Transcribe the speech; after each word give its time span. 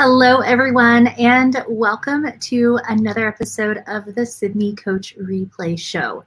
Hello, 0.00 0.42
everyone, 0.42 1.08
and 1.18 1.64
welcome 1.68 2.24
to 2.38 2.78
another 2.88 3.26
episode 3.26 3.82
of 3.88 4.04
the 4.14 4.24
Sibme 4.24 4.76
Coach 4.76 5.16
Replay 5.18 5.76
Show. 5.76 6.22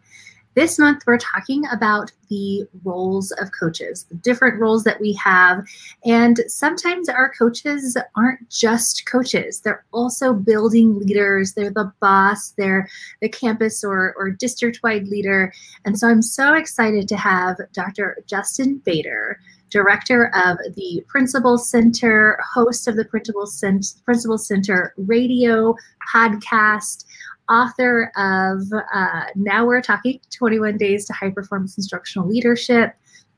This 0.56 0.78
month, 0.78 1.04
we're 1.08 1.18
talking 1.18 1.64
about 1.72 2.12
the 2.28 2.68
roles 2.84 3.32
of 3.32 3.54
coaches, 3.58 4.04
the 4.10 4.16
different 4.16 4.60
roles 4.60 4.84
that 4.84 5.00
we 5.00 5.14
have. 5.14 5.66
And 6.04 6.42
sometimes 6.48 7.08
our 7.08 7.32
coaches 7.32 7.96
aren't 8.18 8.50
just 8.50 9.06
coaches, 9.06 9.62
they're 9.62 9.86
also 9.94 10.34
building 10.34 11.00
leaders. 11.00 11.54
They're 11.54 11.72
the 11.72 11.94
boss, 12.02 12.50
they're 12.58 12.90
the 13.22 13.30
campus 13.30 13.86
or, 13.86 14.14
or 14.18 14.32
district 14.32 14.82
wide 14.84 15.08
leader. 15.08 15.54
And 15.86 15.98
so 15.98 16.10
I'm 16.10 16.22
so 16.22 16.56
excited 16.56 17.08
to 17.08 17.16
have 17.16 17.56
Dr. 17.72 18.22
Justin 18.28 18.82
Baeder 18.86 19.36
director 19.72 20.32
of 20.36 20.58
the 20.76 21.04
Principal 21.08 21.58
Center, 21.58 22.40
host 22.54 22.88
of 22.88 22.96
the 22.96 23.06
Principal 23.06 23.48
Center, 23.48 23.88
Principal 24.06 24.38
Center 24.38 24.94
radio 24.98 25.76
podcast, 26.14 27.06
author 27.50 28.12
of 28.18 28.62
uh, 28.94 29.24
Now 29.36 29.66
We're 29.66 29.82
Talking 29.82 30.20
21 30.30 30.78
Days 30.78 31.06
to 31.06 31.14
High 31.14 31.32
Performance 31.32 31.78
Instructional 31.78 32.28
Leadership, 32.28 32.94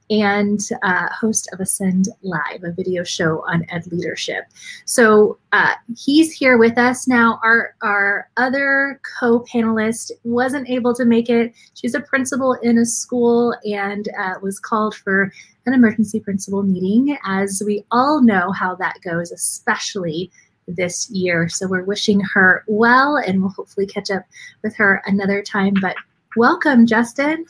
and 0.09 0.59
uh, 0.83 1.07
host 1.09 1.49
of 1.53 1.59
Ascend 1.59 2.09
Live, 2.21 2.63
a 2.63 2.71
video 2.71 3.03
show 3.03 3.43
on 3.47 3.65
ed 3.69 3.87
leadership. 3.91 4.45
So 4.85 5.37
uh, 5.53 5.73
he's 5.97 6.31
here 6.33 6.57
with 6.57 6.77
us 6.77 7.07
now. 7.07 7.39
Our 7.43 7.75
our 7.81 8.29
other 8.37 8.99
co-panelist 9.19 10.11
wasn't 10.23 10.69
able 10.69 10.93
to 10.95 11.05
make 11.05 11.29
it. 11.29 11.53
She's 11.73 11.95
a 11.95 12.01
principal 12.01 12.53
in 12.53 12.77
a 12.77 12.85
school 12.85 13.55
and 13.63 14.09
uh, 14.19 14.35
was 14.41 14.59
called 14.59 14.93
for 14.95 15.31
an 15.65 15.73
emergency 15.73 16.19
principal 16.19 16.63
meeting. 16.63 17.17
As 17.25 17.61
we 17.65 17.85
all 17.91 18.21
know 18.21 18.51
how 18.51 18.75
that 18.75 18.97
goes, 19.03 19.31
especially 19.31 20.31
this 20.67 21.09
year. 21.09 21.49
So 21.49 21.67
we're 21.67 21.83
wishing 21.83 22.21
her 22.33 22.63
well, 22.67 23.17
and 23.17 23.41
we'll 23.41 23.51
hopefully 23.51 23.85
catch 23.85 24.09
up 24.09 24.23
with 24.63 24.75
her 24.75 25.01
another 25.05 25.41
time. 25.41 25.73
But 25.81 25.95
welcome, 26.35 26.85
Justin. 26.85 27.45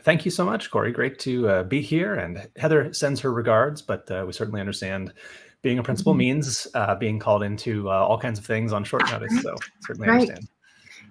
Thank 0.00 0.24
you 0.24 0.30
so 0.30 0.44
much, 0.44 0.70
Corey. 0.70 0.92
Great 0.92 1.18
to 1.20 1.48
uh, 1.48 1.62
be 1.64 1.82
here. 1.82 2.14
And 2.14 2.48
Heather 2.56 2.92
sends 2.92 3.20
her 3.20 3.32
regards, 3.32 3.82
but 3.82 4.10
uh, 4.10 4.24
we 4.26 4.32
certainly 4.32 4.60
understand 4.60 5.12
being 5.60 5.78
a 5.78 5.82
principal 5.82 6.12
mm-hmm. 6.12 6.18
means 6.18 6.66
uh, 6.74 6.94
being 6.94 7.18
called 7.18 7.42
into 7.42 7.88
uh, 7.90 7.92
all 7.92 8.18
kinds 8.18 8.38
of 8.38 8.46
things 8.46 8.72
on 8.72 8.84
short 8.84 9.08
notice. 9.10 9.42
So 9.42 9.54
certainly 9.82 10.08
right. 10.08 10.20
understand. 10.22 10.48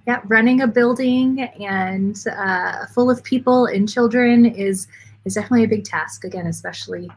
Yeah, 0.07 0.21
running 0.25 0.61
a 0.61 0.67
building 0.67 1.41
and 1.41 2.17
uh, 2.35 2.87
full 2.87 3.11
of 3.11 3.23
people 3.23 3.67
and 3.67 3.87
children 3.87 4.47
is 4.47 4.87
is 5.25 5.35
definitely 5.35 5.63
a 5.63 5.67
big 5.67 5.85
task. 5.85 6.23
Again, 6.23 6.47
especially 6.47 7.09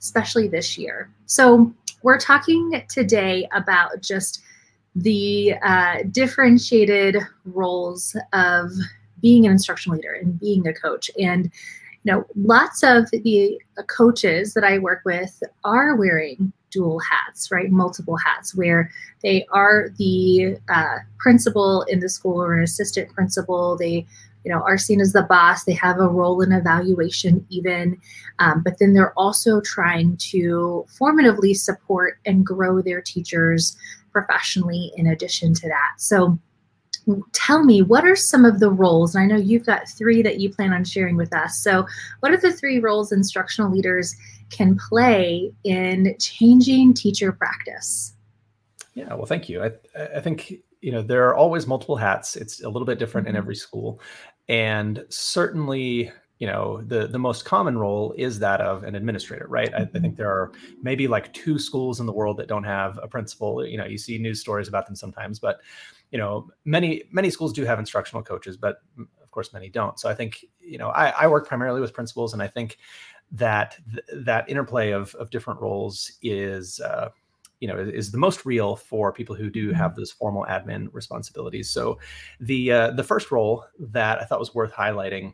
especially 0.00 0.48
this 0.48 0.76
year. 0.76 1.10
So 1.26 1.72
we're 2.02 2.18
talking 2.18 2.84
today 2.88 3.48
about 3.54 4.02
just 4.02 4.42
the 4.96 5.54
uh, 5.62 5.98
differentiated 6.10 7.18
roles 7.44 8.16
of 8.32 8.72
being 9.20 9.46
an 9.46 9.52
instructional 9.52 9.96
leader 9.96 10.12
and 10.12 10.38
being 10.38 10.66
a 10.66 10.74
coach. 10.74 11.10
And 11.18 11.50
you 12.02 12.12
know, 12.12 12.26
lots 12.34 12.82
of 12.82 13.08
the 13.12 13.60
coaches 13.86 14.54
that 14.54 14.64
I 14.64 14.78
work 14.78 15.02
with 15.04 15.40
are 15.62 15.94
wearing 15.94 16.52
dual 16.70 16.98
hats, 16.98 17.52
right? 17.52 17.70
Multiple 17.70 18.16
hats, 18.16 18.56
where 18.56 18.90
they 19.22 19.46
are 19.52 19.90
the 19.98 20.56
uh, 20.68 20.96
principal 21.18 21.82
in 21.82 22.00
the 22.00 22.08
school 22.08 22.42
or 22.42 22.54
an 22.54 22.64
assistant 22.64 23.10
principal. 23.10 23.76
They, 23.76 24.06
you 24.44 24.52
know, 24.52 24.62
are 24.62 24.78
seen 24.78 25.00
as 25.00 25.12
the 25.12 25.22
boss. 25.22 25.64
They 25.64 25.74
have 25.74 25.98
a 25.98 26.08
role 26.08 26.40
in 26.42 26.52
evaluation, 26.52 27.46
even, 27.48 27.98
um, 28.38 28.62
but 28.64 28.78
then 28.78 28.94
they're 28.94 29.16
also 29.18 29.60
trying 29.60 30.16
to 30.18 30.86
formatively 30.98 31.56
support 31.56 32.18
and 32.26 32.44
grow 32.44 32.82
their 32.82 33.00
teachers 33.00 33.76
professionally. 34.10 34.92
In 34.96 35.06
addition 35.06 35.54
to 35.54 35.68
that, 35.68 35.92
so 35.98 36.38
tell 37.32 37.64
me 37.64 37.82
what 37.82 38.04
are 38.04 38.16
some 38.16 38.44
of 38.44 38.60
the 38.60 38.70
roles? 38.70 39.14
And 39.14 39.24
i 39.24 39.26
know 39.26 39.40
you've 39.40 39.66
got 39.66 39.88
three 39.88 40.22
that 40.22 40.38
you 40.38 40.52
plan 40.52 40.72
on 40.72 40.84
sharing 40.84 41.16
with 41.16 41.34
us. 41.34 41.58
So 41.58 41.86
what 42.20 42.32
are 42.32 42.36
the 42.36 42.52
three 42.52 42.78
roles 42.78 43.12
instructional 43.12 43.70
leaders 43.70 44.14
can 44.50 44.78
play 44.88 45.52
in 45.64 46.14
changing 46.18 46.94
teacher 46.94 47.32
practice? 47.32 48.14
Yeah 48.94 49.14
well 49.14 49.26
thank 49.26 49.48
you. 49.48 49.62
I, 49.62 49.70
I 50.16 50.20
think 50.20 50.52
you 50.80 50.92
know 50.92 51.02
there 51.02 51.26
are 51.28 51.34
always 51.34 51.66
multiple 51.66 51.96
hats. 51.96 52.36
It's 52.36 52.62
a 52.62 52.68
little 52.68 52.86
bit 52.86 52.98
different 52.98 53.26
mm-hmm. 53.26 53.36
in 53.36 53.42
every 53.42 53.56
school 53.56 54.00
and 54.52 55.02
certainly 55.08 56.12
you 56.38 56.46
know 56.46 56.82
the 56.82 57.06
the 57.06 57.18
most 57.18 57.46
common 57.46 57.78
role 57.78 58.14
is 58.18 58.38
that 58.38 58.60
of 58.60 58.84
an 58.84 58.94
administrator 58.94 59.46
right? 59.48 59.72
I, 59.74 59.82
I, 59.82 59.84
think 59.86 60.16
there 60.16 60.28
are 60.28 60.52
maybe 60.82 61.08
like 61.08 61.32
two 61.32 61.58
schools 61.58 62.00
in 62.00 62.06
the 62.06 62.12
world 62.12 62.36
that 62.36 62.48
don't 62.48 62.64
have 62.64 62.98
a 63.02 63.08
principal. 63.08 63.66
You 63.66 63.78
know 63.78 63.86
you 63.86 63.96
see 63.96 64.18
news 64.18 64.40
stories 64.40 64.68
about 64.68 64.84
them 64.86 64.94
sometimes 64.94 65.38
but 65.38 65.60
you 66.10 66.18
know 66.18 66.50
many 66.66 67.04
many 67.10 67.30
schools 67.30 67.54
do 67.54 67.64
have 67.64 67.78
instructional 67.78 68.22
coaches 68.22 68.58
but 68.58 68.82
of 68.98 69.30
course 69.30 69.54
many 69.54 69.70
don't. 69.70 69.98
So 69.98 70.10
i 70.10 70.14
think 70.14 70.44
you 70.60 70.76
know 70.76 70.88
i, 70.88 71.08
I 71.10 71.26
work 71.28 71.48
primarily 71.48 71.80
with 71.80 71.94
principals 71.94 72.34
and 72.34 72.42
i 72.42 72.46
think 72.46 72.76
that 73.30 73.78
th- 73.90 74.24
that 74.26 74.46
interplay 74.50 74.90
of 74.90 75.14
of 75.14 75.30
different 75.30 75.60
roles 75.62 76.12
is 76.22 76.78
uh, 76.80 77.08
you 77.62 77.68
know 77.68 77.78
is 77.78 78.10
the 78.10 78.18
most 78.18 78.44
real 78.44 78.74
for 78.74 79.12
people 79.12 79.36
who 79.36 79.48
do 79.48 79.72
have 79.72 79.92
mm-hmm. 79.92 80.00
those 80.00 80.10
formal 80.10 80.44
admin 80.50 80.88
responsibilities 80.92 81.70
so 81.70 81.96
the 82.40 82.72
uh, 82.72 82.90
the 82.90 83.04
first 83.04 83.30
role 83.30 83.64
that 83.78 84.20
i 84.20 84.24
thought 84.24 84.40
was 84.40 84.54
worth 84.54 84.72
highlighting 84.72 85.32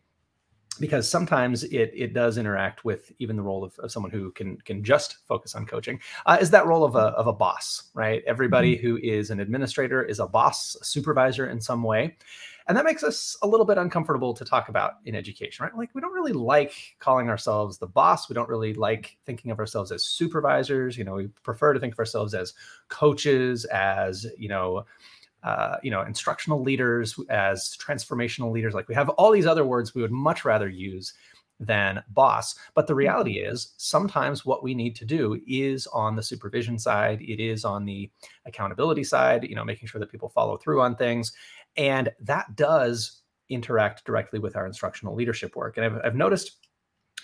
because 0.79 1.09
sometimes 1.09 1.65
it 1.65 1.91
it 1.95 2.13
does 2.13 2.37
interact 2.37 2.85
with 2.85 3.11
even 3.19 3.35
the 3.35 3.43
role 3.43 3.65
of, 3.65 3.77
of 3.79 3.91
someone 3.91 4.13
who 4.13 4.31
can 4.33 4.59
can 4.59 4.85
just 4.85 5.27
focus 5.27 5.55
on 5.55 5.65
coaching 5.65 5.99
uh, 6.27 6.37
is 6.39 6.51
that 6.51 6.67
role 6.67 6.85
of 6.85 6.95
a, 6.95 7.09
of 7.17 7.27
a 7.27 7.33
boss 7.33 7.91
right 7.95 8.23
everybody 8.27 8.77
mm-hmm. 8.77 8.87
who 8.87 8.97
is 8.99 9.31
an 9.31 9.41
administrator 9.41 10.03
is 10.03 10.19
a 10.19 10.27
boss 10.27 10.77
a 10.81 10.85
supervisor 10.85 11.49
in 11.49 11.61
some 11.61 11.83
way 11.83 12.15
and 12.69 12.77
that 12.77 12.85
makes 12.85 13.03
us 13.03 13.37
a 13.43 13.47
little 13.47 13.67
bit 13.67 13.79
uncomfortable 13.79 14.35
to 14.35 14.45
talk 14.45 14.69
about 14.69 14.95
in 15.05 15.15
education 15.15 15.65
right 15.65 15.77
like 15.77 15.91
we 15.95 16.01
don't 16.01 16.13
really 16.13 16.33
like 16.33 16.97
calling 16.99 17.29
ourselves 17.29 17.79
the 17.79 17.87
boss 17.87 18.29
we 18.29 18.35
don't 18.35 18.49
really 18.49 18.75
like 18.75 19.17
thinking 19.27 19.51
of 19.51 19.59
ourselves 19.59 19.91
as 19.91 20.05
supervisors 20.05 20.97
you 20.97 21.05
know 21.05 21.15
we 21.15 21.27
prefer 21.43 21.73
to 21.73 21.81
think 21.81 21.95
of 21.95 21.99
ourselves 21.99 22.35
as 22.35 22.55
coaches 22.89 23.65
as 23.67 24.27
you 24.37 24.49
know 24.49 24.85
uh, 25.45 25.77
you 25.85 25.91
know, 25.93 26.03
instructional 26.03 26.61
leaders, 26.63 27.17
as 27.31 27.77
transformational 27.77 28.51
leaders. 28.51 28.75
Like 28.75 28.89
we 28.89 28.95
have 28.97 29.09
all 29.11 29.31
these 29.31 29.47
other 29.47 29.65
words 29.65 29.95
we 29.95 30.03
would 30.03 30.11
much 30.11 30.45
rather 30.45 30.69
use 30.69 31.15
than 31.61 32.03
boss. 32.11 32.55
But 32.75 32.87
the 32.87 32.95
reality 32.95 33.39
mm-hmm. 33.39 33.53
is 33.53 33.75
sometimes 33.77 34.45
what 34.45 34.63
we 34.63 34.75
need 34.75 34.95
to 34.97 35.05
do 35.05 35.41
is 35.47 35.87
on 35.89 36.17
the 36.17 36.23
supervision 36.23 36.79
side, 36.79 37.21
it 37.23 37.43
is 37.43 37.65
on 37.65 37.85
the 37.85 38.11
accountability 38.47 39.05
side, 39.05 39.45
you 39.45 39.55
know, 39.55 39.65
making 39.65 39.89
sure 39.89 39.99
that 39.99 40.11
people 40.11 40.29
follow 40.29 40.57
through 40.57 40.81
on 40.81 40.97
things. 40.97 41.33
And 41.79 42.11
that 42.21 42.57
does 42.57 43.23
interact 43.49 44.05
directly 44.05 44.39
with 44.39 44.57
our 44.57 44.67
instructional 44.67 45.15
leadership 45.15 45.57
work. 45.57 45.79
And 45.79 45.87
I've, 45.87 46.01
I've 46.05 46.15
noticed 46.15 46.57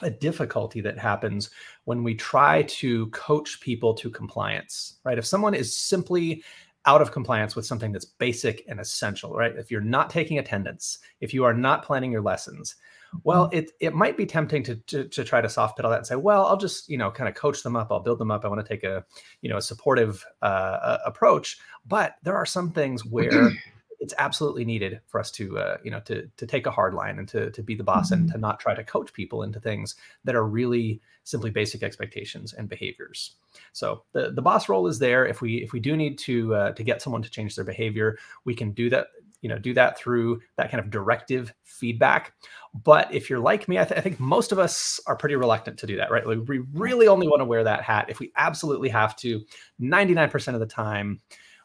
a 0.00 0.10
difficulty 0.10 0.80
that 0.80 0.98
happens 0.98 1.50
when 1.84 2.02
we 2.02 2.14
try 2.14 2.62
to 2.62 3.08
coach 3.08 3.60
people 3.60 3.94
to 3.94 4.10
compliance, 4.10 4.98
right? 5.04 5.18
If 5.18 5.26
someone 5.26 5.54
is 5.54 5.76
simply 5.76 6.42
out 6.86 7.00
of 7.02 7.12
compliance 7.12 7.56
with 7.56 7.66
something 7.66 7.92
that's 7.92 8.04
basic 8.04 8.64
and 8.68 8.80
essential, 8.80 9.34
right? 9.34 9.54
If 9.56 9.70
you're 9.70 9.80
not 9.80 10.10
taking 10.10 10.38
attendance, 10.38 10.98
if 11.20 11.32
you 11.32 11.44
are 11.44 11.54
not 11.54 11.84
planning 11.84 12.12
your 12.12 12.22
lessons, 12.22 12.76
well, 13.22 13.46
mm-hmm. 13.46 13.58
it 13.58 13.70
it 13.78 13.94
might 13.94 14.16
be 14.16 14.26
tempting 14.26 14.64
to, 14.64 14.74
to 14.74 15.04
to 15.04 15.24
try 15.24 15.40
to 15.40 15.48
soft 15.48 15.76
pedal 15.76 15.90
that 15.92 15.98
and 15.98 16.06
say, 16.06 16.16
well, 16.16 16.46
I'll 16.46 16.56
just 16.56 16.88
you 16.88 16.98
know 16.98 17.12
kind 17.12 17.28
of 17.28 17.36
coach 17.36 17.62
them 17.62 17.76
up, 17.76 17.92
I'll 17.92 18.00
build 18.00 18.18
them 18.18 18.32
up. 18.32 18.44
I 18.44 18.48
want 18.48 18.60
to 18.60 18.68
take 18.68 18.82
a 18.82 19.04
you 19.40 19.48
know 19.48 19.58
a 19.58 19.62
supportive 19.62 20.24
uh, 20.42 20.98
approach, 21.06 21.58
but 21.86 22.16
there 22.24 22.34
are 22.34 22.46
some 22.46 22.72
things 22.72 23.04
where 23.04 23.52
it's 24.04 24.12
absolutely 24.18 24.66
needed 24.66 25.00
for 25.06 25.18
us 25.18 25.30
to 25.30 25.58
uh, 25.58 25.78
you 25.82 25.90
know 25.90 26.00
to 26.00 26.28
to 26.36 26.46
take 26.46 26.66
a 26.66 26.70
hard 26.70 26.92
line 26.92 27.18
and 27.18 27.26
to 27.26 27.50
to 27.52 27.62
be 27.62 27.74
the 27.74 27.82
boss 27.82 28.10
mm-hmm. 28.10 28.24
and 28.24 28.32
to 28.32 28.38
not 28.38 28.60
try 28.60 28.74
to 28.74 28.84
coach 28.84 29.14
people 29.14 29.42
into 29.42 29.58
things 29.58 29.96
that 30.24 30.34
are 30.34 30.44
really 30.44 31.00
simply 31.24 31.50
basic 31.50 31.82
expectations 31.82 32.52
and 32.52 32.68
behaviors. 32.68 33.36
So 33.72 34.04
the, 34.12 34.30
the 34.30 34.42
boss 34.42 34.68
role 34.68 34.86
is 34.88 34.98
there. 34.98 35.26
If 35.26 35.40
we 35.40 35.62
if 35.62 35.72
we 35.72 35.80
do 35.80 35.96
need 35.96 36.18
to 36.18 36.54
uh, 36.54 36.72
to 36.72 36.84
get 36.84 37.00
someone 37.00 37.22
to 37.22 37.30
change 37.30 37.56
their 37.56 37.64
behavior, 37.64 38.18
we 38.44 38.54
can 38.54 38.72
do 38.72 38.90
that. 38.90 39.06
You 39.40 39.48
know, 39.48 39.58
do 39.58 39.74
that 39.74 39.98
through 39.98 40.40
that 40.56 40.70
kind 40.70 40.82
of 40.82 40.90
directive 40.90 41.52
feedback. 41.64 42.34
But 42.74 43.12
if 43.12 43.28
you're 43.28 43.40
like 43.40 43.68
me, 43.68 43.78
I, 43.78 43.84
th- 43.84 43.98
I 43.98 44.02
think 44.02 44.18
most 44.18 44.52
of 44.52 44.58
us 44.58 45.00
are 45.06 45.16
pretty 45.16 45.36
reluctant 45.36 45.78
to 45.80 45.86
do 45.86 45.96
that, 45.96 46.10
right? 46.10 46.26
Like 46.26 46.38
we 46.46 46.60
really 46.72 47.08
only 47.08 47.28
want 47.28 47.40
to 47.40 47.44
wear 47.44 47.64
that 47.64 47.82
hat 47.82 48.06
if 48.08 48.20
we 48.20 48.32
absolutely 48.36 48.88
have 48.88 49.16
to. 49.16 49.42
99% 49.82 50.54
of 50.54 50.60
the 50.60 50.66
time, 50.66 51.20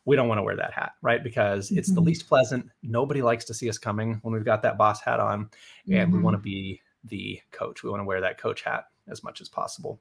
we 0.05 0.15
don't 0.15 0.27
want 0.27 0.39
to 0.39 0.43
wear 0.43 0.55
that 0.55 0.73
hat, 0.73 0.93
right? 1.01 1.23
Because 1.23 1.71
it's 1.71 1.89
mm-hmm. 1.89 1.95
the 1.95 2.01
least 2.01 2.27
pleasant. 2.27 2.69
Nobody 2.83 3.21
likes 3.21 3.45
to 3.45 3.53
see 3.53 3.69
us 3.69 3.77
coming 3.77 4.19
when 4.21 4.33
we've 4.33 4.45
got 4.45 4.61
that 4.63 4.77
boss 4.77 5.01
hat 5.01 5.19
on, 5.19 5.49
and 5.87 5.93
mm-hmm. 5.93 6.15
we 6.15 6.21
want 6.21 6.35
to 6.35 6.41
be 6.41 6.81
the 7.05 7.39
coach. 7.51 7.83
We 7.83 7.89
want 7.89 8.01
to 8.01 8.05
wear 8.05 8.21
that 8.21 8.37
coach 8.37 8.63
hat 8.63 8.85
as 9.07 9.23
much 9.23 9.41
as 9.41 9.49
possible. 9.49 9.99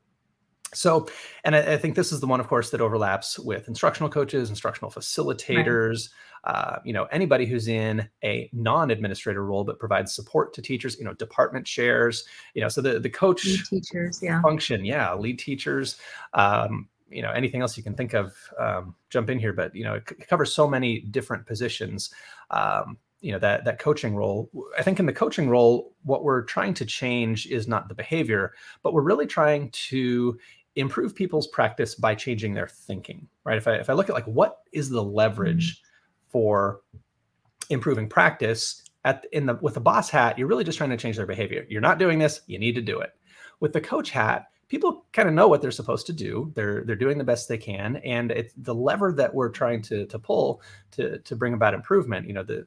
So, 0.75 1.07
and 1.45 1.57
I, 1.57 1.75
I, 1.75 1.77
think 1.79 1.95
this 1.95 2.13
is 2.13 2.21
the 2.21 2.27
one, 2.27 2.41
of 2.41 2.49
course, 2.49 2.71
that 2.71 2.81
overlaps 2.81 3.39
with 3.39 3.69
instructional 3.69 4.11
coaches, 4.11 4.51
instructional 4.51 4.91
facilitators, 4.91 6.11
right. 6.45 6.53
uh, 6.53 6.79
you 6.85 6.93
know, 6.93 7.05
anybody 7.05 7.47
who's 7.47 7.69
in 7.69 8.07
a 8.23 8.51
non-administrator 8.53 9.45
role 9.45 9.65
but 9.65 9.79
provides 9.79 10.15
support 10.15 10.53
to 10.55 10.63
teachers, 10.63 10.99
you 10.99 11.05
know, 11.05 11.15
department 11.15 11.67
chairs, 11.67 12.25
you 12.53 12.61
know, 12.61 12.69
so 12.69 12.83
the 12.83 13.01
the 13.01 13.09
coach 13.09 13.47
lead 13.47 13.61
teachers, 13.71 14.21
yeah, 14.23 14.43
function, 14.43 14.85
yeah, 14.85 15.15
lead 15.15 15.39
teachers. 15.39 15.97
Um, 16.35 16.89
you 17.11 17.23
know 17.23 17.31
anything 17.31 17.61
else 17.61 17.77
you 17.77 17.83
can 17.83 17.95
think 17.95 18.15
of 18.15 18.35
um, 18.59 18.95
jump 19.11 19.31
in 19.31 19.39
here 19.39 19.53
but 19.53 19.75
you 19.75 19.85
know 19.85 19.95
it, 19.95 20.09
c- 20.09 20.17
covers 20.29 20.53
so 20.53 20.69
many 20.69 21.01
different 21.01 21.47
positions 21.47 22.13
um, 22.51 22.99
you 23.21 23.33
know 23.33 23.39
that 23.39 23.65
that 23.65 23.79
coaching 23.79 24.15
role. 24.15 24.51
I 24.79 24.83
think 24.83 25.01
in 25.01 25.07
the 25.07 25.13
coaching 25.13 25.49
role 25.49 25.93
what 26.05 26.23
we're 26.23 26.43
trying 26.43 26.75
to 26.75 26.85
change 26.85 27.47
is 27.47 27.67
not 27.67 27.89
the 27.89 27.95
behavior 27.95 28.55
but 28.83 28.93
we're 28.93 29.03
really 29.03 29.27
trying 29.27 29.71
to 29.71 30.39
improve 30.77 31.15
people's 31.15 31.49
practice 31.49 31.95
by 31.95 32.15
changing 32.15 32.55
their 32.55 32.69
thinking 32.69 33.27
right? 33.45 33.59
If 33.59 33.67
i 33.67 33.75
if 33.75 33.91
i 33.91 33.93
look 33.93 34.09
at 34.09 34.15
like 34.15 34.27
what 34.27 34.59
is 34.73 34.91
the 34.91 35.03
leverage 35.03 35.83
for 36.29 36.81
improving 37.71 38.09
practice 38.09 38.83
at 39.05 39.27
in 39.33 39.47
the 39.47 39.55
with 39.61 39.75
the 39.75 39.81
boss 39.81 40.11
hat 40.11 40.39
you're 40.39 40.49
really 40.49 40.65
just 40.65 40.79
trying 40.79 40.91
to 40.91 40.97
change 40.97 41.17
their 41.17 41.27
behavior. 41.27 41.67
You're 41.69 41.81
not 41.81 41.99
doing 41.99 42.19
this 42.19 42.43
you 42.47 42.59
need 42.59 42.75
to 42.77 42.83
do 42.83 43.01
it. 43.01 43.11
With 43.61 43.73
the 43.73 43.81
coach 43.81 44.11
hat 44.11 44.47
people 44.69 45.07
kind 45.13 45.29
of 45.29 45.35
know 45.35 45.49
what 45.49 45.63
they're 45.63 45.71
supposed 45.71 46.07
to 46.07 46.13
do. 46.13 46.53
They're 46.55 46.85
they're 46.85 46.97
doing 46.97 47.19
the 47.19 47.25
best 47.25 47.49
they 47.49 47.59
can, 47.59 47.97
and 47.97 48.31
it's 48.31 48.53
the 48.57 48.75
lever 48.75 49.13
that 49.13 49.35
we're 49.35 49.49
trying 49.49 49.83
to 49.83 50.07
to 50.07 50.19
pull 50.19 50.63
to 50.93 51.19
to 51.19 51.37
bring 51.37 51.55
about 51.55 51.75
improvement. 51.75 52.27
You 52.27 52.35
know, 52.35 52.43
the 52.43 52.67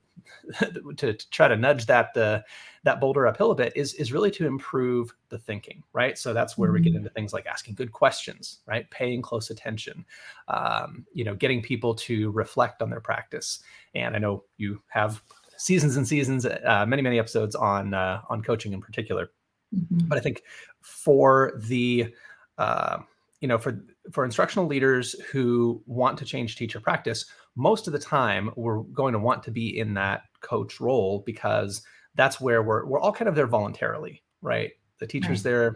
to, 0.98 1.14
to 1.14 1.30
try 1.30 1.48
to 1.48 1.56
nudge 1.56 1.86
that 1.86 2.14
the 2.14 2.44
that 2.84 3.00
boulder 3.00 3.28
uphill 3.28 3.52
a 3.52 3.56
bit 3.56 3.74
is 3.76 3.94
is 3.96 4.12
really 4.12 4.32
to 4.32 4.48
improve 4.48 5.14
the 5.30 5.38
thinking, 5.38 5.84
right? 5.94 6.18
So 6.18 6.34
that's 6.34 6.58
where 6.58 6.72
we 6.72 6.82
get 6.82 6.90
mm-hmm. 6.90 6.98
into 6.98 7.10
things 7.12 7.34
like 7.34 7.46
asking 7.46 7.76
good 7.76 7.92
questions, 7.92 8.60
right? 8.66 8.90
Paying 8.90 9.22
close 9.22 9.50
attention, 9.50 10.04
um, 10.48 11.06
you 11.14 11.24
know, 11.24 11.36
getting 11.36 11.62
people 11.62 11.94
to 11.96 12.32
reflect 12.32 12.82
on 12.82 12.90
their 12.90 13.02
practice. 13.02 13.60
And 13.94 14.16
I 14.16 14.20
know 14.20 14.44
you 14.58 14.82
have 14.88 15.22
seasons 15.58 15.98
and 15.98 16.08
seasons, 16.08 16.46
uh, 16.46 16.86
many 16.88 17.04
many 17.04 17.20
episodes 17.20 17.56
on 17.56 17.94
uh, 17.94 18.22
on 18.30 18.42
coaching 18.42 18.74
in 18.74 18.82
particular. 18.82 19.32
Mm-hmm. 19.76 20.08
But 20.08 20.18
I 20.18 20.22
think 20.22 20.44
for 20.82 21.54
the 21.58 22.14
uh, 22.58 23.00
you 23.40 23.48
know 23.48 23.58
for 23.58 23.84
for 24.12 24.26
instructional 24.26 24.68
leaders 24.68 25.16
who 25.32 25.82
want 25.86 26.18
to 26.20 26.26
change 26.26 26.56
teacher 26.56 26.80
practice, 26.80 27.26
most 27.56 27.88
of 27.88 27.94
the 27.94 28.00
time 28.00 28.52
we're 28.56 28.82
going 28.82 29.14
to 29.14 29.20
want 29.20 29.44
to 29.44 29.52
be 29.52 29.78
in 29.78 29.94
that 29.96 30.24
coach 30.42 30.80
role 30.80 31.24
because 31.26 31.82
that's 32.16 32.42
where 32.42 32.64
we're 32.64 32.86
we're 32.86 33.00
all 33.00 33.14
kind 33.14 33.30
of 33.30 33.36
there 33.36 33.48
voluntarily, 33.48 34.22
right? 34.42 34.72
The 35.00 35.08
teacher's 35.08 35.40
right. 35.40 35.44
there 35.44 35.76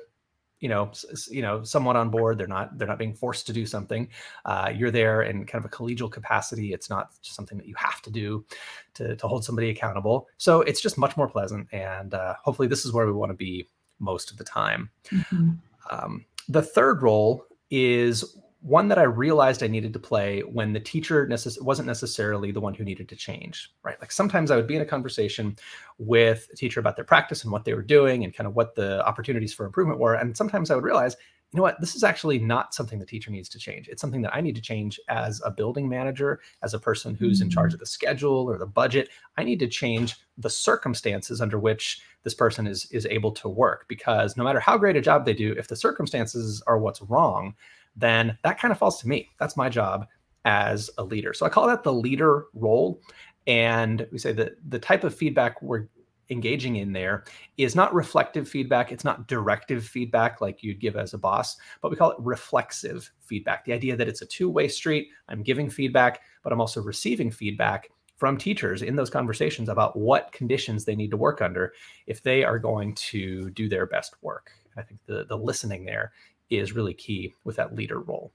you 0.60 0.70
know 0.70 0.92
you 1.30 1.42
know 1.42 1.64
somewhat 1.64 1.96
on 1.96 2.10
board 2.10 2.38
they're 2.38 2.48
not 2.48 2.78
they're 2.78 2.88
not 2.88 2.98
being 2.98 3.14
forced 3.14 3.46
to 3.46 3.54
do 3.54 3.66
something 3.66 4.08
uh, 4.46 4.72
you're 4.76 4.92
there 4.92 5.22
in 5.24 5.46
kind 5.46 5.64
of 5.64 5.72
a 5.72 5.76
collegial 5.76 6.12
capacity 6.12 6.74
it's 6.74 6.90
not 6.90 7.10
something 7.22 7.58
that 7.58 7.68
you 7.68 7.76
have 7.78 8.02
to 8.02 8.10
do 8.10 8.46
to, 8.94 9.16
to 9.16 9.28
hold 9.28 9.44
somebody 9.44 9.70
accountable 9.70 10.28
so 10.38 10.62
it's 10.62 10.82
just 10.82 10.98
much 10.98 11.18
more 11.18 11.28
pleasant 11.28 11.68
and 11.72 12.14
uh, 12.14 12.34
hopefully 12.44 12.68
this 12.68 12.86
is 12.86 12.94
where 12.94 13.06
we 13.06 13.12
want 13.12 13.30
to 13.30 13.36
be 13.36 13.68
most 14.00 14.32
of 14.32 14.38
the 14.38 14.44
time. 14.44 14.90
Mm-hmm. 15.10 15.52
Um, 15.90 16.26
the 16.48 16.62
third 16.62 17.02
role 17.02 17.46
is 17.70 18.38
one 18.62 18.88
that 18.88 18.98
I 18.98 19.04
realized 19.04 19.62
I 19.62 19.68
needed 19.68 19.94
to 19.94 20.00
play 20.00 20.42
when 20.42 20.74
the 20.74 20.80
teacher 20.80 21.28
necess- 21.28 21.62
wasn't 21.62 21.88
necessarily 21.88 22.52
the 22.52 22.60
one 22.60 22.74
who 22.74 22.84
needed 22.84 23.08
to 23.10 23.16
change, 23.16 23.72
right? 23.84 24.00
Like 24.02 24.12
sometimes 24.12 24.50
I 24.50 24.56
would 24.56 24.66
be 24.66 24.76
in 24.76 24.82
a 24.82 24.86
conversation 24.86 25.56
with 26.00 26.48
a 26.52 26.56
teacher 26.56 26.80
about 26.80 26.96
their 26.96 27.06
practice 27.06 27.44
and 27.44 27.52
what 27.52 27.64
they 27.64 27.76
were 27.76 27.84
doing 27.84 28.24
and 28.24 28.34
kind 28.34 28.48
of 28.48 28.56
what 28.56 28.74
the 28.74 29.06
opportunities 29.06 29.54
for 29.54 29.68
improvement 29.68 30.00
were. 30.00 30.16
And 30.16 30.36
sometimes 30.36 30.72
I 30.72 30.76
would 30.76 30.84
realize 30.84 31.16
you 31.52 31.58
know 31.58 31.64
what, 31.64 31.80
this 31.80 31.96
is 31.96 32.04
actually 32.04 32.40
not 32.40 32.74
something 32.74 33.00
the 33.00 33.06
teacher 33.06 33.32
needs 33.32 33.48
to 33.50 33.60
change. 33.60 33.88
It's 33.88 34.02
something 34.02 34.22
that 34.24 34.36
I 34.36 34.42
need 34.42 34.56
to 34.56 34.62
change 34.62 35.00
as 35.08 35.42
a 35.46 35.52
building 35.52 35.88
manager, 35.88 36.42
as 36.64 36.74
a 36.74 36.80
person 36.80 37.16
who's 37.16 37.40
in 37.40 37.50
charge 37.50 37.72
mm. 37.72 37.76
of 37.76 37.80
the 37.80 37.86
schedule 37.86 38.50
or 38.50 38.58
the 38.58 38.66
budget. 38.66 39.10
I 39.38 39.44
need 39.44 39.60
to 39.60 39.68
change 39.68 40.16
the 40.38 40.50
circumstances 40.50 41.40
under 41.40 41.58
which 41.58 42.02
this 42.26 42.34
person 42.34 42.68
is 42.68 42.92
is 42.92 43.06
able 43.06 43.32
to 43.32 43.48
work 43.48 43.86
because 43.88 44.36
no 44.36 44.44
matter 44.44 44.60
how 44.60 44.78
great 44.78 44.98
a 44.98 45.02
job 45.02 45.26
they 45.26 45.34
do, 45.34 45.54
if 45.58 45.70
the 45.70 45.76
circumstances 45.76 46.62
are 46.68 46.80
what's 46.80 47.02
wrong, 47.04 47.56
then 47.96 48.38
that 48.44 48.60
kind 48.60 48.74
of 48.74 48.78
falls 48.78 49.00
to 49.00 49.08
me. 49.08 49.30
That's 49.40 49.56
my 49.56 49.70
job 49.70 50.08
as 50.44 50.90
a 50.98 51.04
leader. 51.04 51.34
So 51.34 51.46
I 51.46 51.50
call 51.50 51.68
that 51.68 51.84
the 51.84 51.94
leader 51.94 52.48
role. 52.54 53.00
And 53.48 54.06
we 54.12 54.18
say 54.18 54.34
that 54.34 54.58
the 54.70 54.80
type 54.80 55.04
of 55.04 55.16
feedback 55.16 55.62
we're 55.62 55.88
engaging 56.32 56.78
in 56.78 56.92
there 56.92 57.24
is 57.58 57.76
not 57.76 57.94
reflective 57.94 58.50
feedback. 58.50 58.92
It's 58.92 59.04
not 59.04 59.28
directive 59.28 59.86
feedback 59.86 60.42
like 60.42 60.64
you'd 60.64 60.80
give 60.80 60.96
as 60.96 61.14
a 61.14 61.20
boss, 61.20 61.58
but 61.82 61.92
we 61.92 61.98
call 61.98 62.12
it 62.12 62.18
reflexive 62.20 63.12
feedback. 63.20 63.64
The 63.66 63.74
idea 63.74 63.96
that 63.96 64.08
it's 64.08 64.24
a 64.24 64.26
two 64.26 64.50
way 64.50 64.68
street. 64.68 65.10
I'm 65.30 65.44
giving 65.44 65.70
feedback, 65.70 66.22
but 66.44 66.52
I'm 66.52 66.62
also 66.62 66.82
receiving 66.82 67.30
feedback 67.30 67.90
from 68.16 68.38
teachers 68.38 68.82
in 68.82 68.96
those 68.96 69.10
conversations 69.10 69.70
about 69.70 69.98
what 69.98 70.32
conditions 70.32 70.86
they 70.86 70.96
need 70.96 71.12
to 71.12 71.18
work 71.18 71.42
under 71.42 71.74
if 72.08 72.24
they 72.24 72.44
are 72.44 72.60
going 72.60 72.96
to 72.96 73.50
do 73.52 73.68
their 73.68 73.86
best 73.86 74.16
work. 74.22 74.52
I 74.78 74.82
think 74.82 75.00
the, 75.06 75.26
the 75.26 75.38
listening 75.38 75.86
there 75.86 76.12
is 76.50 76.74
really 76.74 76.94
key 76.94 77.34
with 77.44 77.56
that 77.58 77.76
leader 77.76 78.00
role. 78.00 78.32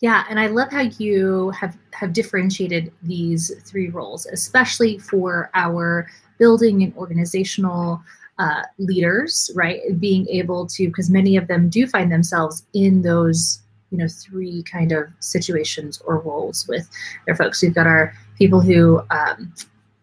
Yeah, 0.00 0.24
and 0.30 0.40
I 0.40 0.46
love 0.46 0.70
how 0.70 0.88
you 0.98 1.50
have 1.50 1.76
have 1.92 2.14
differentiated 2.14 2.90
these 3.02 3.52
three 3.68 3.90
roles, 3.90 4.24
especially 4.26 4.98
for 4.98 5.50
our 5.52 6.08
building 6.38 6.82
and 6.82 6.96
organizational 6.96 8.02
uh, 8.38 8.62
leaders, 8.78 9.50
right? 9.54 9.80
Being 10.00 10.26
able 10.28 10.66
to, 10.68 10.86
because 10.86 11.10
many 11.10 11.36
of 11.36 11.48
them 11.48 11.68
do 11.68 11.86
find 11.86 12.10
themselves 12.10 12.66
in 12.72 13.02
those, 13.02 13.60
you 13.90 13.98
know, 13.98 14.08
three 14.08 14.62
kind 14.62 14.92
of 14.92 15.08
situations 15.18 16.00
or 16.04 16.20
roles 16.20 16.66
with 16.68 16.88
their 17.26 17.34
folks. 17.34 17.62
We've 17.62 17.74
got 17.74 17.86
our 17.86 18.14
people 18.38 18.60
who 18.60 19.02
um, 19.10 19.52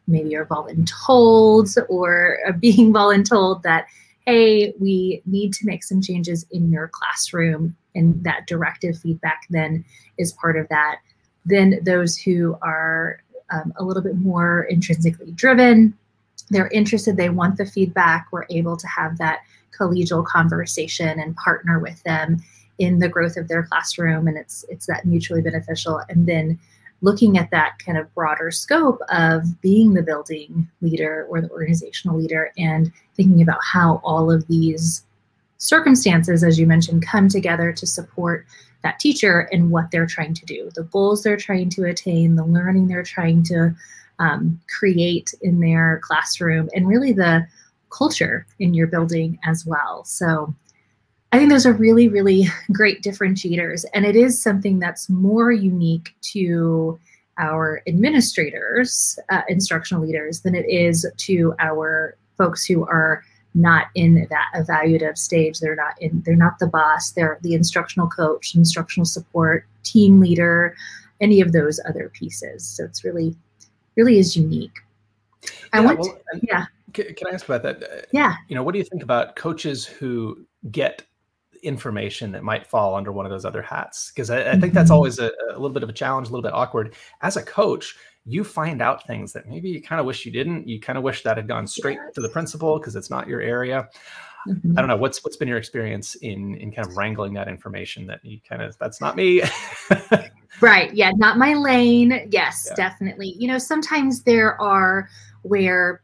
maybe 0.07 0.36
are 0.36 0.45
voluntold 0.45 1.75
or 1.89 2.39
are 2.45 2.54
being 2.60 2.94
voluntold 2.94 3.63
that, 3.63 3.88
hey, 4.25 4.74
we 4.80 5.22
need 5.25 5.54
to 5.54 5.66
make 5.66 5.84
some 5.84 6.01
changes 6.01 6.45
in 6.51 6.72
your 6.72 6.89
classroom, 6.89 7.75
and 7.95 8.24
that 8.24 8.45
directive 8.45 9.00
feedback 9.00 9.44
then 9.50 9.84
is 10.18 10.34
part 10.34 10.57
of 10.57 10.68
that. 10.69 10.98
Then 11.45 11.80
those 11.84 12.18
who 12.18 12.57
are 12.62 13.22
um, 13.51 13.74
a 13.78 13.84
little 13.84 14.04
bit 14.04 14.18
more 14.18 14.63
intrinsically 14.63 15.31
driven, 15.31 15.98
they're 16.50 16.68
interested, 16.69 17.16
they 17.16 17.30
want 17.30 17.57
the 17.57 17.66
feedback, 17.66 18.28
we're 18.31 18.45
able 18.50 18.75
to 18.78 18.88
have 18.88 19.18
that 19.18 19.39
collegial 19.78 20.25
conversation 20.25 21.19
and 21.19 21.36
partner 21.36 21.80
with 21.80 22.01
them 22.04 22.42
in 22.79 23.00
the 23.00 23.09
growth 23.09 23.38
of 23.38 23.47
their 23.47 23.63
classroom 23.63 24.27
and 24.27 24.38
it's 24.38 24.65
it's 24.69 24.85
that 24.85 25.06
mutually 25.06 25.41
beneficial 25.41 26.01
and 26.09 26.27
then 26.27 26.59
looking 27.01 27.38
at 27.38 27.51
that 27.51 27.77
kind 27.79 27.97
of 27.97 28.13
broader 28.15 28.50
scope 28.50 29.00
of 29.09 29.62
being 29.62 29.94
the 29.94 30.01
building 30.01 30.68
leader 30.81 31.27
or 31.29 31.41
the 31.41 31.50
organizational 31.50 32.18
leader 32.18 32.51
and 32.57 32.91
thinking 33.15 33.41
about 33.41 33.60
how 33.63 34.01
all 34.03 34.31
of 34.31 34.48
these 34.48 35.03
circumstances 35.57 36.43
as 36.43 36.60
you 36.60 36.65
mentioned 36.65 37.05
come 37.05 37.27
together 37.27 37.72
to 37.72 37.88
support 37.88 38.46
that 38.84 39.00
teacher 39.00 39.50
and 39.51 39.72
what 39.72 39.89
they're 39.91 40.05
trying 40.05 40.34
to 40.34 40.46
do 40.46 40.69
the 40.75 40.84
goals 40.84 41.24
they're 41.24 41.38
trying 41.38 41.69
to 41.69 41.84
attain 41.86 42.36
the 42.36 42.46
learning 42.46 42.88
they're 42.88 43.03
trying 43.03 43.43
to 43.43 43.75
um, 44.19 44.60
create 44.79 45.34
in 45.41 45.60
their 45.60 46.00
classroom 46.03 46.69
and 46.74 46.88
really 46.88 47.13
the 47.13 47.48
culture 47.89 48.46
in 48.60 48.74
your 48.74 48.88
building 48.88 49.39
as 49.46 49.65
well. 49.65 50.03
So 50.05 50.53
I 51.31 51.38
think 51.38 51.50
those 51.50 51.65
are 51.65 51.74
really, 51.74 52.07
really 52.07 52.48
great 52.72 53.01
differentiators. 53.01 53.86
And 53.93 54.05
it 54.05 54.15
is 54.15 54.41
something 54.41 54.79
that's 54.79 55.10
more 55.10 55.51
unique 55.51 56.15
to 56.34 57.00
our 57.38 57.81
administrators, 57.88 59.19
uh, 59.29 59.41
instructional 59.48 60.03
leaders, 60.03 60.41
than 60.41 60.55
it 60.55 60.67
is 60.67 61.05
to 61.17 61.53
our 61.60 62.17
folks 62.38 62.65
who 62.65 62.86
are 62.88 63.24
not 63.53 63.88
in 63.96 64.27
that 64.29 64.48
evaluative 64.55 65.17
stage. 65.17 65.60
They're 65.60 65.75
not 65.75 66.00
in, 66.01 66.24
they're 66.25 66.36
not 66.36 66.60
the 66.60 66.67
boss, 66.67 67.12
they're 67.12 67.38
the 67.41 67.53
instructional 67.53 68.07
coach, 68.07 68.55
instructional 68.55 69.05
support, 69.05 69.65
team 69.84 70.19
leader, 70.19 70.75
any 71.22 71.41
of 71.41 71.51
those 71.51 71.79
other 71.88 72.12
pieces. 72.13 72.65
So 72.65 72.86
it's 72.86 73.03
really 73.03 73.36
really 73.98 74.19
is 74.19 74.38
unique. 74.38 74.79
I 75.74 75.81
want, 75.81 76.00
well, 76.00 76.17
to, 76.34 76.39
yeah. 76.43 76.65
Can, 76.93 77.27
I 77.29 77.34
ask 77.34 77.46
about 77.46 77.63
that? 77.63 77.84
Uh, 77.84 78.01
yeah. 78.12 78.36
You 78.48 78.55
know, 78.55 78.63
what 78.63 78.72
do 78.72 78.77
you 78.77 78.86
think 78.86 79.03
about 79.03 79.36
coaches 79.36 79.86
who 79.86 80.46
get 80.72 81.03
information 81.67 82.31
that 82.31 82.43
might 82.43 82.65
fall 82.65 82.95
under 82.95 83.12
one 83.12 83.25
of 83.25 83.31
those 83.31 83.45
other 83.45 83.62
hats? 83.62 84.12
Because 84.12 84.29
I, 84.29 84.51
I, 84.51 84.59
think 84.59 84.74
that's 84.74 84.89
mm-hmm. 84.89 84.95
always 84.95 85.19
a, 85.19 85.31
a, 85.51 85.53
little 85.53 85.69
bit 85.69 85.83
of 85.83 85.89
a 85.89 85.93
challenge, 85.93 86.29
a 86.29 86.31
little 86.31 86.43
bit 86.43 86.53
awkward. 86.53 86.95
As 87.21 87.38
a 87.38 87.43
coach, 87.43 87.95
you 88.25 88.43
find 88.43 88.81
out 88.81 89.05
things 89.05 89.33
that 89.33 89.47
maybe 89.47 89.69
you 89.69 89.81
kind 89.81 90.00
of 90.00 90.05
wish 90.05 90.25
you 90.25 90.31
didn't. 90.31 90.67
You 90.67 90.79
kind 90.79 90.97
of 90.97 91.03
wish 91.03 91.24
that 91.24 91.38
had 91.38 91.47
gone 91.47 91.67
straight 91.67 92.00
to 92.15 92.21
the 92.21 92.29
principal 92.29 92.79
because 92.79 92.95
it's 92.95 93.09
not 93.09 93.27
your 93.27 93.41
area. 93.41 93.88
Mm-hmm. 94.47 94.77
I 94.77 94.81
don't 94.81 94.88
know 94.88 94.97
what's 94.97 95.24
what's 95.24 95.38
been 95.38 95.47
your 95.47 95.57
experience 95.57 96.15
in 96.15 96.55
in 96.55 96.71
kind 96.71 96.88
of 96.88 96.95
wrangling 96.95 97.33
that 97.33 97.47
information 97.47 98.07
that 98.07 98.24
you 98.24 98.39
kind 98.47 98.62
of 98.62 98.77
that's 98.79 99.01
not 99.01 99.15
me. 99.15 99.41
right. 100.62 100.93
Yeah. 100.93 101.12
Not 101.15 101.38
my 101.38 101.53
lane. 101.53 102.27
Yes, 102.31 102.67
yeah. 102.69 102.75
definitely. 102.75 103.36
You 103.38 103.47
know, 103.47 103.57
sometimes 103.57 104.24
there 104.24 104.59
are 104.62 105.09
where 105.43 106.01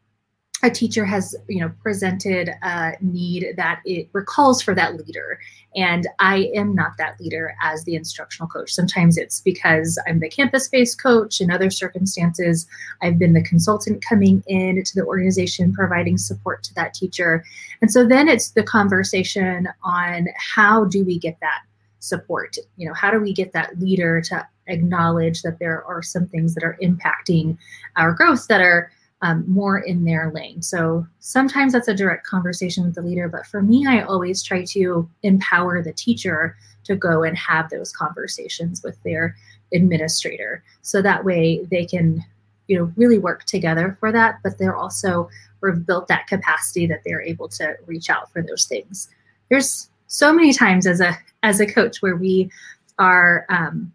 a 0.63 0.69
teacher 0.69 1.03
has 1.03 1.35
you 1.49 1.59
know 1.59 1.71
presented 1.81 2.49
a 2.63 2.93
need 3.01 3.53
that 3.57 3.81
it 3.85 4.09
recalls 4.13 4.61
for 4.61 4.73
that 4.73 4.95
leader. 4.95 5.39
And 5.75 6.07
i 6.19 6.49
am 6.55 6.73
not 6.73 6.93
that 6.97 7.19
leader 7.19 7.53
as 7.61 7.83
the 7.83 7.95
instructional 7.95 8.47
coach. 8.47 8.73
Sometimes 8.73 9.17
it's 9.17 9.41
because 9.41 10.01
i'm 10.07 10.19
the 10.19 10.29
campus 10.29 10.69
based 10.69 11.01
coach. 11.01 11.41
In 11.41 11.51
other 11.51 11.69
circumstances 11.69 12.65
i've 13.01 13.19
been 13.19 13.33
the 13.33 13.43
consultant 13.43 14.03
coming 14.03 14.41
in 14.47 14.81
to 14.83 14.95
the 14.95 15.05
organization 15.05 15.73
providing 15.73 16.17
support 16.17 16.63
to 16.63 16.73
that 16.75 16.93
teacher. 16.93 17.43
And 17.81 17.91
so 17.91 18.07
then 18.07 18.29
it's 18.29 18.51
the 18.51 18.63
conversation 18.63 19.67
on 19.83 20.29
how 20.37 20.85
do 20.85 21.03
we 21.03 21.19
get 21.19 21.37
that 21.41 21.63
support? 21.99 22.55
You 22.77 22.87
know 22.87 22.93
how 22.93 23.11
do 23.11 23.19
we 23.19 23.33
get 23.33 23.51
that 23.51 23.77
leader 23.79 24.21
to 24.21 24.47
acknowledge 24.67 25.41
that 25.41 25.59
there 25.59 25.83
are 25.83 26.01
some 26.01 26.25
things 26.27 26.55
that 26.55 26.63
are 26.63 26.77
impacting 26.81 27.57
our 27.97 28.13
growth 28.13 28.47
that 28.47 28.61
are 28.61 28.89
um, 29.23 29.45
more 29.47 29.79
in 29.79 30.03
their 30.03 30.31
lane. 30.31 30.61
So 30.61 31.07
sometimes 31.19 31.71
that's 31.73 31.87
a 31.87 31.93
direct 31.95 32.27
conversation 32.27 32.83
with 32.83 32.93
the 32.93 33.01
leader 33.01 33.27
but 33.29 33.47
for 33.47 33.61
me 33.61 33.87
i 33.87 34.01
always 34.01 34.43
try 34.43 34.63
to 34.65 35.09
empower 35.23 35.81
the 35.81 35.93
teacher 35.93 36.55
to 36.83 36.95
go 36.95 37.23
and 37.23 37.37
have 37.37 37.69
those 37.69 37.93
conversations 37.93 38.83
with 38.83 39.01
their 39.03 39.35
administrator. 39.73 40.63
So 40.81 41.01
that 41.01 41.23
way 41.23 41.65
they 41.71 41.85
can 41.85 42.23
you 42.67 42.77
know 42.77 42.91
really 42.95 43.17
work 43.17 43.43
together 43.43 43.97
for 43.99 44.09
that 44.11 44.39
but 44.41 44.57
they're 44.57 44.75
also 44.75 45.29
we've 45.61 45.85
built 45.85 46.07
that 46.07 46.27
capacity 46.27 46.85
that 46.87 47.01
they're 47.05 47.21
able 47.21 47.49
to 47.49 47.75
reach 47.85 48.09
out 48.09 48.31
for 48.31 48.41
those 48.41 48.65
things. 48.65 49.09
There's 49.49 49.89
so 50.07 50.33
many 50.33 50.53
times 50.53 50.85
as 50.85 50.99
a 50.99 51.17
as 51.43 51.59
a 51.59 51.65
coach 51.65 52.01
where 52.01 52.17
we 52.17 52.51
are 52.99 53.45
um, 53.49 53.93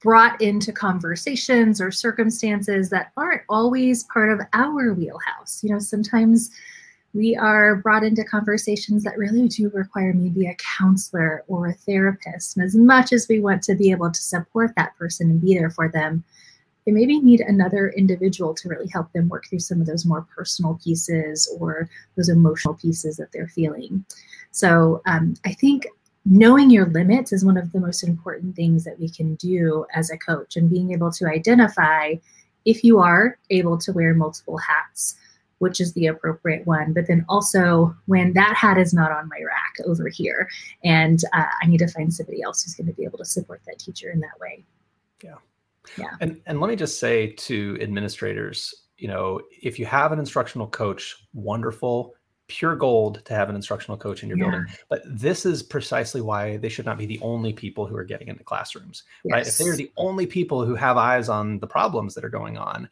brought 0.00 0.40
into 0.40 0.72
conversations 0.72 1.80
or 1.80 1.90
circumstances 1.90 2.90
that 2.90 3.12
aren't 3.16 3.42
always 3.48 4.04
part 4.04 4.30
of 4.30 4.40
our 4.52 4.92
wheelhouse 4.94 5.62
you 5.62 5.70
know 5.70 5.78
sometimes 5.78 6.50
we 7.14 7.34
are 7.36 7.76
brought 7.76 8.04
into 8.04 8.22
conversations 8.24 9.02
that 9.02 9.16
really 9.16 9.48
do 9.48 9.70
require 9.70 10.12
maybe 10.12 10.46
a 10.46 10.56
counselor 10.78 11.42
or 11.48 11.68
a 11.68 11.72
therapist. 11.72 12.56
And 12.56 12.64
as 12.64 12.76
much 12.76 13.12
as 13.12 13.26
we 13.28 13.40
want 13.40 13.62
to 13.64 13.74
be 13.74 13.90
able 13.90 14.10
to 14.10 14.20
support 14.20 14.72
that 14.76 14.96
person 14.96 15.30
and 15.30 15.40
be 15.40 15.54
there 15.58 15.70
for 15.70 15.88
them, 15.88 16.22
they 16.84 16.92
maybe 16.92 17.20
need 17.20 17.40
another 17.40 17.90
individual 17.90 18.54
to 18.54 18.68
really 18.68 18.88
help 18.88 19.12
them 19.12 19.28
work 19.28 19.46
through 19.46 19.58
some 19.58 19.80
of 19.80 19.86
those 19.86 20.06
more 20.06 20.26
personal 20.34 20.78
pieces 20.82 21.46
or 21.58 21.88
those 22.16 22.28
emotional 22.28 22.74
pieces 22.74 23.16
that 23.16 23.32
they're 23.32 23.48
feeling. 23.48 24.04
So 24.50 25.02
um, 25.06 25.34
I 25.44 25.52
think 25.52 25.86
knowing 26.30 26.70
your 26.70 26.86
limits 26.86 27.32
is 27.32 27.44
one 27.44 27.56
of 27.56 27.72
the 27.72 27.80
most 27.80 28.02
important 28.02 28.54
things 28.54 28.84
that 28.84 28.98
we 29.00 29.08
can 29.08 29.34
do 29.36 29.86
as 29.94 30.10
a 30.10 30.18
coach 30.18 30.56
and 30.56 30.70
being 30.70 30.92
able 30.92 31.10
to 31.10 31.26
identify 31.26 32.14
if 32.64 32.84
you 32.84 32.98
are 32.98 33.38
able 33.50 33.78
to 33.78 33.92
wear 33.92 34.14
multiple 34.14 34.58
hats 34.58 35.16
which 35.58 35.80
is 35.80 35.92
the 35.92 36.06
appropriate 36.06 36.66
one. 36.66 36.92
But 36.92 37.06
then 37.06 37.24
also 37.28 37.94
when 38.06 38.32
that 38.34 38.54
hat 38.56 38.78
is 38.78 38.94
not 38.94 39.12
on 39.12 39.28
my 39.28 39.38
rack 39.44 39.74
over 39.86 40.08
here, 40.08 40.48
and 40.84 41.20
uh, 41.32 41.44
I 41.62 41.66
need 41.66 41.78
to 41.78 41.88
find 41.88 42.12
somebody 42.12 42.42
else 42.42 42.62
who's 42.62 42.74
going 42.74 42.86
to 42.86 42.92
be 42.92 43.04
able 43.04 43.18
to 43.18 43.24
support 43.24 43.60
that 43.66 43.78
teacher 43.78 44.10
in 44.10 44.20
that 44.20 44.38
way. 44.40 44.64
Yeah. 45.22 45.34
Yeah. 45.96 46.14
And 46.20 46.40
and 46.46 46.60
let 46.60 46.68
me 46.68 46.76
just 46.76 47.00
say 47.00 47.32
to 47.32 47.78
administrators, 47.80 48.74
you 48.98 49.08
know, 49.08 49.40
if 49.62 49.78
you 49.78 49.86
have 49.86 50.12
an 50.12 50.18
instructional 50.18 50.66
coach, 50.66 51.16
wonderful, 51.32 52.14
pure 52.48 52.74
gold 52.74 53.22
to 53.24 53.34
have 53.34 53.48
an 53.48 53.56
instructional 53.56 53.96
coach 53.96 54.22
in 54.22 54.28
your 54.28 54.38
yeah. 54.38 54.44
building. 54.44 54.66
But 54.88 55.02
this 55.04 55.46
is 55.46 55.62
precisely 55.62 56.20
why 56.20 56.56
they 56.56 56.68
should 56.68 56.86
not 56.86 56.98
be 56.98 57.06
the 57.06 57.20
only 57.20 57.52
people 57.52 57.86
who 57.86 57.94
are 57.96 58.04
getting 58.04 58.28
into 58.28 58.42
classrooms, 58.42 59.04
yes. 59.24 59.32
right? 59.32 59.46
If 59.46 59.58
they 59.58 59.68
are 59.68 59.76
the 59.76 59.92
only 59.96 60.26
people 60.26 60.64
who 60.64 60.74
have 60.74 60.96
eyes 60.96 61.28
on 61.28 61.58
the 61.60 61.66
problems 61.66 62.14
that 62.14 62.24
are 62.24 62.30
going 62.30 62.58
on, 62.58 62.88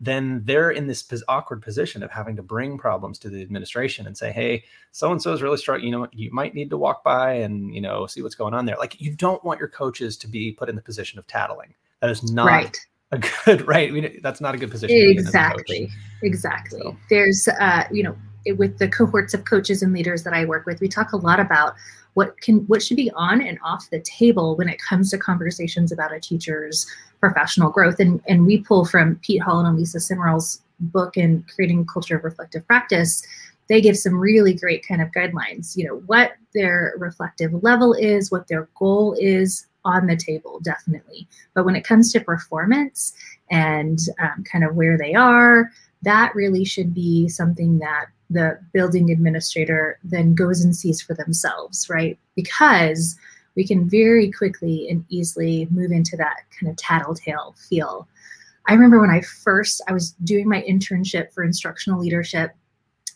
then 0.00 0.40
they're 0.44 0.70
in 0.70 0.86
this 0.86 1.06
awkward 1.28 1.60
position 1.60 2.02
of 2.02 2.10
having 2.10 2.34
to 2.36 2.42
bring 2.42 2.78
problems 2.78 3.18
to 3.18 3.28
the 3.28 3.42
administration 3.42 4.06
and 4.06 4.16
say, 4.16 4.32
"Hey, 4.32 4.64
so 4.92 5.12
and 5.12 5.20
so 5.20 5.32
is 5.34 5.42
really 5.42 5.58
struggling. 5.58 5.92
You 5.92 5.98
know, 5.98 6.08
you 6.12 6.32
might 6.32 6.54
need 6.54 6.70
to 6.70 6.78
walk 6.78 7.04
by 7.04 7.34
and 7.34 7.74
you 7.74 7.82
know 7.82 8.06
see 8.06 8.22
what's 8.22 8.34
going 8.34 8.54
on 8.54 8.64
there." 8.64 8.76
Like, 8.78 8.98
you 9.00 9.14
don't 9.14 9.44
want 9.44 9.58
your 9.58 9.68
coaches 9.68 10.16
to 10.18 10.28
be 10.28 10.52
put 10.52 10.70
in 10.70 10.74
the 10.74 10.80
position 10.80 11.18
of 11.18 11.26
tattling. 11.26 11.74
That 12.00 12.08
is 12.08 12.32
not 12.32 12.46
right. 12.46 12.78
a 13.12 13.18
good 13.18 13.66
right. 13.68 13.90
I 13.90 13.92
mean, 13.92 14.20
that's 14.22 14.40
not 14.40 14.54
a 14.54 14.58
good 14.58 14.70
position. 14.70 14.96
Exactly. 14.96 15.90
Exactly. 16.22 16.80
So. 16.80 16.96
There's, 17.10 17.46
uh, 17.60 17.84
you 17.92 18.02
know, 18.02 18.16
with 18.56 18.78
the 18.78 18.88
cohorts 18.88 19.34
of 19.34 19.44
coaches 19.44 19.82
and 19.82 19.92
leaders 19.92 20.22
that 20.24 20.32
I 20.32 20.44
work 20.44 20.66
with, 20.66 20.80
we 20.80 20.88
talk 20.88 21.12
a 21.12 21.16
lot 21.16 21.40
about 21.40 21.74
what 22.14 22.40
can 22.40 22.58
what 22.66 22.82
should 22.82 22.96
be 22.96 23.10
on 23.12 23.40
and 23.40 23.58
off 23.64 23.90
the 23.90 24.00
table 24.00 24.56
when 24.56 24.68
it 24.68 24.80
comes 24.80 25.10
to 25.10 25.18
conversations 25.18 25.92
about 25.92 26.12
a 26.14 26.20
teacher's 26.20 26.86
professional 27.20 27.70
growth. 27.70 28.00
And 28.00 28.20
and 28.26 28.46
we 28.46 28.58
pull 28.58 28.84
from 28.84 29.16
Pete 29.22 29.42
Hall 29.42 29.64
and 29.64 29.78
Alisa 29.78 30.00
Simeral's 30.00 30.60
book 30.80 31.16
in 31.16 31.44
creating 31.54 31.80
a 31.80 31.92
culture 31.92 32.16
of 32.16 32.24
reflective 32.24 32.66
practice. 32.66 33.22
They 33.68 33.80
give 33.80 33.96
some 33.96 34.18
really 34.18 34.54
great 34.54 34.86
kind 34.86 35.00
of 35.00 35.12
guidelines, 35.12 35.76
you 35.76 35.86
know, 35.86 36.02
what 36.06 36.32
their 36.54 36.94
reflective 36.98 37.62
level 37.62 37.92
is, 37.94 38.30
what 38.30 38.48
their 38.48 38.68
goal 38.76 39.14
is 39.20 39.66
on 39.84 40.06
the 40.06 40.16
table, 40.16 40.60
definitely. 40.62 41.28
But 41.54 41.64
when 41.64 41.76
it 41.76 41.84
comes 41.84 42.12
to 42.12 42.20
performance 42.20 43.12
and 43.50 43.98
um, 44.20 44.44
kind 44.44 44.64
of 44.64 44.74
where 44.74 44.98
they 44.98 45.14
are, 45.14 45.70
that 46.02 46.34
really 46.34 46.64
should 46.64 46.94
be 46.94 47.28
something 47.28 47.78
that 47.78 48.06
the 48.30 48.58
building 48.72 49.10
administrator 49.10 49.98
then 50.04 50.34
goes 50.34 50.64
and 50.64 50.74
sees 50.74 51.02
for 51.02 51.14
themselves, 51.14 51.90
right? 51.90 52.16
Because 52.36 53.18
we 53.56 53.66
can 53.66 53.88
very 53.88 54.30
quickly 54.30 54.88
and 54.88 55.04
easily 55.08 55.66
move 55.70 55.90
into 55.90 56.16
that 56.16 56.44
kind 56.58 56.70
of 56.70 56.76
tattletale 56.76 57.54
feel. 57.68 58.08
I 58.68 58.74
remember 58.74 59.00
when 59.00 59.10
I 59.10 59.20
first 59.20 59.82
I 59.88 59.92
was 59.92 60.12
doing 60.24 60.48
my 60.48 60.62
internship 60.62 61.32
for 61.32 61.42
instructional 61.42 61.98
leadership, 61.98 62.54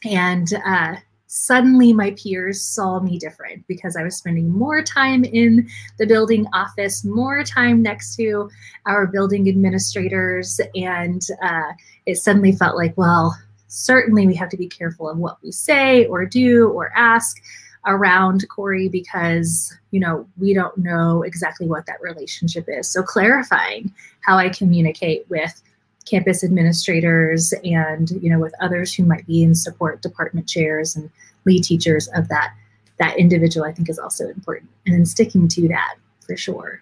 and 0.04 0.48
uh, 0.66 0.96
suddenly 1.28 1.92
my 1.92 2.10
peers 2.12 2.60
saw 2.60 3.00
me 3.00 3.18
different 3.18 3.66
because 3.68 3.96
I 3.96 4.02
was 4.02 4.16
spending 4.16 4.50
more 4.50 4.82
time 4.82 5.24
in 5.24 5.68
the 5.98 6.06
building 6.06 6.46
office, 6.52 7.04
more 7.04 7.44
time 7.44 7.82
next 7.82 8.16
to 8.16 8.50
our 8.86 9.06
building 9.06 9.48
administrators, 9.48 10.60
and 10.74 11.22
uh, 11.42 11.72
it 12.06 12.16
suddenly 12.16 12.52
felt 12.52 12.76
like, 12.76 12.94
well, 12.96 13.36
certainly 13.68 14.26
we 14.26 14.34
have 14.34 14.48
to 14.50 14.56
be 14.56 14.68
careful 14.68 15.08
of 15.08 15.18
what 15.18 15.38
we 15.42 15.50
say 15.52 16.06
or 16.06 16.24
do 16.24 16.68
or 16.68 16.92
ask 16.96 17.42
around 17.86 18.48
Corey 18.48 18.88
because 18.88 19.76
you 19.90 20.00
know 20.00 20.26
we 20.38 20.54
don't 20.54 20.76
know 20.78 21.22
exactly 21.22 21.66
what 21.66 21.86
that 21.86 22.00
relationship 22.00 22.64
is. 22.68 22.88
So 22.88 23.02
clarifying 23.02 23.92
how 24.20 24.36
I 24.36 24.48
communicate 24.48 25.28
with 25.28 25.62
campus 26.06 26.44
administrators 26.44 27.52
and 27.64 28.10
you 28.22 28.30
know 28.30 28.38
with 28.38 28.54
others 28.60 28.92
who 28.94 29.04
might 29.04 29.26
be 29.26 29.42
in 29.42 29.54
support 29.54 30.02
department 30.02 30.48
chairs 30.48 30.96
and 30.96 31.10
lead 31.44 31.64
teachers 31.64 32.08
of 32.14 32.28
that 32.28 32.54
that 32.98 33.18
individual 33.18 33.66
I 33.66 33.72
think 33.72 33.88
is 33.88 33.98
also 33.98 34.28
important. 34.28 34.70
And 34.86 34.94
then 34.94 35.06
sticking 35.06 35.48
to 35.48 35.68
that 35.68 35.96
for 36.20 36.36
sure. 36.36 36.80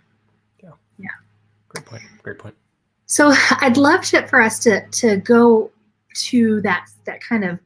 Yeah. 0.63 0.71
Yeah. 0.99 1.09
Great 1.69 1.87
point. 1.87 2.03
Great 2.23 2.39
point. 2.39 2.55
So 3.07 3.33
I'd 3.61 3.77
love 3.77 4.03
to 4.07 4.27
for 4.27 4.41
us 4.41 4.59
to 4.61 4.87
to 4.87 5.17
go 5.17 5.71
to 6.15 6.61
that 6.63 6.87
that 7.07 7.21
kind 7.23 7.45
of 7.45 7.59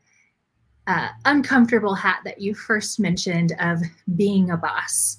uh, 0.86 1.08
uncomfortable 1.24 1.94
hat 1.94 2.20
that 2.24 2.40
you 2.40 2.54
first 2.54 3.00
mentioned 3.00 3.52
of 3.58 3.80
being 4.14 4.50
a 4.50 4.56
boss. 4.56 5.18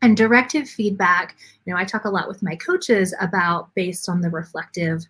And 0.00 0.16
directive 0.16 0.68
feedback 0.68 1.36
you 1.64 1.72
know 1.72 1.78
i 1.78 1.84
talk 1.84 2.04
a 2.04 2.10
lot 2.10 2.28
with 2.28 2.42
my 2.42 2.56
coaches 2.56 3.14
about 3.20 3.74
based 3.74 4.08
on 4.08 4.20
the 4.20 4.30
reflective 4.30 5.04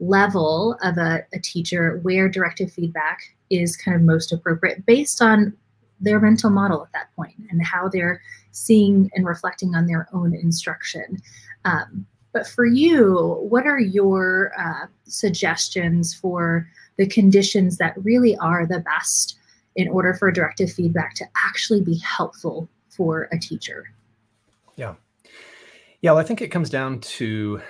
level 0.00 0.76
of 0.82 0.98
a, 0.98 1.24
a 1.32 1.38
teacher 1.38 1.98
where 2.02 2.28
directive 2.28 2.72
feedback 2.72 3.20
is 3.50 3.76
kind 3.76 3.94
of 3.94 4.02
most 4.02 4.32
appropriate 4.32 4.84
based 4.86 5.22
on 5.22 5.56
their 6.00 6.20
mental 6.20 6.50
model 6.50 6.82
at 6.82 6.92
that 6.92 7.14
point 7.14 7.34
and 7.50 7.64
how 7.64 7.88
they're 7.88 8.20
seeing 8.50 9.10
and 9.14 9.24
reflecting 9.24 9.74
on 9.74 9.86
their 9.86 10.08
own 10.12 10.34
instruction. 10.34 11.16
Um, 11.64 12.06
but 12.32 12.46
for 12.46 12.66
you 12.66 13.38
what 13.48 13.66
are 13.66 13.78
your 13.78 14.52
uh, 14.58 14.86
suggestions 15.04 16.12
for 16.12 16.68
the 16.96 17.06
conditions 17.06 17.78
that 17.78 17.94
really 18.02 18.36
are 18.38 18.66
the 18.66 18.80
best 18.80 19.36
in 19.76 19.88
order 19.88 20.14
for 20.14 20.30
directive 20.30 20.72
feedback 20.72 21.14
to 21.14 21.24
actually 21.44 21.80
be 21.80 21.98
helpful 21.98 22.68
for 22.88 23.28
a 23.32 23.38
teacher. 23.38 23.90
Yeah. 24.76 24.94
Yeah, 26.00 26.12
well, 26.12 26.20
I 26.20 26.24
think 26.24 26.42
it 26.42 26.48
comes 26.48 26.70
down 26.70 27.00
to 27.00 27.60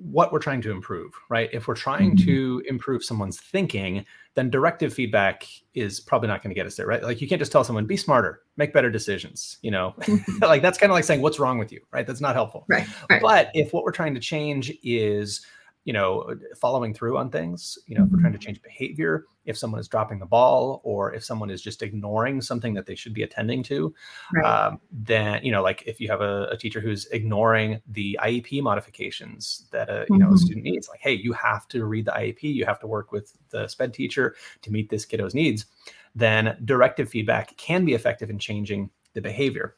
what 0.00 0.32
we're 0.32 0.40
trying 0.40 0.62
to 0.62 0.70
improve, 0.70 1.12
right? 1.28 1.50
If 1.52 1.68
we're 1.68 1.74
trying 1.74 2.16
mm-hmm. 2.16 2.24
to 2.24 2.62
improve 2.66 3.04
someone's 3.04 3.38
thinking, 3.38 4.04
then 4.34 4.50
directive 4.50 4.94
feedback 4.94 5.46
is 5.74 6.00
probably 6.00 6.28
not 6.28 6.42
going 6.42 6.50
to 6.50 6.54
get 6.54 6.66
us 6.66 6.76
there, 6.76 6.86
right? 6.86 7.02
Like 7.02 7.20
you 7.20 7.28
can't 7.28 7.38
just 7.38 7.52
tell 7.52 7.64
someone, 7.64 7.84
be 7.84 7.96
smarter, 7.96 8.40
make 8.56 8.72
better 8.72 8.90
decisions, 8.90 9.58
you 9.62 9.70
know? 9.70 9.94
Mm-hmm. 10.00 10.38
like 10.42 10.62
that's 10.62 10.78
kind 10.78 10.90
of 10.90 10.94
like 10.94 11.04
saying, 11.04 11.20
what's 11.20 11.38
wrong 11.38 11.58
with 11.58 11.70
you, 11.70 11.80
right? 11.92 12.06
That's 12.06 12.20
not 12.20 12.34
helpful. 12.34 12.64
Right, 12.68 12.86
right. 13.10 13.20
But 13.20 13.50
if 13.54 13.72
what 13.72 13.84
we're 13.84 13.92
trying 13.92 14.14
to 14.14 14.20
change 14.20 14.72
is 14.82 15.44
you 15.84 15.92
know 15.92 16.34
following 16.56 16.92
through 16.92 17.16
on 17.16 17.30
things 17.30 17.78
you 17.86 17.96
know 17.96 18.04
if 18.04 18.10
we're 18.10 18.20
trying 18.20 18.32
to 18.32 18.38
mm-hmm. 18.38 18.46
change 18.46 18.62
behavior 18.62 19.24
if 19.46 19.56
someone 19.56 19.80
is 19.80 19.88
dropping 19.88 20.18
the 20.18 20.26
ball 20.26 20.80
or 20.84 21.14
if 21.14 21.24
someone 21.24 21.48
is 21.48 21.62
just 21.62 21.82
ignoring 21.82 22.40
something 22.40 22.74
that 22.74 22.84
they 22.84 22.94
should 22.94 23.14
be 23.14 23.22
attending 23.22 23.62
to 23.62 23.92
right. 24.34 24.44
um, 24.44 24.80
then 24.92 25.42
you 25.42 25.50
know 25.50 25.62
like 25.62 25.82
if 25.86 25.98
you 25.98 26.08
have 26.08 26.20
a, 26.20 26.44
a, 26.50 26.56
teacher 26.56 26.80
who's 26.80 27.06
ignoring 27.06 27.80
the 27.88 28.18
iep 28.24 28.62
modifications 28.62 29.66
that 29.70 29.88
a 29.88 30.04
you 30.10 30.18
know 30.18 30.26
mm-hmm. 30.26 30.34
a 30.34 30.38
student 30.38 30.64
needs 30.64 30.88
like 30.88 31.00
hey 31.00 31.12
you 31.12 31.32
have 31.32 31.66
to 31.66 31.86
read 31.86 32.04
the 32.04 32.12
iep 32.12 32.42
you 32.42 32.66
have 32.66 32.78
to 32.78 32.86
work 32.86 33.10
with 33.10 33.32
the 33.48 33.66
sped 33.66 33.94
teacher 33.94 34.34
to 34.60 34.70
meet 34.70 34.90
this 34.90 35.06
kiddo's 35.06 35.34
needs 35.34 35.66
then 36.14 36.56
directive 36.64 37.08
feedback 37.08 37.56
can 37.56 37.84
be 37.84 37.94
effective 37.94 38.28
in 38.28 38.38
changing 38.38 38.90
the 39.14 39.20
behavior 39.20 39.76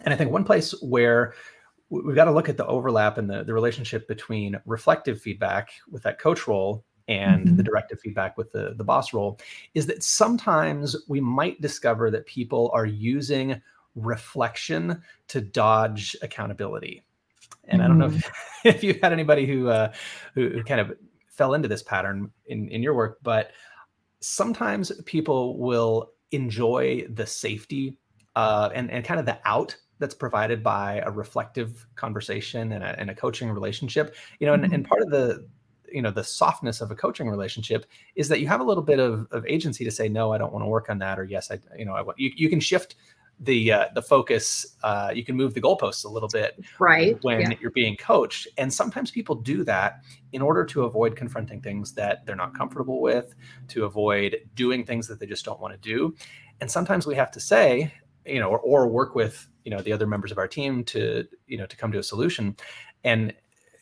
and 0.00 0.14
i 0.14 0.16
think 0.16 0.30
one 0.30 0.44
place 0.44 0.74
where 0.80 1.34
we've 1.90 2.16
got 2.16 2.24
to 2.24 2.32
look 2.32 2.48
at 2.48 2.56
the 2.56 2.66
overlap 2.66 3.18
and 3.18 3.28
the, 3.28 3.44
the 3.44 3.54
relationship 3.54 4.08
between 4.08 4.60
reflective 4.66 5.20
feedback 5.20 5.70
with 5.90 6.02
that 6.02 6.18
coach 6.18 6.46
role 6.48 6.84
and 7.06 7.46
mm-hmm. 7.46 7.56
the 7.56 7.62
directive 7.62 8.00
feedback 8.00 8.36
with 8.38 8.50
the, 8.52 8.74
the 8.76 8.84
boss 8.84 9.12
role 9.12 9.38
is 9.74 9.86
that 9.86 10.02
sometimes 10.02 10.96
we 11.08 11.20
might 11.20 11.60
discover 11.60 12.10
that 12.10 12.26
people 12.26 12.70
are 12.72 12.86
using 12.86 13.60
reflection 13.94 15.02
to 15.28 15.40
dodge 15.40 16.16
accountability. 16.22 17.04
And 17.64 17.80
mm. 17.80 17.84
I 17.84 17.88
don't 17.88 17.98
know 17.98 18.06
if, 18.06 18.12
mm-hmm. 18.14 18.68
if 18.68 18.82
you 18.82 18.98
had 19.02 19.12
anybody 19.12 19.46
who, 19.46 19.68
uh, 19.68 19.92
who, 20.34 20.48
who 20.48 20.64
kind 20.64 20.80
of 20.80 20.96
fell 21.34 21.54
into 21.54 21.68
this 21.68 21.82
pattern 21.82 22.30
in 22.46 22.68
in 22.68 22.82
your 22.82 22.94
work, 22.94 23.18
but 23.22 23.50
sometimes 24.20 24.92
people 25.04 25.58
will 25.58 26.12
enjoy 26.30 27.04
the 27.10 27.26
safety 27.26 27.98
uh, 28.36 28.70
and 28.74 28.90
and 28.90 29.04
kind 29.04 29.20
of 29.20 29.26
the 29.26 29.38
out 29.44 29.76
that's 29.98 30.14
provided 30.14 30.62
by 30.62 31.02
a 31.04 31.10
reflective 31.10 31.86
conversation 31.94 32.72
and 32.72 32.82
a, 32.82 32.98
and 32.98 33.10
a 33.10 33.14
coaching 33.14 33.50
relationship. 33.50 34.14
You 34.40 34.46
know, 34.46 34.54
and, 34.54 34.64
and 34.64 34.72
mm-hmm. 34.72 34.82
part 34.84 35.02
of 35.02 35.10
the 35.10 35.46
you 35.94 36.02
know 36.02 36.10
the 36.10 36.24
softness 36.24 36.80
of 36.80 36.90
a 36.90 36.94
coaching 36.94 37.28
relationship 37.28 37.86
is 38.16 38.28
that 38.28 38.40
you 38.40 38.48
have 38.48 38.60
a 38.60 38.64
little 38.64 38.82
bit 38.82 38.98
of, 38.98 39.28
of 39.30 39.46
agency 39.46 39.84
to 39.84 39.90
say 39.90 40.08
no 40.08 40.32
i 40.32 40.38
don't 40.38 40.52
want 40.52 40.64
to 40.64 40.68
work 40.68 40.90
on 40.90 40.98
that 40.98 41.18
or 41.18 41.24
yes 41.24 41.50
i 41.50 41.58
you 41.78 41.84
know 41.84 41.92
i 41.92 42.02
want 42.02 42.18
you, 42.18 42.32
you 42.34 42.48
can 42.48 42.58
shift 42.58 42.96
the 43.40 43.72
uh, 43.72 43.86
the 43.94 44.02
focus 44.02 44.76
uh, 44.84 45.10
you 45.12 45.24
can 45.24 45.36
move 45.36 45.54
the 45.54 45.60
goalposts 45.60 46.04
a 46.04 46.08
little 46.08 46.28
bit 46.28 46.60
right 46.78 47.22
when 47.22 47.40
yeah. 47.40 47.56
you're 47.60 47.70
being 47.72 47.96
coached 47.96 48.46
and 48.58 48.72
sometimes 48.72 49.10
people 49.10 49.34
do 49.34 49.64
that 49.64 50.04
in 50.32 50.40
order 50.40 50.64
to 50.64 50.84
avoid 50.84 51.16
confronting 51.16 51.60
things 51.60 51.92
that 51.92 52.24
they're 52.26 52.36
not 52.36 52.56
comfortable 52.56 53.00
with 53.00 53.34
to 53.66 53.84
avoid 53.84 54.36
doing 54.54 54.84
things 54.84 55.08
that 55.08 55.18
they 55.18 55.26
just 55.26 55.44
don't 55.44 55.60
want 55.60 55.72
to 55.72 55.78
do 55.78 56.14
and 56.60 56.70
sometimes 56.70 57.06
we 57.06 57.14
have 57.14 57.30
to 57.30 57.40
say 57.40 57.92
you 58.24 58.38
know 58.38 58.48
or, 58.48 58.60
or 58.60 58.86
work 58.86 59.14
with 59.16 59.48
you 59.64 59.70
know 59.70 59.80
the 59.80 59.92
other 59.92 60.06
members 60.06 60.32
of 60.32 60.38
our 60.38 60.48
team 60.48 60.84
to 60.84 61.26
you 61.46 61.58
know 61.58 61.66
to 61.66 61.76
come 61.76 61.92
to 61.92 61.98
a 61.98 62.02
solution 62.02 62.56
and 63.02 63.34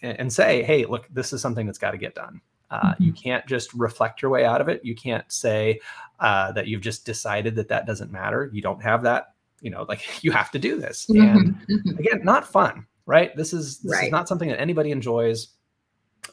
and 0.03 0.33
say 0.33 0.63
hey 0.63 0.85
look 0.85 1.07
this 1.13 1.33
is 1.33 1.41
something 1.41 1.67
that's 1.67 1.79
got 1.79 1.93
to 1.93 1.99
get 1.99 2.15
done 2.15 2.41
uh, 2.71 2.95
you 2.99 3.13
mm-hmm. 3.13 3.23
can't 3.23 3.47
just 3.47 3.75
reflect 3.75 4.23
your 4.23 4.31
way 4.31 4.47
out 4.47 4.63
of 4.63 4.69
it. 4.71 4.83
You 4.83 4.95
can't 4.95 5.31
say 5.31 5.79
uh, 6.21 6.53
that 6.53 6.69
you've 6.69 6.81
just 6.81 7.05
decided 7.05 7.55
that 7.57 7.69
that 7.69 7.85
doesn't 7.85 8.11
matter. 8.11 8.49
You 8.51 8.63
don't 8.63 8.83
have 8.83 9.03
that 9.03 9.33
you 9.63 9.71
know 9.71 9.87
like 9.89 10.03
you 10.25 10.31
have 10.33 10.51
to 10.51 10.59
do 10.59 10.79
this 10.79 11.07
mm-hmm, 11.07 11.23
and 11.23 11.55
mm-hmm. 11.69 11.99
again 11.99 12.21
not 12.23 12.47
fun 12.47 12.87
right 13.07 13.35
this 13.37 13.53
is 13.55 13.79
this 13.79 13.93
right. 13.93 14.05
is 14.05 14.11
not 14.11 14.29
something 14.29 14.49
that 14.49 14.61
anybody 14.61 14.91
enjoys 14.91 15.49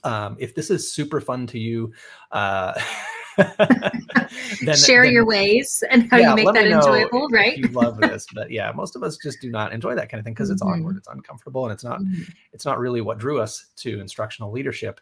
um, 0.04 0.36
if 0.40 0.54
this 0.54 0.70
is 0.70 0.92
super 0.92 1.22
fun 1.22 1.48
to 1.48 1.58
you 1.58 1.94
uh, 2.32 2.74
then, 4.64 4.76
share 4.76 5.04
then, 5.04 5.14
your 5.14 5.26
ways 5.26 5.84
and 5.90 6.10
how 6.10 6.18
yeah, 6.18 6.30
you 6.30 6.36
make 6.36 6.54
that 6.54 6.68
enjoyable 6.68 7.28
right 7.30 7.58
you 7.58 7.68
love 7.70 7.98
this 8.00 8.26
but 8.34 8.52
yeah 8.52 8.72
most 8.74 8.96
of 8.96 9.04
us 9.04 9.18
just 9.18 9.40
do 9.42 9.50
not 9.50 9.74
enjoy 9.74 9.96
that 9.96 10.10
kind 10.10 10.20
of 10.20 10.26
thing 10.26 10.34
because 10.34 10.50
it's 10.50 10.62
mm-hmm. 10.62 10.82
awkward 10.82 10.98
it's 10.98 11.08
uncomfortable 11.08 11.66
and 11.66 11.74
it's 11.74 11.84
not 11.84 12.00
mm-hmm. 12.02 12.24
it's 12.54 12.66
not 12.66 12.80
really 12.80 13.02
what 13.02 13.18
drew 13.18 13.40
us 13.40 13.68
to 13.76 14.00
instructional 14.00 14.52
leadership 14.52 15.00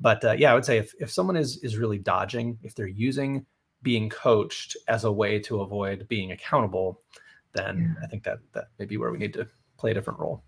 but 0.00 0.24
uh, 0.24 0.32
yeah 0.32 0.50
i 0.50 0.54
would 0.54 0.64
say 0.64 0.78
if, 0.78 0.92
if 1.00 1.10
someone 1.10 1.36
is 1.36 1.58
is 1.58 1.76
really 1.76 1.98
dodging 1.98 2.58
if 2.62 2.74
they're 2.74 2.86
using 2.86 3.44
being 3.82 4.08
coached 4.08 4.76
as 4.88 5.04
a 5.04 5.12
way 5.12 5.38
to 5.38 5.60
avoid 5.60 6.06
being 6.08 6.32
accountable 6.32 7.00
then 7.56 7.96
yeah. 7.98 8.04
I 8.04 8.08
think 8.08 8.22
that 8.24 8.38
that 8.52 8.68
may 8.78 8.84
be 8.84 8.96
where 8.96 9.10
we 9.10 9.18
need 9.18 9.32
to 9.34 9.48
play 9.78 9.90
a 9.90 9.94
different 9.94 10.20
role. 10.20 10.42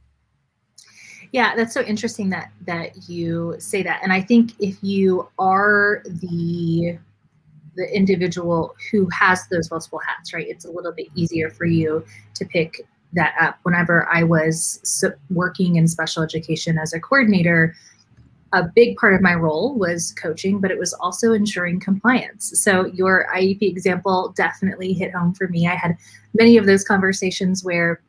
Yeah, 1.33 1.57
that's 1.57 1.75
so 1.75 1.83
interesting 1.83 2.31
that 2.31 2.53
that 2.67 3.09
you 3.09 3.57
say 3.59 3.83
that. 3.83 4.01
And 4.03 4.13
I 4.13 4.21
think 4.21 4.53
if 4.61 4.77
you 4.83 5.29
are 5.39 6.03
the 6.07 6.99
the 7.79 7.97
individual 7.97 8.75
who 8.91 9.09
has 9.09 9.47
those 9.49 9.71
multiple 9.71 10.01
hats, 10.07 10.35
right? 10.35 10.47
It's 10.47 10.67
a 10.67 10.71
little 10.71 10.93
bit 10.93 11.07
easier 11.15 11.49
for 11.49 11.65
you 11.65 12.05
to 12.35 12.45
pick 12.45 12.87
that 13.15 13.35
up. 13.41 13.59
Whenever 13.63 14.07
I 14.13 14.25
was 14.25 15.05
working 15.31 15.77
in 15.77 15.89
special 15.89 16.23
education 16.23 16.77
as 16.77 16.93
a 16.93 17.01
coordinator, 17.01 17.75
a 18.53 18.65
big 18.65 18.97
part 18.97 19.15
of 19.15 19.21
my 19.21 19.35
role 19.35 19.75
was 19.79 20.13
coaching, 20.13 20.61
but 20.61 20.71
it 20.71 20.79
was 20.79 20.93
also 20.95 21.33
ensuring 21.33 21.81
compliance. 21.81 22.53
So 22.61 22.87
your 22.87 23.27
IEP 23.35 23.63
example 23.63 24.35
definitely 24.37 24.93
hit 24.93 25.15
home 25.15 25.35
for 25.35 25.49
me. 25.49 25.67
I 25.67 25.75
had 25.75 25.97
many 26.35 26.57
of 26.57 26.67
those 26.67 26.83
conversations 26.83 27.63
where 27.63 28.01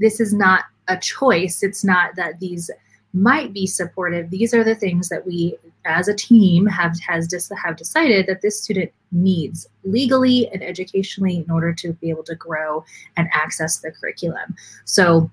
this 0.00 0.20
is 0.20 0.34
not 0.34 0.64
a 0.88 0.98
choice. 0.98 1.62
It's 1.62 1.84
not 1.84 2.16
that 2.16 2.40
these 2.40 2.70
might 3.14 3.52
be 3.52 3.66
supportive. 3.66 4.30
These 4.30 4.52
are 4.52 4.64
the 4.64 4.74
things 4.74 5.08
that 5.08 5.26
we 5.26 5.56
as 5.84 6.08
a 6.08 6.14
team 6.14 6.66
have 6.66 6.98
has 7.00 7.28
just 7.28 7.52
have 7.62 7.76
decided 7.76 8.26
that 8.26 8.42
this 8.42 8.62
student 8.62 8.92
needs 9.12 9.66
legally 9.84 10.48
and 10.52 10.62
educationally 10.62 11.36
in 11.36 11.50
order 11.50 11.72
to 11.74 11.92
be 11.94 12.10
able 12.10 12.24
to 12.24 12.34
grow 12.34 12.84
and 13.16 13.28
access 13.32 13.78
the 13.78 13.92
curriculum. 13.92 14.56
So 14.84 15.30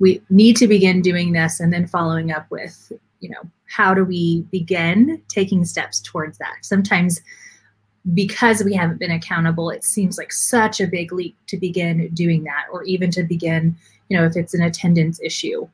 we 0.00 0.20
need 0.28 0.56
to 0.56 0.66
begin 0.66 1.00
doing 1.00 1.32
this 1.32 1.60
and 1.60 1.72
then 1.72 1.86
following 1.86 2.32
up 2.32 2.50
with 2.50 2.92
you 3.22 3.30
know, 3.30 3.42
how 3.68 3.94
do 3.94 4.04
we 4.04 4.42
begin 4.50 5.22
taking 5.28 5.64
steps 5.64 6.00
towards 6.00 6.36
that? 6.38 6.56
Sometimes 6.60 7.22
because 8.14 8.64
we 8.64 8.74
haven't 8.74 8.98
been 8.98 9.12
accountable, 9.12 9.70
it 9.70 9.84
seems 9.84 10.18
like 10.18 10.32
such 10.32 10.80
a 10.80 10.88
big 10.88 11.12
leap 11.12 11.36
to 11.46 11.56
begin 11.56 12.10
doing 12.12 12.42
that, 12.44 12.66
or 12.72 12.82
even 12.82 13.12
to 13.12 13.22
begin, 13.22 13.76
you 14.08 14.18
know, 14.18 14.26
if 14.26 14.36
it's 14.36 14.54
an 14.54 14.62
attendance 14.62 15.20
issue. 15.22 15.66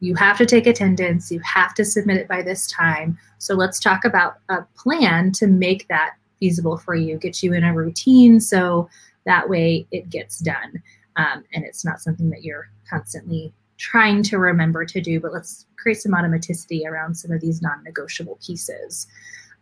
You 0.00 0.14
have 0.14 0.38
to 0.38 0.46
take 0.46 0.66
attendance, 0.66 1.30
you 1.32 1.40
have 1.40 1.74
to 1.74 1.84
submit 1.84 2.18
it 2.18 2.28
by 2.28 2.42
this 2.42 2.66
time. 2.70 3.18
So 3.38 3.54
let's 3.54 3.80
talk 3.80 4.04
about 4.04 4.38
a 4.48 4.62
plan 4.76 5.32
to 5.32 5.46
make 5.46 5.88
that 5.88 6.14
feasible 6.38 6.76
for 6.76 6.94
you, 6.94 7.18
get 7.18 7.42
you 7.42 7.52
in 7.52 7.64
a 7.64 7.74
routine 7.74 8.40
so 8.40 8.88
that 9.26 9.48
way 9.48 9.86
it 9.90 10.08
gets 10.08 10.38
done. 10.38 10.82
Um, 11.16 11.44
and 11.52 11.64
it's 11.64 11.84
not 11.84 12.00
something 12.00 12.30
that 12.30 12.44
you're 12.44 12.70
constantly 12.88 13.52
trying 13.76 14.22
to 14.24 14.38
remember 14.38 14.84
to 14.84 15.00
do, 15.00 15.20
but 15.20 15.32
let's 15.32 15.66
create 15.76 16.00
some 16.00 16.12
automaticity 16.12 16.86
around 16.86 17.14
some 17.14 17.32
of 17.32 17.40
these 17.40 17.60
non-negotiable 17.62 18.38
pieces. 18.44 19.06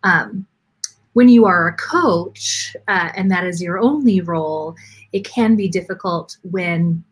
Um, 0.03 0.47
when 1.15 1.29
you 1.31 1.47
are 1.47 1.69
a 1.69 1.77
coach 1.77 2.77
uh, 2.89 3.11
and 3.17 3.31
that 3.31 3.45
is 3.45 3.63
your 3.63 3.79
only 3.79 4.21
role, 4.21 4.77
it 5.13 5.25
can 5.25 5.57
be 5.57 5.69
difficult 5.69 6.37
when 6.43 7.03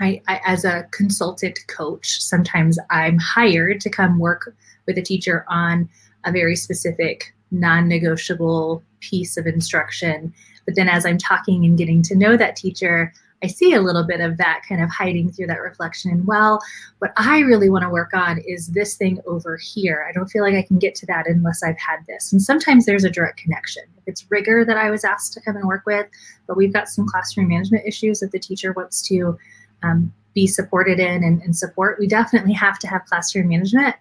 I, 0.00 0.22
I, 0.28 0.40
as 0.44 0.64
a 0.64 0.86
consultant 0.90 1.58
coach, 1.68 2.20
sometimes 2.20 2.78
I'm 2.90 3.18
hired 3.18 3.80
to 3.82 3.90
come 3.90 4.18
work 4.18 4.54
with 4.86 4.98
a 4.98 5.02
teacher 5.02 5.44
on 5.48 5.88
a 6.24 6.32
very 6.32 6.56
specific 6.56 7.34
non-negotiable 7.50 8.82
piece 9.00 9.36
of 9.36 9.46
instruction. 9.46 10.32
But 10.64 10.76
then 10.76 10.88
as 10.88 11.04
I'm 11.04 11.18
talking 11.18 11.64
and 11.64 11.76
getting 11.76 12.02
to 12.02 12.14
know 12.14 12.36
that 12.36 12.56
teacher, 12.56 13.12
I 13.42 13.46
see 13.46 13.72
a 13.72 13.80
little 13.80 14.04
bit 14.04 14.20
of 14.20 14.36
that 14.36 14.62
kind 14.68 14.82
of 14.82 14.90
hiding 14.90 15.32
through 15.32 15.46
that 15.46 15.62
reflection. 15.62 16.10
And 16.10 16.26
well, 16.26 16.60
what 16.98 17.12
I 17.16 17.40
really 17.40 17.70
want 17.70 17.82
to 17.82 17.88
work 17.88 18.12
on 18.12 18.38
is 18.46 18.68
this 18.68 18.96
thing 18.96 19.18
over 19.26 19.56
here. 19.56 20.06
I 20.08 20.12
don't 20.12 20.28
feel 20.28 20.42
like 20.42 20.54
I 20.54 20.62
can 20.62 20.78
get 20.78 20.94
to 20.96 21.06
that 21.06 21.26
unless 21.26 21.62
I've 21.62 21.78
had 21.78 22.00
this. 22.06 22.32
And 22.32 22.42
sometimes 22.42 22.84
there's 22.84 23.04
a 23.04 23.10
direct 23.10 23.38
connection. 23.38 23.84
If 23.96 24.04
it's 24.06 24.26
rigor 24.30 24.64
that 24.66 24.76
I 24.76 24.90
was 24.90 25.04
asked 25.04 25.32
to 25.34 25.40
come 25.40 25.56
and 25.56 25.66
work 25.66 25.84
with, 25.86 26.06
but 26.46 26.56
we've 26.56 26.72
got 26.72 26.88
some 26.88 27.06
classroom 27.06 27.48
management 27.48 27.86
issues 27.86 28.20
that 28.20 28.32
the 28.32 28.38
teacher 28.38 28.72
wants 28.74 29.00
to 29.08 29.38
um, 29.82 30.12
be 30.34 30.46
supported 30.46 30.98
in 30.98 31.24
and, 31.24 31.42
and 31.42 31.56
support, 31.56 31.98
we 31.98 32.06
definitely 32.06 32.52
have 32.52 32.78
to 32.78 32.86
have 32.86 33.04
classroom 33.06 33.48
management 33.48 33.96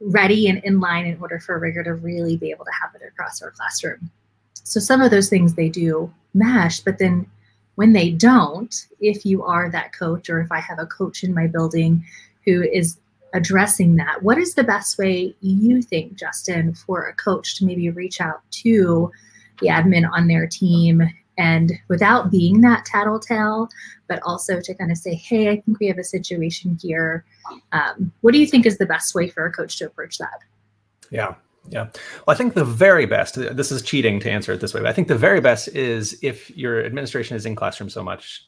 ready 0.00 0.48
and 0.48 0.62
in 0.64 0.80
line 0.80 1.06
in 1.06 1.20
order 1.20 1.38
for 1.38 1.58
rigor 1.58 1.84
to 1.84 1.94
really 1.94 2.36
be 2.36 2.50
able 2.50 2.64
to 2.64 2.70
have 2.80 2.94
it 2.94 3.06
across 3.06 3.42
our 3.42 3.50
classroom. 3.50 4.10
So 4.54 4.80
some 4.80 5.00
of 5.00 5.10
those 5.10 5.28
things 5.28 5.54
they 5.54 5.68
do 5.68 6.12
mesh, 6.32 6.80
but 6.80 6.98
then 6.98 7.26
when 7.74 7.92
they 7.92 8.10
don't, 8.10 8.86
if 9.00 9.24
you 9.26 9.42
are 9.42 9.70
that 9.70 9.92
coach 9.92 10.30
or 10.30 10.40
if 10.40 10.50
I 10.50 10.60
have 10.60 10.78
a 10.78 10.86
coach 10.86 11.22
in 11.22 11.34
my 11.34 11.46
building 11.46 12.04
who 12.44 12.62
is 12.62 12.98
addressing 13.34 13.96
that, 13.96 14.22
what 14.22 14.38
is 14.38 14.54
the 14.54 14.64
best 14.64 14.98
way 14.98 15.34
you 15.40 15.82
think, 15.82 16.14
Justin, 16.14 16.74
for 16.74 17.04
a 17.04 17.14
coach 17.14 17.56
to 17.56 17.64
maybe 17.64 17.90
reach 17.90 18.20
out 18.20 18.42
to 18.50 19.10
the 19.60 19.68
admin 19.68 20.10
on 20.10 20.26
their 20.26 20.46
team 20.46 21.02
and 21.40 21.72
without 21.88 22.30
being 22.30 22.60
that 22.60 22.84
tattletale, 22.84 23.68
but 24.08 24.20
also 24.22 24.60
to 24.60 24.74
kind 24.74 24.90
of 24.90 24.98
say, 24.98 25.14
hey, 25.14 25.48
I 25.48 25.60
think 25.60 25.80
we 25.80 25.86
have 25.86 25.96
a 25.96 26.04
situation 26.04 26.78
here. 26.82 27.24
Um, 27.72 28.12
what 28.20 28.32
do 28.34 28.38
you 28.38 28.46
think 28.46 28.66
is 28.66 28.76
the 28.76 28.84
best 28.84 29.14
way 29.14 29.28
for 29.28 29.46
a 29.46 29.52
coach 29.52 29.78
to 29.78 29.86
approach 29.86 30.18
that? 30.18 30.40
Yeah, 31.10 31.34
yeah. 31.70 31.84
Well, 32.26 32.28
I 32.28 32.34
think 32.34 32.52
the 32.52 32.64
very 32.64 33.06
best, 33.06 33.36
this 33.36 33.72
is 33.72 33.80
cheating 33.80 34.20
to 34.20 34.30
answer 34.30 34.52
it 34.52 34.60
this 34.60 34.74
way, 34.74 34.80
but 34.82 34.90
I 34.90 34.92
think 34.92 35.08
the 35.08 35.16
very 35.16 35.40
best 35.40 35.68
is 35.68 36.18
if 36.20 36.50
your 36.50 36.84
administration 36.84 37.38
is 37.38 37.46
in 37.46 37.56
classroom 37.56 37.88
so 37.88 38.02
much 38.02 38.46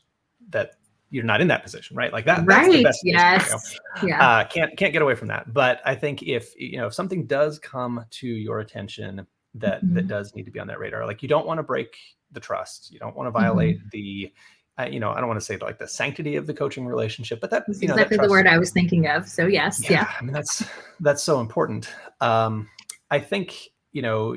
that 0.50 0.72
you're 1.09 1.24
not 1.24 1.40
in 1.40 1.48
that 1.48 1.62
position, 1.62 1.96
right? 1.96 2.12
Like 2.12 2.26
that. 2.26 2.44
Right. 2.44 2.70
That's 2.70 2.72
the 2.72 2.83
best 2.83 3.00
yes. 3.05 3.78
Yeah. 4.02 4.26
Uh, 4.26 4.44
can't 4.48 4.76
can't 4.78 4.92
get 4.92 5.02
away 5.02 5.14
from 5.14 5.28
that. 5.28 5.52
But 5.52 5.81
I 5.85 5.94
think 5.94 6.22
if 6.22 6.55
you 6.59 6.78
know 6.78 6.87
if 6.87 6.94
something 6.94 7.26
does 7.26 7.59
come 7.59 8.05
to 8.11 8.26
your 8.26 8.61
attention 8.61 9.26
that 9.57 9.85
mm-hmm. 9.85 9.94
that 9.94 10.09
does 10.09 10.35
need 10.35 10.44
to 10.44 10.50
be 10.50 10.59
on 10.59 10.66
that 10.68 10.78
radar, 10.78 11.07
like 11.07 11.22
you 11.22 11.28
don't 11.28 11.46
want 11.46 11.59
to 11.59 11.62
break 11.62 11.94
the 12.33 12.40
trust, 12.40 12.90
you 12.90 12.99
don't 12.99 13.16
want 13.16 13.27
to 13.27 13.31
violate 13.31 13.79
mm-hmm. 13.79 13.88
the 13.92 14.33
uh, 14.79 14.85
you 14.85 14.99
know, 14.99 15.11
I 15.11 15.21
don't 15.21 15.29
want 15.29 15.38
to 15.38 15.45
say 15.45 15.59
like 15.59 15.79
the 15.79 15.87
sanctity 15.87 16.37
of 16.37 16.47
the 16.47 16.55
coaching 16.55 16.87
relationship, 16.87 17.40
but 17.40 17.51
that 17.51 17.64
you 17.68 17.88
know, 17.88 17.95
exactly 17.95 18.16
the 18.16 18.29
word 18.29 18.47
I 18.47 18.59
was 18.59 18.71
thinking 18.71 19.07
of. 19.07 19.29
So 19.29 19.47
yes, 19.47 19.83
yeah, 19.83 19.92
yeah. 19.92 20.12
I 20.18 20.23
mean 20.23 20.33
that's 20.33 20.64
that's 21.01 21.23
so 21.23 21.40
important. 21.40 21.92
Um, 22.21 22.68
I 23.11 23.18
think 23.18 23.68
you 23.92 24.01
know, 24.01 24.35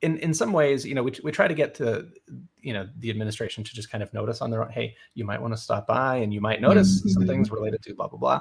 in 0.00 0.18
in 0.18 0.32
some 0.32 0.52
ways, 0.52 0.86
you 0.86 0.94
know, 0.94 1.02
we 1.02 1.12
we 1.22 1.30
try 1.30 1.46
to 1.46 1.54
get 1.54 1.74
to 1.76 2.08
you 2.62 2.72
know 2.72 2.88
the 2.98 3.10
administration 3.10 3.62
to 3.64 3.74
just 3.74 3.90
kind 3.90 4.02
of 4.02 4.12
notice 4.14 4.40
on 4.40 4.50
their 4.50 4.62
own. 4.62 4.70
Hey, 4.70 4.96
you 5.14 5.26
might 5.26 5.42
want 5.42 5.52
to 5.52 5.58
stop 5.58 5.86
by, 5.86 6.16
and 6.16 6.32
you 6.32 6.40
might 6.40 6.62
notice 6.62 7.00
mm-hmm. 7.00 7.10
some 7.10 7.26
things 7.26 7.50
related 7.50 7.82
to 7.82 7.94
blah 7.94 8.08
blah 8.08 8.18
blah. 8.18 8.40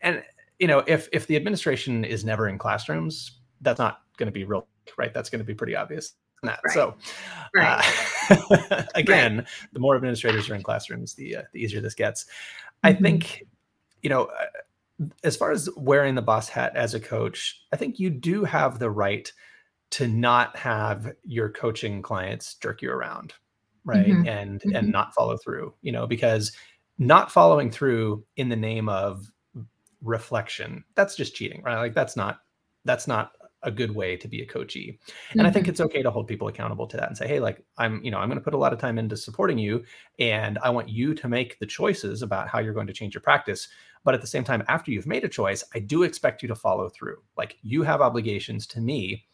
And 0.00 0.22
you 0.58 0.68
know, 0.68 0.82
if 0.86 1.08
if 1.12 1.26
the 1.26 1.36
administration 1.36 2.04
is 2.04 2.24
never 2.24 2.48
in 2.48 2.56
classrooms, 2.56 3.40
that's 3.60 3.78
not 3.78 4.00
going 4.16 4.28
to 4.28 4.32
be 4.32 4.44
real, 4.44 4.66
right? 4.96 5.12
That's 5.12 5.28
going 5.28 5.40
to 5.40 5.44
be 5.44 5.54
pretty 5.54 5.76
obvious. 5.76 6.14
That. 6.42 6.60
Right. 6.64 6.74
So, 6.74 6.94
Right. 7.54 7.84
uh, 8.30 8.84
again, 8.94 9.46
the 9.72 9.78
more 9.80 9.94
administrators 9.96 10.48
are 10.50 10.54
in 10.54 10.62
classrooms, 10.62 11.14
the 11.14 11.36
uh, 11.36 11.42
the 11.52 11.62
easier 11.62 11.80
this 11.80 11.94
gets. 11.94 12.26
I 12.82 12.92
Mhm. 12.92 13.02
think, 13.02 13.44
you 14.02 14.10
know, 14.10 14.24
uh, 14.24 15.06
as 15.24 15.36
far 15.36 15.50
as 15.50 15.68
wearing 15.76 16.14
the 16.14 16.22
boss 16.22 16.48
hat 16.48 16.74
as 16.76 16.94
a 16.94 17.00
coach, 17.00 17.62
I 17.72 17.76
think 17.76 17.98
you 17.98 18.10
do 18.10 18.44
have 18.44 18.78
the 18.78 18.90
right 18.90 19.32
to 19.90 20.08
not 20.08 20.56
have 20.56 21.12
your 21.24 21.50
coaching 21.50 22.00
clients 22.02 22.54
jerk 22.54 22.82
you 22.82 22.90
around, 22.90 23.34
right? 23.84 24.06
Mhm. 24.06 24.26
And 24.26 24.60
Mhm. 24.62 24.76
and 24.78 24.90
not 24.92 25.12
follow 25.14 25.36
through, 25.36 25.74
you 25.82 25.92
know, 25.92 26.06
because 26.06 26.52
not 26.98 27.30
following 27.32 27.70
through 27.70 28.24
in 28.36 28.48
the 28.48 28.56
name 28.56 28.88
of 28.88 29.26
reflection, 30.02 30.84
that's 30.94 31.14
just 31.16 31.34
cheating, 31.34 31.62
right? 31.62 31.78
Like 31.78 31.94
that's 31.94 32.16
not 32.16 32.40
that's 32.84 33.06
not 33.06 33.32
a 33.64 33.70
good 33.70 33.94
way 33.94 34.16
to 34.16 34.28
be 34.28 34.42
a 34.42 34.46
coachee. 34.46 34.98
And 35.32 35.46
I 35.46 35.50
think 35.50 35.66
Mhm. 35.66 35.70
it's 35.70 35.80
okay 35.80 36.02
to 36.02 36.10
hold 36.10 36.26
people 36.26 36.48
accountable 36.48 36.86
to 36.88 36.96
that 36.96 37.08
and 37.08 37.16
say, 37.16 37.28
hey, 37.28 37.38
like 37.40 37.64
I'm, 37.78 38.02
you 38.04 38.10
know, 38.10 38.18
I'm 38.18 38.28
going 38.28 38.38
to 38.38 38.44
put 38.44 38.54
a 38.54 38.58
lot 38.58 38.72
of 38.72 38.78
time 38.78 38.98
into 38.98 39.16
supporting 39.16 39.58
you 39.58 39.84
and 40.18 40.58
I 40.62 40.70
want 40.70 40.88
you 40.88 41.14
to 41.14 41.28
make 41.28 41.58
the 41.58 41.66
choices 41.66 42.22
about 42.22 42.48
how 42.48 42.58
you're 42.58 42.74
going 42.74 42.88
to 42.88 42.92
change 42.92 43.14
your 43.14 43.20
practice. 43.22 43.68
But 44.04 44.14
at 44.14 44.20
the 44.20 44.26
same 44.26 44.42
time, 44.42 44.64
after 44.68 44.90
you've 44.90 45.06
made 45.06 45.22
a 45.24 45.28
choice, 45.28 45.62
I 45.74 45.78
do 45.78 46.02
expect 46.02 46.42
you 46.42 46.48
to 46.48 46.56
follow 46.56 46.88
through. 46.88 47.22
Like 47.36 47.56
you 47.62 47.82
have 47.84 48.00
obligations 48.00 48.66
to 48.68 48.80
me, 48.80 49.26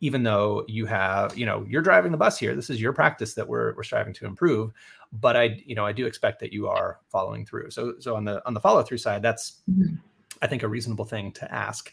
even 0.00 0.24
though 0.24 0.64
you 0.66 0.84
have, 0.86 1.38
you 1.38 1.46
know, 1.46 1.64
you're 1.68 1.80
driving 1.80 2.10
the 2.12 2.18
bus 2.18 2.38
here. 2.38 2.54
This 2.56 2.68
is 2.68 2.80
your 2.80 2.92
practice 2.92 3.34
that 3.34 3.46
we're 3.46 3.74
we're 3.76 3.84
striving 3.84 4.12
to 4.14 4.26
improve. 4.26 4.72
But 5.12 5.36
I, 5.36 5.62
you 5.64 5.76
know, 5.76 5.86
I 5.86 5.92
do 5.92 6.06
expect 6.06 6.40
that 6.40 6.52
you 6.52 6.66
are 6.66 6.98
following 7.08 7.46
through. 7.46 7.70
So 7.70 7.94
so 8.00 8.16
on 8.16 8.24
the 8.24 8.44
on 8.46 8.52
the 8.52 8.60
follow 8.60 8.82
through 8.82 8.98
side, 8.98 9.22
that's 9.22 9.62
Mhm. 9.70 9.98
I 10.42 10.48
think 10.48 10.62
a 10.64 10.68
reasonable 10.68 11.04
thing 11.06 11.32
to 11.32 11.50
ask. 11.54 11.92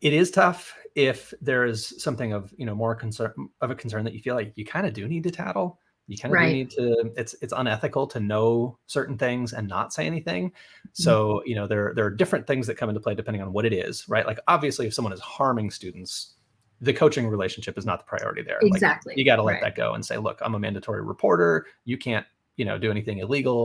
It 0.00 0.12
is 0.12 0.30
tough 0.30 0.74
if 0.94 1.32
there 1.40 1.64
is 1.64 1.94
something 2.02 2.32
of 2.32 2.52
you 2.56 2.66
know 2.66 2.74
more 2.74 2.94
concern 2.94 3.32
of 3.60 3.70
a 3.70 3.74
concern 3.74 4.04
that 4.04 4.14
you 4.14 4.20
feel 4.20 4.34
like 4.34 4.52
you 4.56 4.64
kind 4.64 4.86
of 4.86 4.92
do 4.92 5.06
need 5.08 5.22
to 5.24 5.30
tattle. 5.30 5.78
You 6.06 6.18
kind 6.18 6.34
of 6.34 6.40
Right. 6.40 6.52
need 6.52 6.70
to. 6.72 7.12
It's 7.16 7.34
it's 7.40 7.52
unethical 7.56 8.06
to 8.08 8.20
know 8.20 8.78
certain 8.86 9.16
things 9.16 9.52
and 9.52 9.68
not 9.68 9.92
say 9.92 10.06
anything. 10.06 10.50
Mm-hmm. 10.50 10.88
So 11.02 11.42
you 11.46 11.54
know 11.54 11.66
there 11.66 11.92
there 11.94 12.04
are 12.04 12.10
different 12.10 12.46
things 12.46 12.66
that 12.66 12.76
come 12.76 12.88
into 12.88 13.00
play 13.00 13.14
depending 13.14 13.42
on 13.42 13.52
what 13.52 13.64
it 13.64 13.72
is, 13.72 14.08
right? 14.08 14.26
Like 14.26 14.40
obviously, 14.48 14.86
if 14.86 14.94
someone 14.94 15.12
is 15.12 15.20
harming 15.20 15.70
students, 15.70 16.34
the 16.80 16.92
coaching 16.92 17.28
relationship 17.28 17.78
is 17.78 17.86
not 17.86 17.98
the 18.00 18.04
priority 18.06 18.42
there. 18.42 18.58
Like, 18.62 18.72
Exactly. 18.72 19.14
you 19.16 19.24
got 19.24 19.36
to 19.36 19.42
let 19.42 19.52
Right. 19.54 19.62
that 19.62 19.76
go 19.76 19.92
and 19.94 20.04
say, 20.04 20.16
look, 20.16 20.38
I'm 20.40 20.54
a 20.54 20.58
mandatory 20.58 21.02
reporter. 21.02 21.66
You 21.84 21.98
can't 21.98 22.26
you 22.60 22.66
know 22.66 22.76
do 22.78 22.90
anything 22.90 23.18
illegal, 23.18 23.60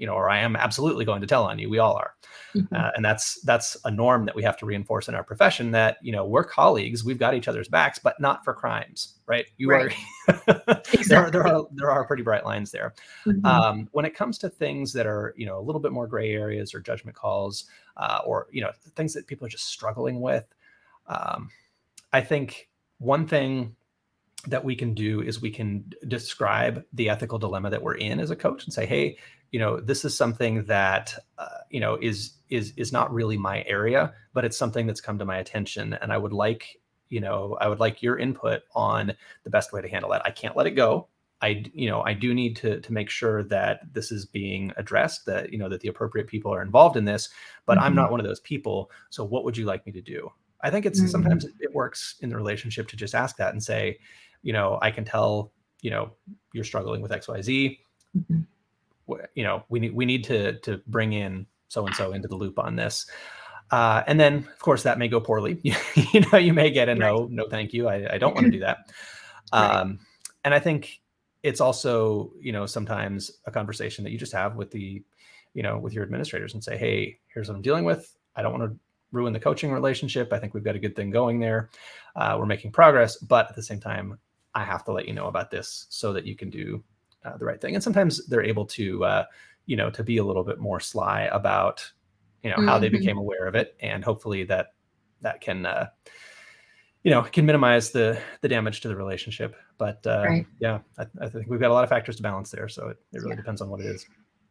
you 0.00 0.06
know, 0.06 0.14
or 0.20 0.28
I 0.28 0.38
am 0.46 0.54
absolutely 0.56 1.04
going 1.04 1.22
to 1.22 1.26
tell 1.26 1.44
on 1.44 1.58
you. 1.58 1.70
We 1.70 1.80
all 1.84 1.96
are 1.96 2.12
Mhm. 2.54 2.68
uh, 2.78 2.90
and 2.94 3.04
that's 3.04 3.40
that's 3.42 3.76
a 3.84 3.90
norm 3.90 4.26
that 4.26 4.34
we 4.36 4.42
have 4.42 4.56
to 4.58 4.66
reinforce 4.66 5.08
in 5.08 5.14
our 5.14 5.24
profession 5.24 5.72
that 5.72 5.96
you 6.02 6.12
know 6.12 6.24
we're 6.24 6.44
colleagues 6.44 7.04
we've 7.04 7.18
got 7.18 7.34
each 7.34 7.48
other's 7.48 7.68
backs 7.68 7.98
but 7.98 8.20
not 8.20 8.44
for 8.44 8.54
crimes 8.54 9.14
right 9.26 9.46
you 9.56 9.70
Right. 9.70 9.92
are 10.26 10.42
there, 11.08 11.18
are 11.24 11.30
there 11.30 11.46
are 11.46 11.64
there 11.72 11.90
are 11.90 12.04
pretty 12.06 12.22
bright 12.22 12.44
lines 12.44 12.70
there 12.70 12.94
Mhm. 13.26 13.44
um, 13.44 13.88
when 13.92 14.04
it 14.04 14.14
comes 14.14 14.38
to 14.38 14.48
things 14.48 14.92
that 14.92 15.06
are 15.06 15.34
you 15.36 15.46
know 15.46 15.58
a 15.58 15.64
little 15.66 15.80
bit 15.80 15.92
more 15.92 16.06
gray 16.06 16.30
areas 16.32 16.74
or 16.74 16.80
judgment 16.80 17.16
calls 17.16 17.64
uh, 17.96 18.20
or 18.24 18.46
you 18.52 18.60
know 18.62 18.70
things 18.94 19.12
that 19.14 19.26
people 19.26 19.46
are 19.46 19.50
just 19.50 19.66
struggling 19.66 20.20
with 20.20 20.46
um, 21.08 21.50
i 22.12 22.20
think 22.20 22.68
one 22.98 23.26
thing 23.26 23.74
that 24.46 24.64
we 24.64 24.74
can 24.74 24.94
do 24.94 25.20
is 25.22 25.40
we 25.40 25.50
can 25.50 25.84
describe 26.08 26.84
the 26.92 27.08
ethical 27.08 27.38
dilemma 27.38 27.70
that 27.70 27.82
we're 27.82 27.94
in 27.94 28.20
as 28.20 28.30
a 28.30 28.36
coach 28.36 28.64
and 28.64 28.72
say 28.72 28.86
hey 28.86 29.16
you 29.50 29.58
know 29.58 29.80
this 29.80 30.04
is 30.04 30.16
something 30.16 30.64
that 30.64 31.14
uh, 31.38 31.58
you 31.70 31.80
know 31.80 31.96
is 32.00 32.34
is 32.50 32.72
is 32.76 32.92
not 32.92 33.12
really 33.12 33.36
my 33.36 33.62
area 33.64 34.12
but 34.32 34.44
it's 34.44 34.56
something 34.56 34.86
that's 34.86 35.00
come 35.00 35.18
to 35.18 35.24
my 35.24 35.38
attention 35.38 35.94
and 35.94 36.12
i 36.12 36.18
would 36.18 36.32
like 36.32 36.80
you 37.08 37.20
know 37.20 37.56
i 37.60 37.68
would 37.68 37.80
like 37.80 38.02
your 38.02 38.18
input 38.18 38.62
on 38.74 39.12
the 39.44 39.50
best 39.50 39.72
way 39.72 39.80
to 39.80 39.88
handle 39.88 40.10
that 40.10 40.24
i 40.26 40.30
can't 40.30 40.56
let 40.56 40.66
it 40.66 40.72
go 40.72 41.08
i 41.42 41.64
you 41.72 41.88
know 41.88 42.02
I 42.02 42.14
do 42.14 42.32
need 42.32 42.56
to 42.56 42.80
to 42.80 42.92
make 42.92 43.10
sure 43.10 43.42
that 43.44 43.80
this 43.92 44.12
is 44.12 44.24
being 44.24 44.72
addressed 44.76 45.26
that 45.26 45.52
you 45.52 45.58
know 45.58 45.68
that 45.68 45.80
the 45.80 45.88
appropriate 45.88 46.26
people 46.28 46.52
are 46.54 46.62
involved 46.62 46.96
in 46.96 47.04
this 47.04 47.28
but 47.66 47.80
I'm 47.80 47.92
Mhm. 47.92 47.96
not 47.96 48.10
one 48.10 48.20
of 48.20 48.26
those 48.26 48.40
people 48.40 48.90
so 49.10 49.24
what 49.24 49.44
would 49.44 49.56
you 49.56 49.64
like 49.64 49.84
me 49.84 49.92
to 49.92 50.00
do 50.02 50.30
I 50.62 50.70
think 50.70 50.86
it's 50.86 51.00
Mhm. 51.00 51.08
sometimes 51.10 51.44
it 51.44 51.74
works 51.74 52.16
in 52.20 52.30
the 52.30 52.36
relationship 52.36 52.88
to 52.88 52.96
just 52.96 53.14
ask 53.14 53.36
that 53.36 53.52
and 53.52 53.62
say 53.62 53.98
you 54.44 54.52
know 54.52 54.78
I 54.80 54.92
can 54.92 55.04
tell 55.04 55.50
you 55.80 55.90
know 55.90 56.12
you're 56.52 56.64
struggling 56.64 57.02
with 57.02 57.10
XYZ 57.10 57.78
Mhm. 58.16 58.46
you 59.34 59.42
know 59.44 59.64
we 59.68 59.80
need 59.80 59.92
we 59.94 60.04
need 60.06 60.22
to 60.24 60.58
to 60.60 60.80
bring 60.86 61.12
in 61.12 61.46
so 61.68 61.84
and 61.84 61.94
so 61.96 62.12
into 62.12 62.28
the 62.28 62.36
loop 62.36 62.58
on 62.60 62.76
this. 62.76 63.10
Uh, 63.72 64.04
and 64.06 64.20
then 64.20 64.36
of 64.38 64.58
course 64.60 64.84
that 64.84 64.98
may 64.98 65.08
go 65.08 65.18
poorly. 65.20 65.60
You 66.12 66.20
know 66.30 66.38
you 66.38 66.52
may 66.54 66.70
get 66.70 66.88
a 66.88 66.94
no 66.94 67.26
no 67.30 67.48
thank 67.48 67.72
you. 67.72 67.88
I, 67.88 68.14
I 68.14 68.18
don't 68.18 68.34
want 68.34 68.44
to 68.46 68.52
do 68.52 68.60
that. 68.60 68.78
Right. 69.52 69.76
um, 69.80 69.98
and 70.44 70.54
i 70.54 70.58
think 70.58 71.00
it's 71.42 71.60
also 71.60 72.32
you 72.40 72.50
know 72.50 72.64
sometimes 72.66 73.30
a 73.46 73.50
conversation 73.50 74.02
that 74.04 74.10
you 74.10 74.18
just 74.18 74.32
have 74.32 74.56
with 74.56 74.70
the 74.70 75.02
you 75.52 75.62
know 75.62 75.78
with 75.78 75.92
your 75.92 76.02
administrators 76.02 76.54
and 76.54 76.64
say 76.64 76.76
hey 76.78 77.18
here's 77.28 77.48
what 77.48 77.54
i'm 77.56 77.62
dealing 77.62 77.84
with. 77.84 78.16
I 78.36 78.42
don't 78.42 78.58
want 78.58 78.70
to 78.72 78.78
ruin 79.12 79.32
the 79.32 79.38
coaching 79.38 79.70
relationship. 79.70 80.32
I 80.32 80.38
think 80.38 80.54
we've 80.54 80.64
got 80.64 80.74
a 80.76 80.78
good 80.80 80.96
thing 80.96 81.10
going 81.10 81.38
there. 81.38 81.68
Uh, 82.16 82.36
we're 82.38 82.46
making 82.46 82.72
progress. 82.72 83.16
But 83.18 83.48
at 83.48 83.54
the 83.54 83.62
same 83.62 83.78
time 83.80 84.18
i 84.54 84.64
have 84.64 84.84
to 84.84 84.92
let 84.92 85.06
you 85.06 85.14
know 85.14 85.26
about 85.26 85.50
this 85.50 85.86
so 85.88 86.12
that 86.12 86.26
you 86.26 86.36
can 86.36 86.50
do 86.50 86.82
uh, 87.24 87.36
the 87.36 87.44
right 87.44 87.60
thing 87.60 87.74
and 87.74 87.82
sometimes 87.82 88.26
they're 88.26 88.42
able 88.44 88.66
to 88.66 89.04
uh, 89.04 89.24
you 89.66 89.76
know 89.76 89.90
to 89.90 90.02
be 90.02 90.18
a 90.18 90.24
little 90.24 90.44
bit 90.44 90.58
more 90.58 90.80
sly 90.80 91.22
about 91.32 91.90
you 92.42 92.50
know 92.50 92.60
how 92.60 92.78
they 92.78 92.88
Mhm. 92.88 92.92
became 92.92 93.18
aware 93.18 93.46
of 93.46 93.54
it 93.54 93.76
and 93.80 94.04
hopefully 94.04 94.44
that 94.44 94.74
that 95.20 95.40
can 95.40 95.64
uh, 95.64 95.86
you 97.02 97.10
know 97.10 97.22
can 97.22 97.46
minimize 97.46 97.90
the 97.90 98.18
the 98.42 98.48
damage 98.48 98.80
to 98.80 98.88
the 98.88 98.96
relationship 98.96 99.56
but 99.78 100.06
uh, 100.06 100.24
Right. 100.24 100.46
yeah 100.58 100.80
I, 100.98 101.06
I 101.20 101.28
think 101.28 101.48
we've 101.48 101.60
got 101.60 101.70
a 101.70 101.74
lot 101.74 101.84
of 101.84 101.90
factors 101.90 102.16
to 102.16 102.22
balance 102.22 102.50
there 102.50 102.68
so 102.68 102.88
it, 102.88 102.98
it 103.12 103.18
really 103.18 103.30
Yeah. 103.30 103.36
depends 103.36 103.60
on 103.60 103.70
what 103.70 103.80
it 103.80 103.86
is 103.86 104.06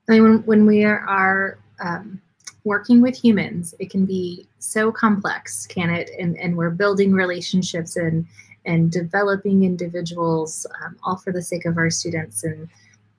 I 0.10 0.14
mean, 0.14 0.24
when, 0.24 0.38
when 0.40 0.66
we 0.66 0.84
are 0.84 1.60
um, 1.80 2.22
working 2.66 3.02
with 3.02 3.16
humans, 3.16 3.74
it 3.80 3.90
can 3.90 4.06
be 4.06 4.48
so 4.60 4.92
complex, 4.92 5.66
can 5.66 5.90
it? 5.90 6.10
And, 6.20 6.38
and 6.38 6.58
we're 6.58 6.72
building 6.72 7.14
relationships 7.14 7.96
and 7.96 8.26
and 8.66 8.92
developing 8.92 9.64
individuals, 9.64 10.66
um, 10.84 10.98
all 11.04 11.18
for 11.18 11.32
the 11.32 11.42
sake 11.42 11.66
of 11.66 11.78
our 11.78 11.90
students. 11.90 12.44
And 12.44 12.70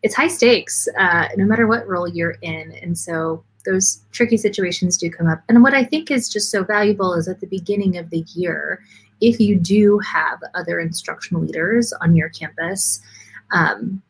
it's 0.02 0.14
high 0.14 0.28
stakes, 0.28 0.88
uh, 0.98 1.28
no 1.36 1.44
matter 1.44 1.66
what 1.66 1.88
role 1.88 2.08
you're 2.08 2.36
in. 2.42 2.72
And 2.82 2.96
so 2.96 3.44
those 3.64 4.02
tricky 4.12 4.36
situations 4.36 4.96
do 4.96 5.10
come 5.10 5.26
up. 5.26 5.42
And 5.48 5.62
what 5.62 5.74
I 5.74 5.84
think 5.84 6.10
is 6.10 6.28
just 6.28 6.50
so 6.50 6.64
valuable 6.64 7.14
is 7.14 7.28
at 7.28 7.40
the 7.40 7.46
beginning 7.46 7.96
of 7.96 8.10
the 8.10 8.24
year, 8.34 8.82
if 9.20 9.40
you 9.40 9.58
do 9.58 9.98
have 10.00 10.40
other 10.54 10.80
instructional 10.80 11.42
leaders 11.42 11.92
on 12.00 12.14
your 12.14 12.28
campus. 12.30 13.00
Um, 13.52 14.02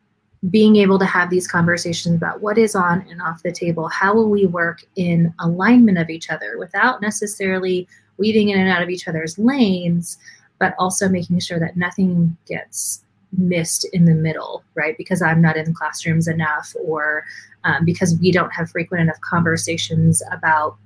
being 0.49 0.75
able 0.75 0.99
to 0.99 1.05
have 1.05 1.29
these 1.29 1.47
conversations 1.47 2.15
about 2.15 2.41
what 2.41 2.57
is 2.57 2.75
on 2.75 3.01
and 3.09 3.21
off 3.21 3.41
the 3.41 3.51
table 3.51 3.87
how 3.87 4.13
will 4.13 4.29
we 4.29 4.45
work 4.45 4.83
in 4.95 5.33
alignment 5.39 5.97
of 5.97 6.09
each 6.09 6.29
other 6.29 6.57
without 6.59 7.01
necessarily 7.01 7.87
weaving 8.17 8.49
in 8.49 8.59
and 8.59 8.69
out 8.69 8.83
of 8.83 8.89
each 8.89 9.07
other's 9.07 9.39
lanes 9.39 10.17
but 10.59 10.73
also 10.79 11.09
making 11.09 11.39
sure 11.39 11.59
that 11.59 11.77
nothing 11.77 12.35
gets 12.47 13.03
missed 13.37 13.85
in 13.91 14.05
the 14.05 14.13
middle 14.13 14.63
right 14.75 14.97
because 14.97 15.21
i'm 15.21 15.41
not 15.41 15.57
in 15.57 15.73
classrooms 15.73 16.27
enough 16.27 16.73
or 16.85 17.23
um, 17.63 17.83
because 17.83 18.17
we 18.19 18.31
don't 18.31 18.53
have 18.53 18.69
frequent 18.69 19.01
enough 19.01 19.19
conversations 19.21 20.23
about 20.31 20.77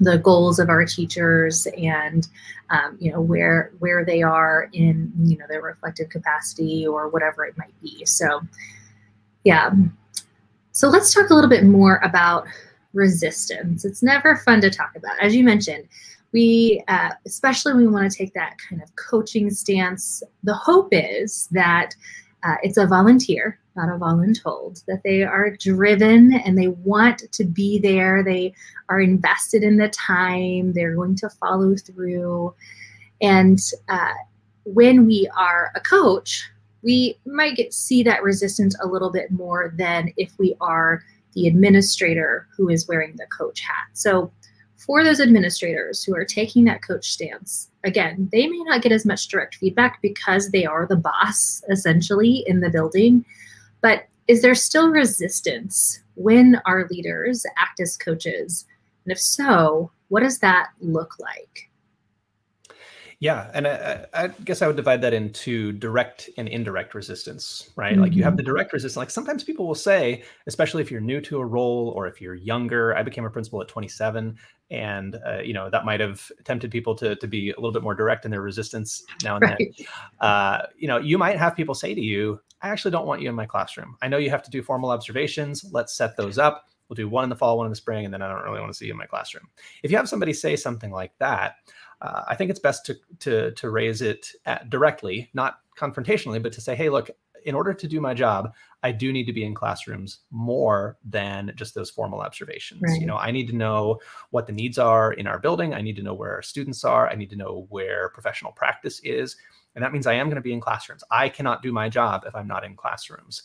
the 0.00 0.16
goals 0.18 0.58
of 0.58 0.70
our 0.70 0.86
teachers 0.86 1.66
and 1.76 2.28
um, 2.70 2.96
you 2.98 3.12
know 3.12 3.20
where 3.20 3.72
where 3.78 4.04
they 4.04 4.22
are 4.22 4.70
in 4.72 5.12
you 5.22 5.36
know 5.36 5.44
their 5.48 5.60
reflective 5.60 6.08
capacity 6.08 6.86
or 6.86 7.08
whatever 7.08 7.44
it 7.44 7.56
might 7.58 7.78
be 7.82 8.02
so 8.06 8.40
yeah. 9.44 9.72
So 10.72 10.88
let's 10.88 11.12
talk 11.12 11.30
a 11.30 11.34
little 11.34 11.50
bit 11.50 11.64
more 11.64 12.00
about 12.02 12.46
resistance. 12.92 13.84
It's 13.84 14.02
never 14.02 14.36
fun 14.36 14.60
to 14.62 14.70
talk 14.70 14.94
about. 14.96 15.18
As 15.20 15.34
you 15.34 15.44
mentioned, 15.44 15.84
we, 16.32 16.82
uh, 16.88 17.10
especially 17.26 17.74
we 17.74 17.86
want 17.86 18.10
to 18.10 18.16
take 18.16 18.34
that 18.34 18.56
kind 18.68 18.82
of 18.82 18.94
coaching 18.96 19.50
stance, 19.50 20.22
the 20.42 20.54
hope 20.54 20.88
is 20.92 21.48
that 21.52 21.94
uh, 22.42 22.56
it's 22.62 22.78
a 22.78 22.86
volunteer, 22.86 23.58
not 23.76 23.88
a 23.88 23.98
voluntold, 23.98 24.84
that 24.86 25.02
they 25.04 25.22
are 25.22 25.50
driven 25.50 26.34
and 26.34 26.58
they 26.58 26.68
want 26.68 27.30
to 27.32 27.44
be 27.44 27.78
there. 27.78 28.22
They 28.24 28.54
are 28.88 29.00
invested 29.00 29.62
in 29.62 29.76
the 29.76 29.88
time, 29.90 30.72
they're 30.72 30.94
going 30.94 31.16
to 31.16 31.28
follow 31.28 31.76
through. 31.76 32.54
And 33.20 33.60
uh, 33.88 34.14
when 34.64 35.06
we 35.06 35.30
are 35.38 35.70
a 35.74 35.80
coach, 35.80 36.50
we 36.82 37.16
might 37.24 37.56
get 37.56 37.72
see 37.72 38.02
that 38.02 38.22
resistance 38.22 38.76
a 38.82 38.88
little 38.88 39.10
bit 39.10 39.30
more 39.30 39.72
than 39.76 40.12
if 40.16 40.32
we 40.38 40.56
are 40.60 41.04
the 41.34 41.46
administrator 41.46 42.48
who 42.56 42.68
is 42.68 42.88
wearing 42.88 43.14
the 43.16 43.26
coach 43.26 43.60
hat. 43.60 43.86
So 43.92 44.32
for 44.86 45.04
those 45.04 45.20
administrators 45.20 46.02
who 46.02 46.14
are 46.14 46.24
taking 46.24 46.64
that 46.64 46.82
coach 46.82 47.10
stance, 47.10 47.70
again, 47.84 48.28
they 48.32 48.46
may 48.46 48.58
not 48.64 48.82
get 48.82 48.92
as 48.92 49.06
much 49.06 49.28
direct 49.28 49.56
feedback 49.56 50.00
because 50.02 50.50
they 50.50 50.64
are 50.64 50.86
the 50.86 50.96
boss 50.96 51.62
essentially 51.70 52.44
in 52.46 52.60
the 52.60 52.70
building. 52.70 53.24
But 53.80 54.06
is 54.28 54.42
there 54.42 54.54
still 54.54 54.90
resistance 54.90 56.00
when 56.14 56.60
our 56.66 56.86
leaders 56.88 57.44
act 57.56 57.80
as 57.80 57.96
coaches? 57.96 58.66
And 59.04 59.12
if 59.12 59.20
so, 59.20 59.90
what 60.08 60.22
does 60.22 60.38
that 60.38 60.68
look 60.80 61.18
like? 61.18 61.68
Yeah, 63.22 63.52
and 63.54 63.68
I, 63.68 64.04
I, 64.12 64.28
guess 64.44 64.62
I 64.62 64.66
would 64.66 64.74
divide 64.74 65.00
that 65.02 65.14
into 65.14 65.70
direct 65.70 66.28
and 66.38 66.48
indirect 66.48 66.92
resistance, 66.92 67.70
right? 67.76 67.92
Mm-hmm. 67.92 68.02
Like 68.02 68.14
you 68.14 68.24
have 68.24 68.36
the 68.36 68.42
mm-hmm. 68.42 68.50
direct 68.50 68.72
resistance. 68.72 68.96
Like 68.96 69.10
sometimes 69.10 69.44
people 69.44 69.64
will 69.64 69.76
say, 69.76 70.24
especially 70.48 70.82
if 70.82 70.90
you're 70.90 71.00
new 71.00 71.20
to 71.20 71.38
a 71.38 71.46
role 71.46 71.92
or 71.94 72.08
if 72.08 72.20
you're 72.20 72.34
younger. 72.34 72.96
I 72.96 73.04
became 73.04 73.24
a 73.24 73.30
principal 73.30 73.62
at 73.62 73.68
27, 73.68 74.36
and 74.72 75.20
uh, 75.24 75.38
you 75.38 75.54
know 75.54 75.70
that 75.70 75.84
might 75.84 76.00
have 76.00 76.32
tempted 76.42 76.72
people 76.72 76.96
to 76.96 77.14
to 77.14 77.28
be 77.28 77.50
a 77.50 77.54
little 77.54 77.70
bit 77.70 77.84
more 77.84 77.94
direct 77.94 78.24
in 78.24 78.32
their 78.32 78.42
resistance 78.42 79.04
now 79.22 79.36
and 79.36 79.44
right. 79.44 79.72
then. 79.78 79.86
Uh, 80.18 80.66
you 80.76 80.88
know, 80.88 80.98
you 80.98 81.16
might 81.16 81.38
have 81.38 81.54
people 81.54 81.76
say 81.76 81.94
to 81.94 82.00
you, 82.00 82.40
"I 82.60 82.70
actually 82.70 82.90
don't 82.90 83.06
want 83.06 83.22
you 83.22 83.28
in 83.28 83.36
my 83.36 83.46
classroom. 83.46 83.96
I 84.02 84.08
know 84.08 84.18
you 84.18 84.30
have 84.30 84.42
to 84.42 84.50
do 84.50 84.64
formal 84.64 84.90
observations. 84.90 85.64
Let's 85.70 85.94
set 85.96 86.16
those 86.16 86.38
up. 86.38 86.64
We'll 86.88 86.96
do 86.96 87.08
one 87.08 87.22
in 87.22 87.30
the 87.30 87.36
fall, 87.36 87.56
one 87.56 87.66
in 87.66 87.70
the 87.70 87.76
spring, 87.76 88.04
and 88.04 88.12
then 88.12 88.20
I 88.20 88.28
don't 88.28 88.42
really 88.42 88.58
want 88.58 88.72
to 88.72 88.76
see 88.76 88.86
you 88.86 88.92
in 88.92 88.98
my 88.98 89.06
classroom." 89.06 89.48
If 89.84 89.92
you 89.92 89.96
have 89.96 90.08
somebody 90.08 90.32
say 90.32 90.56
something 90.56 90.90
like 90.90 91.12
that 91.20 91.58
uh, 92.02 92.24
I 92.28 92.34
think 92.34 92.50
it's 92.50 92.60
best 92.60 92.84
to 92.86 92.96
to 93.20 93.52
to 93.52 93.70
raise 93.70 94.02
it 94.02 94.32
directly, 94.68 95.30
not 95.32 95.60
confrontationally, 95.78 96.42
but 96.42 96.52
to 96.52 96.60
say, 96.60 96.74
hey, 96.74 96.90
look, 96.90 97.10
in 97.44 97.54
order 97.54 97.72
to 97.72 97.88
do 97.88 98.00
my 98.00 98.14
job, 98.14 98.52
I 98.82 98.92
do 98.92 99.12
need 99.12 99.24
to 99.26 99.32
be 99.32 99.44
in 99.44 99.54
classrooms 99.54 100.20
more 100.30 100.98
than 101.04 101.52
just 101.56 101.74
those 101.74 101.90
formal 101.90 102.20
observations. 102.20 102.82
Right. 102.82 103.00
You 103.00 103.06
know, 103.06 103.16
I 103.16 103.30
need 103.30 103.48
to 103.48 103.56
know 103.56 104.00
what 104.30 104.46
the 104.46 104.52
needs 104.52 104.78
are 104.78 105.12
in 105.12 105.26
our 105.26 105.38
building. 105.38 105.74
I 105.74 105.80
need 105.80 105.96
to 105.96 106.02
know 106.02 106.14
where 106.14 106.34
our 106.34 106.42
students 106.42 106.84
are. 106.84 107.08
I 107.08 107.14
need 107.14 107.30
to 107.30 107.36
know 107.36 107.66
where 107.70 108.10
professional 108.10 108.52
practice 108.52 109.00
is. 109.04 109.36
And 109.74 109.82
that 109.82 109.92
means 109.92 110.06
I 110.06 110.14
am 110.14 110.26
going 110.26 110.36
to 110.36 110.42
be 110.42 110.52
in 110.52 110.60
classrooms. 110.60 111.02
I 111.10 111.28
cannot 111.28 111.62
do 111.62 111.72
my 111.72 111.88
job 111.88 112.24
if 112.26 112.34
I'm 112.34 112.48
not 112.48 112.64
in 112.64 112.76
classrooms. 112.76 113.42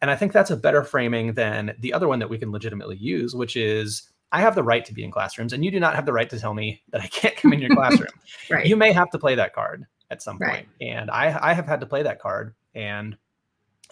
And 0.00 0.10
I 0.10 0.16
think 0.16 0.32
that's 0.32 0.50
a 0.50 0.56
better 0.56 0.84
framing 0.84 1.34
than 1.34 1.74
the 1.78 1.92
other 1.92 2.08
one 2.08 2.18
that 2.18 2.28
we 2.28 2.38
can 2.38 2.52
legitimately 2.52 2.96
use, 2.96 3.34
which 3.34 3.56
is 3.56 4.10
I 4.32 4.40
have 4.40 4.54
the 4.54 4.64
right 4.64 4.84
to 4.84 4.92
be 4.92 5.04
in 5.04 5.10
classrooms, 5.10 5.52
and 5.52 5.64
you 5.64 5.70
do 5.70 5.78
not 5.78 5.94
have 5.94 6.06
the 6.06 6.12
right 6.12 6.28
to 6.30 6.38
tell 6.38 6.54
me 6.54 6.82
that 6.90 7.00
I 7.00 7.06
can't 7.06 7.36
come 7.36 7.52
in 7.52 7.60
your 7.60 7.74
classroom. 7.74 8.10
right. 8.50 8.66
You 8.66 8.76
may 8.76 8.92
have 8.92 9.10
to 9.10 9.18
play 9.18 9.34
that 9.36 9.54
card 9.54 9.84
at 10.10 10.22
some 10.22 10.38
point. 10.38 10.50
Right. 10.50 10.68
And 10.80 11.10
I, 11.10 11.50
I 11.50 11.52
have 11.52 11.66
had 11.66 11.80
to 11.80 11.86
play 11.86 12.02
that 12.02 12.20
card. 12.20 12.54
And 12.74 13.16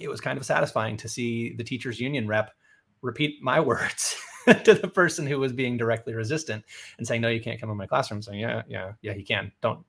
it 0.01 0.09
was 0.09 0.21
kind 0.21 0.39
of 0.39 0.47
satisfying 0.47 0.97
to 0.99 1.09
see 1.09 1.55
the 1.55 1.65
teachers 1.65 2.01
union 2.01 2.27
rep 2.27 2.51
repeat 3.03 3.43
my 3.43 3.61
words 3.71 4.17
to 4.65 4.75
the 4.75 4.89
person 4.89 5.27
who 5.27 5.39
was 5.39 5.53
being 5.53 5.77
directly 5.77 6.15
resistant 6.15 6.65
and 6.99 7.07
saying, 7.07 7.21
no, 7.21 7.29
you 7.29 7.41
can't 7.41 7.61
come 7.61 7.71
in 7.71 7.77
my 7.77 7.87
classroom. 7.87 8.23
Saying, 8.23 8.41
yeah, 8.41 8.63
yeah, 8.69 8.93
yeah, 9.03 9.13
he 9.13 9.23
can. 9.23 9.53
Don't, 9.61 9.85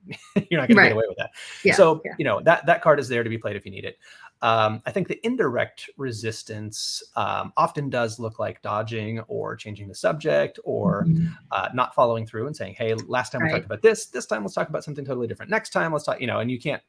you're 0.50 0.60
not 0.60 0.68
going 0.68 0.76
right. 0.76 0.84
to 0.84 0.88
get 0.90 0.92
away 0.92 1.04
with 1.08 1.18
that. 1.18 1.30
Yeah, 1.64 1.74
so, 1.74 2.00
yeah. 2.04 2.12
you 2.18 2.24
know, 2.24 2.40
that, 2.42 2.66
that 2.66 2.82
card 2.82 3.00
is 3.00 3.08
there 3.08 3.24
to 3.24 3.30
be 3.30 3.38
played 3.38 3.56
if 3.56 3.64
you 3.64 3.72
need 3.72 3.84
it. 3.84 3.98
Um, 4.42 4.82
I 4.84 4.90
think 4.90 5.08
the 5.08 5.24
indirect 5.24 5.88
resistance 5.96 7.02
um, 7.16 7.52
often 7.56 7.88
does 7.88 8.18
look 8.18 8.38
like 8.38 8.60
dodging 8.60 9.20
or 9.20 9.56
changing 9.56 9.88
the 9.88 9.94
subject 9.94 10.58
or 10.64 11.06
mm-hmm. 11.06 11.32
uh, 11.50 11.70
not 11.72 11.94
following 11.94 12.26
through 12.26 12.46
and 12.46 12.54
saying, 12.54 12.74
"Hey, 12.76 12.94
last 12.94 13.32
time 13.32 13.40
right. 13.40 13.48
we 13.48 13.52
talked 13.52 13.66
about 13.66 13.82
this. 13.82 14.06
This 14.06 14.26
time 14.26 14.42
let's 14.42 14.54
talk 14.54 14.68
about 14.68 14.84
something 14.84 15.04
totally 15.04 15.26
different. 15.26 15.50
Next 15.50 15.70
time 15.70 15.92
let's 15.92 16.04
talk." 16.04 16.20
You 16.20 16.26
know, 16.26 16.40
and 16.40 16.50
you 16.50 16.60
can't, 16.60 16.82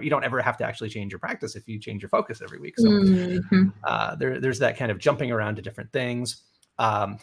you 0.00 0.10
don't 0.10 0.24
ever 0.24 0.42
have 0.42 0.56
to 0.58 0.64
actually 0.64 0.90
change 0.90 1.12
your 1.12 1.18
practice 1.18 1.56
if 1.56 1.66
you 1.66 1.78
change 1.78 2.02
your 2.02 2.10
focus 2.10 2.42
every 2.42 2.58
week. 2.58 2.74
So 2.78 2.88
mm-hmm. 2.88 3.68
uh, 3.84 4.14
there, 4.16 4.38
there's 4.38 4.58
that 4.58 4.76
kind 4.76 4.90
of 4.90 4.98
jumping 4.98 5.30
around 5.30 5.56
to 5.56 5.62
different 5.62 5.92
things. 5.92 6.42
Um, 6.78 7.18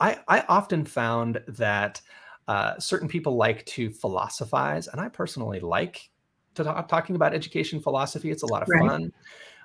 I, 0.00 0.18
I 0.28 0.40
often 0.48 0.84
found 0.84 1.40
that 1.46 2.00
uh, 2.48 2.78
certain 2.78 3.08
people 3.08 3.36
like 3.36 3.64
to 3.66 3.90
philosophize, 3.90 4.88
and 4.88 5.00
I 5.00 5.08
personally 5.08 5.60
like 5.60 6.10
to 6.54 6.64
talk, 6.64 6.88
talking 6.88 7.16
about 7.16 7.34
education 7.34 7.80
philosophy. 7.80 8.30
It's 8.30 8.42
a 8.42 8.46
lot 8.46 8.62
of 8.62 8.68
right. 8.68 8.88
fun, 8.88 9.12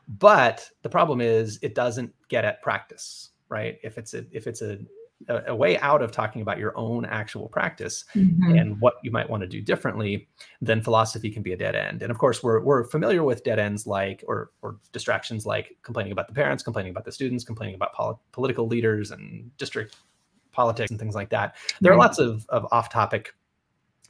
but 0.08 0.70
the 0.82 0.90
problem 0.90 1.22
is 1.22 1.60
it 1.62 1.76
doesn't 1.76 2.14
get 2.28 2.46
at 2.46 2.62
practice, 2.62 3.30
right? 3.50 3.78
If 3.84 3.98
it's 3.98 4.14
a 4.14 4.26
if 4.32 4.48
it's 4.48 4.62
a 4.62 4.80
a, 5.28 5.44
a 5.48 5.56
way 5.56 5.78
out 5.80 6.02
of 6.02 6.12
talking 6.12 6.42
about 6.42 6.58
your 6.58 6.78
own 6.78 7.06
actual 7.06 7.50
practice 7.50 8.06
mm-hmm. 8.16 8.56
and 8.56 8.80
what 8.80 8.96
you 9.04 9.12
might 9.12 9.30
want 9.30 9.42
to 9.42 9.48
do 9.48 9.62
differently, 9.62 10.30
then 10.62 10.82
philosophy 10.82 11.30
can 11.30 11.44
be 11.44 11.52
a 11.54 11.58
dead 11.58 11.76
end. 11.76 12.02
And 12.02 12.12
of 12.12 12.18
course, 12.18 12.42
we're 12.42 12.62
we're 12.62 12.86
familiar 12.86 13.24
with 13.24 13.44
dead 13.44 13.60
ends 13.60 13.86
like 13.86 14.24
or 14.28 14.52
or 14.62 14.78
distractions 14.92 15.46
like 15.46 15.78
complaining 15.84 16.12
about 16.12 16.28
the 16.28 16.34
parents, 16.34 16.64
complaining 16.64 16.92
about 16.92 17.06
the 17.06 17.12
students, 17.12 17.44
complaining 17.44 17.76
about 17.76 17.94
pol- 17.94 18.22
political 18.32 18.68
leaders 18.68 19.12
and 19.12 19.56
district 19.58 19.98
politics 20.52 20.90
and 20.90 21.00
things 21.00 21.16
like 21.16 21.30
that. 21.30 21.56
There 21.80 21.94
are 21.94 21.98
lots 21.98 22.18
of, 22.18 22.46
of 22.50 22.66
off-topic 22.72 23.36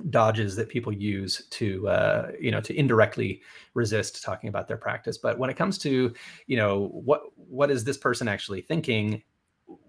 dodges 0.09 0.55
that 0.55 0.69
people 0.69 0.93
use 0.93 1.45
to 1.49 1.87
uh, 1.87 2.31
you 2.39 2.51
know 2.51 2.61
to 2.61 2.77
indirectly 2.77 3.41
resist 3.73 4.23
talking 4.23 4.49
about 4.49 4.67
their 4.67 4.77
practice. 4.77 5.17
But 5.17 5.37
when 5.37 5.49
it 5.49 5.57
comes 5.57 5.77
to 5.79 6.13
you 6.47 6.57
know 6.57 6.87
what 6.87 7.23
what 7.35 7.69
is 7.69 7.83
this 7.83 7.97
person 7.97 8.27
actually 8.27 8.61
thinking 8.61 9.23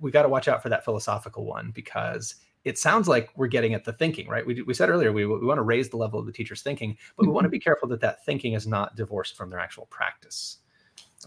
we 0.01 0.11
got 0.11 0.23
to 0.23 0.29
watch 0.29 0.49
out 0.49 0.63
for 0.63 0.69
that 0.69 0.85
philosophical 0.85 1.47
one 1.47 1.71
because 1.75 2.35
it 2.65 2.79
sounds 2.79 3.09
like 3.09 3.31
we're 3.37 3.47
getting 3.47 3.73
at 3.73 3.85
the 3.85 3.93
thinking 3.93 4.29
right? 4.29 4.47
We, 4.47 4.61
we 4.63 4.75
said 4.75 4.91
earlier 4.91 5.13
we, 5.13 5.25
we 5.25 5.47
want 5.47 5.59
to 5.59 5.63
raise 5.63 5.89
the 5.89 5.97
level 5.97 6.19
of 6.19 6.27
the 6.27 6.33
teacher's 6.33 6.63
thinking 6.63 6.97
but 7.17 7.27
we 7.27 7.33
want 7.33 7.45
to 7.45 7.49
mm-hmm. 7.49 7.53
be 7.53 7.61
careful 7.61 7.89
that 7.89 8.01
that 8.01 8.25
thinking 8.27 8.55
is 8.55 8.67
not 8.67 8.97
divorced 8.97 9.37
from 9.37 9.49
their 9.49 9.61
actual 9.61 9.87
practice 9.87 10.59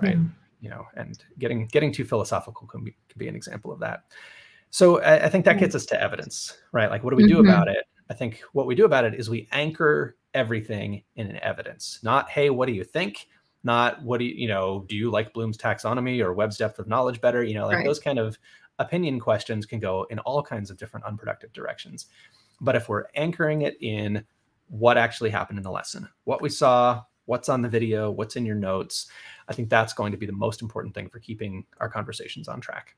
right? 0.01 0.17
Yeah. 0.17 0.23
you 0.61 0.69
know 0.69 0.85
and 0.95 1.23
getting 1.39 1.67
getting 1.67 1.91
too 1.91 2.05
philosophical 2.05 2.67
can 2.67 2.83
be, 2.83 2.95
can 3.09 3.17
be 3.17 3.27
an 3.27 3.35
example 3.35 3.71
of 3.71 3.79
that. 3.79 4.03
So 4.69 5.01
I, 5.01 5.25
I 5.25 5.29
think 5.29 5.45
that 5.45 5.57
gets 5.57 5.73
us 5.73 5.85
to 5.87 6.01
evidence 6.01 6.57
right? 6.73 6.89
Like 6.89 7.03
what 7.03 7.11
do 7.11 7.15
we 7.15 7.27
do 7.27 7.37
mm-hmm. 7.37 7.49
about 7.49 7.67
it 7.69 7.85
I 8.13 8.15
think 8.15 8.43
what 8.51 8.67
we 8.67 8.75
do 8.75 8.85
about 8.85 9.05
it 9.05 9.15
is 9.15 9.27
we 9.27 9.47
anchor 9.51 10.17
everything 10.35 11.01
in 11.15 11.25
an 11.25 11.39
evidence, 11.41 11.97
not, 12.03 12.29
hey, 12.29 12.51
what 12.51 12.67
do 12.67 12.71
you 12.71 12.83
think? 12.83 13.27
Not 13.63 14.03
what 14.03 14.19
do 14.19 14.25
you, 14.25 14.35
you 14.35 14.47
know, 14.47 14.85
do 14.87 14.95
you 14.95 15.09
like 15.09 15.33
Bloom's 15.33 15.57
taxonomy 15.57 16.23
or 16.23 16.31
Webb's 16.31 16.59
depth 16.59 16.77
of 16.77 16.87
knowledge 16.87 17.19
better? 17.21 17.43
You 17.43 17.55
know, 17.55 17.65
like 17.65 17.77
right. 17.77 17.85
those 17.85 17.99
kind 17.99 18.19
of 18.19 18.37
opinion 18.77 19.19
questions 19.19 19.65
can 19.65 19.79
go 19.79 20.05
in 20.11 20.19
all 20.19 20.43
kinds 20.43 20.69
of 20.69 20.77
different 20.77 21.07
unproductive 21.07 21.51
directions. 21.53 22.05
But 22.61 22.75
if 22.75 22.87
we're 22.87 23.05
anchoring 23.15 23.63
it 23.63 23.77
in 23.81 24.23
what 24.67 24.95
actually 24.95 25.31
happened 25.31 25.57
in 25.57 25.63
the 25.63 25.71
lesson, 25.71 26.07
what 26.25 26.39
we 26.39 26.49
saw, 26.49 27.01
what's 27.25 27.49
on 27.49 27.63
the 27.63 27.69
video, 27.69 28.11
what's 28.11 28.35
in 28.35 28.45
your 28.45 28.55
notes, 28.55 29.07
I 29.47 29.53
think 29.53 29.69
that's 29.69 29.93
going 29.93 30.11
to 30.11 30.19
be 30.19 30.27
the 30.27 30.33
most 30.33 30.61
important 30.61 30.93
thing 30.93 31.09
for 31.09 31.17
keeping 31.17 31.65
our 31.79 31.89
conversations 31.89 32.47
on 32.47 32.61
track. 32.61 32.95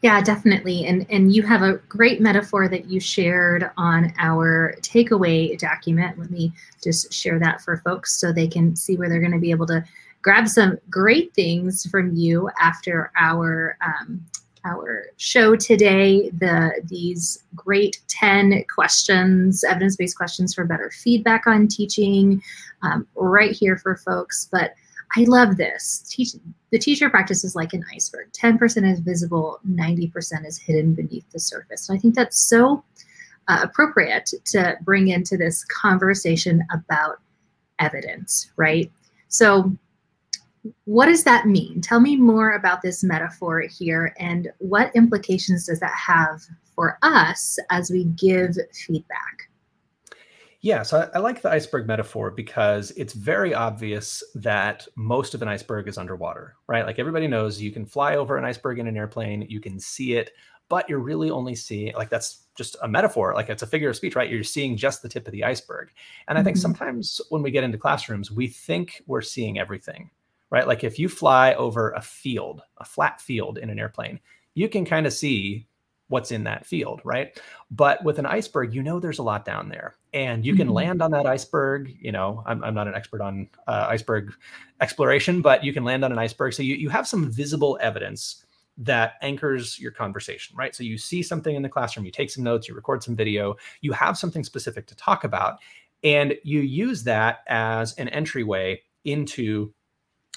Yeah, 0.00 0.20
definitely. 0.20 0.86
And 0.86 1.06
and 1.10 1.34
you 1.34 1.42
have 1.42 1.62
a 1.62 1.78
great 1.88 2.20
metaphor 2.20 2.68
that 2.68 2.86
you 2.86 3.00
shared 3.00 3.70
on 3.76 4.12
our 4.18 4.74
takeaway 4.80 5.58
document. 5.58 6.18
Let 6.18 6.30
me 6.30 6.52
just 6.82 7.12
share 7.12 7.38
that 7.40 7.60
for 7.62 7.78
folks 7.78 8.12
so 8.20 8.32
they 8.32 8.46
can 8.46 8.76
see 8.76 8.96
where 8.96 9.08
they're 9.08 9.18
going 9.20 9.32
to 9.32 9.38
be 9.38 9.50
able 9.50 9.66
to 9.66 9.84
grab 10.22 10.46
some 10.48 10.78
great 10.88 11.34
things 11.34 11.84
from 11.90 12.14
you 12.14 12.48
after 12.60 13.10
our 13.18 13.76
um, 13.84 14.24
our 14.64 15.06
show 15.16 15.56
today. 15.56 16.30
The 16.30 16.80
these 16.84 17.42
great 17.56 17.98
ten 18.06 18.64
questions, 18.72 19.64
evidence 19.64 19.96
based 19.96 20.16
questions 20.16 20.54
for 20.54 20.64
better 20.64 20.92
feedback 20.92 21.48
on 21.48 21.66
teaching, 21.66 22.40
um, 22.82 23.04
right 23.16 23.50
here 23.50 23.76
for 23.76 23.96
folks. 23.96 24.48
But 24.52 24.74
I 25.16 25.24
love 25.24 25.56
this. 25.56 26.04
Teach, 26.08 26.34
the 26.70 26.78
teacher 26.78 27.08
practice 27.08 27.44
is 27.44 27.56
like 27.56 27.72
an 27.72 27.84
iceberg. 27.94 28.30
10% 28.32 28.92
is 28.92 29.00
visible, 29.00 29.58
90% 29.68 30.46
is 30.46 30.58
hidden 30.58 30.94
beneath 30.94 31.28
the 31.30 31.40
surface. 31.40 31.88
And 31.88 31.96
I 31.96 32.00
think 32.00 32.14
that's 32.14 32.48
so 32.48 32.84
uh, 33.48 33.60
appropriate 33.62 34.30
to 34.46 34.76
bring 34.82 35.08
into 35.08 35.36
this 35.36 35.64
conversation 35.64 36.62
about 36.72 37.20
evidence, 37.78 38.50
right? 38.56 38.90
So, 39.28 39.72
what 40.84 41.06
does 41.06 41.24
that 41.24 41.46
mean? 41.46 41.80
Tell 41.80 42.00
me 42.00 42.16
more 42.16 42.52
about 42.52 42.82
this 42.82 43.02
metaphor 43.02 43.60
here 43.60 44.14
and 44.18 44.52
what 44.58 44.94
implications 44.94 45.66
does 45.66 45.80
that 45.80 45.94
have 45.94 46.42
for 46.74 46.98
us 47.02 47.58
as 47.70 47.90
we 47.90 48.04
give 48.04 48.56
feedback? 48.72 49.47
Yeah, 50.60 50.82
so 50.82 50.98
I, 50.98 51.18
I, 51.18 51.20
like 51.20 51.40
the 51.40 51.50
iceberg 51.50 51.86
metaphor 51.86 52.32
because 52.32 52.90
it's 52.92 53.12
very 53.12 53.54
obvious 53.54 54.24
that 54.34 54.88
most 54.96 55.32
of 55.34 55.42
an 55.42 55.46
iceberg 55.46 55.86
is 55.86 55.96
underwater, 55.96 56.56
right? 56.66 56.84
Like 56.84 56.98
everybody 56.98 57.28
knows 57.28 57.60
you 57.60 57.70
can 57.70 57.86
fly 57.86 58.16
over 58.16 58.36
an 58.36 58.44
iceberg 58.44 58.80
in 58.80 58.88
an 58.88 58.96
airplane, 58.96 59.46
you 59.48 59.60
can 59.60 59.78
see 59.78 60.14
it, 60.14 60.32
but 60.68 60.88
you're 60.88 60.98
really 60.98 61.30
only 61.30 61.54
seeing 61.54 61.94
like 61.94 62.10
that's 62.10 62.46
just 62.56 62.76
a 62.82 62.88
metaphor, 62.88 63.34
like 63.34 63.48
it's 63.48 63.62
a 63.62 63.68
figure 63.68 63.88
of 63.88 63.94
speech, 63.94 64.16
right? 64.16 64.28
You're 64.28 64.42
seeing 64.42 64.76
just 64.76 65.00
the 65.00 65.08
tip 65.08 65.28
of 65.28 65.32
the 65.32 65.44
iceberg. 65.44 65.90
And 66.26 66.36
I 66.36 66.42
think 66.42 66.56
mm-hmm. 66.56 66.62
sometimes 66.62 67.20
when 67.30 67.42
we 67.42 67.52
get 67.52 67.62
into 67.62 67.78
classrooms, 67.78 68.32
we 68.32 68.48
think 68.48 69.00
we're 69.06 69.22
seeing 69.22 69.60
everything, 69.60 70.10
right? 70.50 70.66
Like 70.66 70.82
if 70.82 70.98
you 70.98 71.08
fly 71.08 71.54
over 71.54 71.92
a 71.92 72.02
field, 72.02 72.62
a 72.78 72.84
flat 72.84 73.20
field 73.20 73.58
in 73.58 73.70
an 73.70 73.78
airplane, 73.78 74.18
you 74.54 74.68
can 74.68 74.84
kind 74.84 75.06
of 75.06 75.12
see 75.12 75.68
what's 76.08 76.32
in 76.32 76.44
that 76.44 76.66
field, 76.66 77.00
right? 77.04 77.40
But 77.70 78.02
with 78.02 78.18
an 78.18 78.26
iceberg, 78.26 78.74
you 78.74 78.82
know 78.82 78.98
there's 78.98 79.20
a 79.20 79.22
lot 79.22 79.44
down 79.44 79.68
there, 79.68 79.94
and 80.12 80.44
you 80.44 80.54
can 80.54 80.66
mm-hmm. 80.66 80.76
land 80.76 81.02
on 81.02 81.10
that 81.12 81.26
iceberg. 81.26 81.96
You 82.00 82.12
know, 82.12 82.42
I'm, 82.46 82.62
I'm 82.64 82.74
not 82.74 82.88
an 82.88 82.94
expert 82.94 83.20
on 83.20 83.48
uh, 83.66 83.86
iceberg 83.88 84.32
exploration, 84.80 85.42
but 85.42 85.64
you 85.64 85.72
can 85.72 85.84
land 85.84 86.04
on 86.04 86.12
an 86.12 86.18
iceberg, 86.18 86.54
so 86.54 86.62
you 86.62 86.74
you 86.76 86.88
have 86.88 87.06
some 87.06 87.30
visible 87.30 87.78
evidence 87.80 88.44
that 88.78 89.14
anchors 89.22 89.78
your 89.78 89.90
conversation, 89.90 90.56
right? 90.56 90.74
So 90.74 90.84
you 90.84 90.98
see 90.98 91.22
something 91.22 91.56
in 91.56 91.62
the 91.62 91.68
classroom, 91.68 92.06
you 92.06 92.12
take 92.12 92.30
some 92.30 92.44
notes, 92.44 92.68
you 92.68 92.74
record 92.74 93.02
some 93.02 93.16
video, 93.16 93.56
you 93.80 93.92
have 93.92 94.16
something 94.16 94.44
specific 94.44 94.86
to 94.86 94.94
talk 94.94 95.24
about, 95.24 95.58
and 96.04 96.36
you 96.44 96.60
use 96.60 97.02
that 97.04 97.40
as 97.48 97.94
an 97.94 98.08
entryway 98.10 98.80
into 99.04 99.74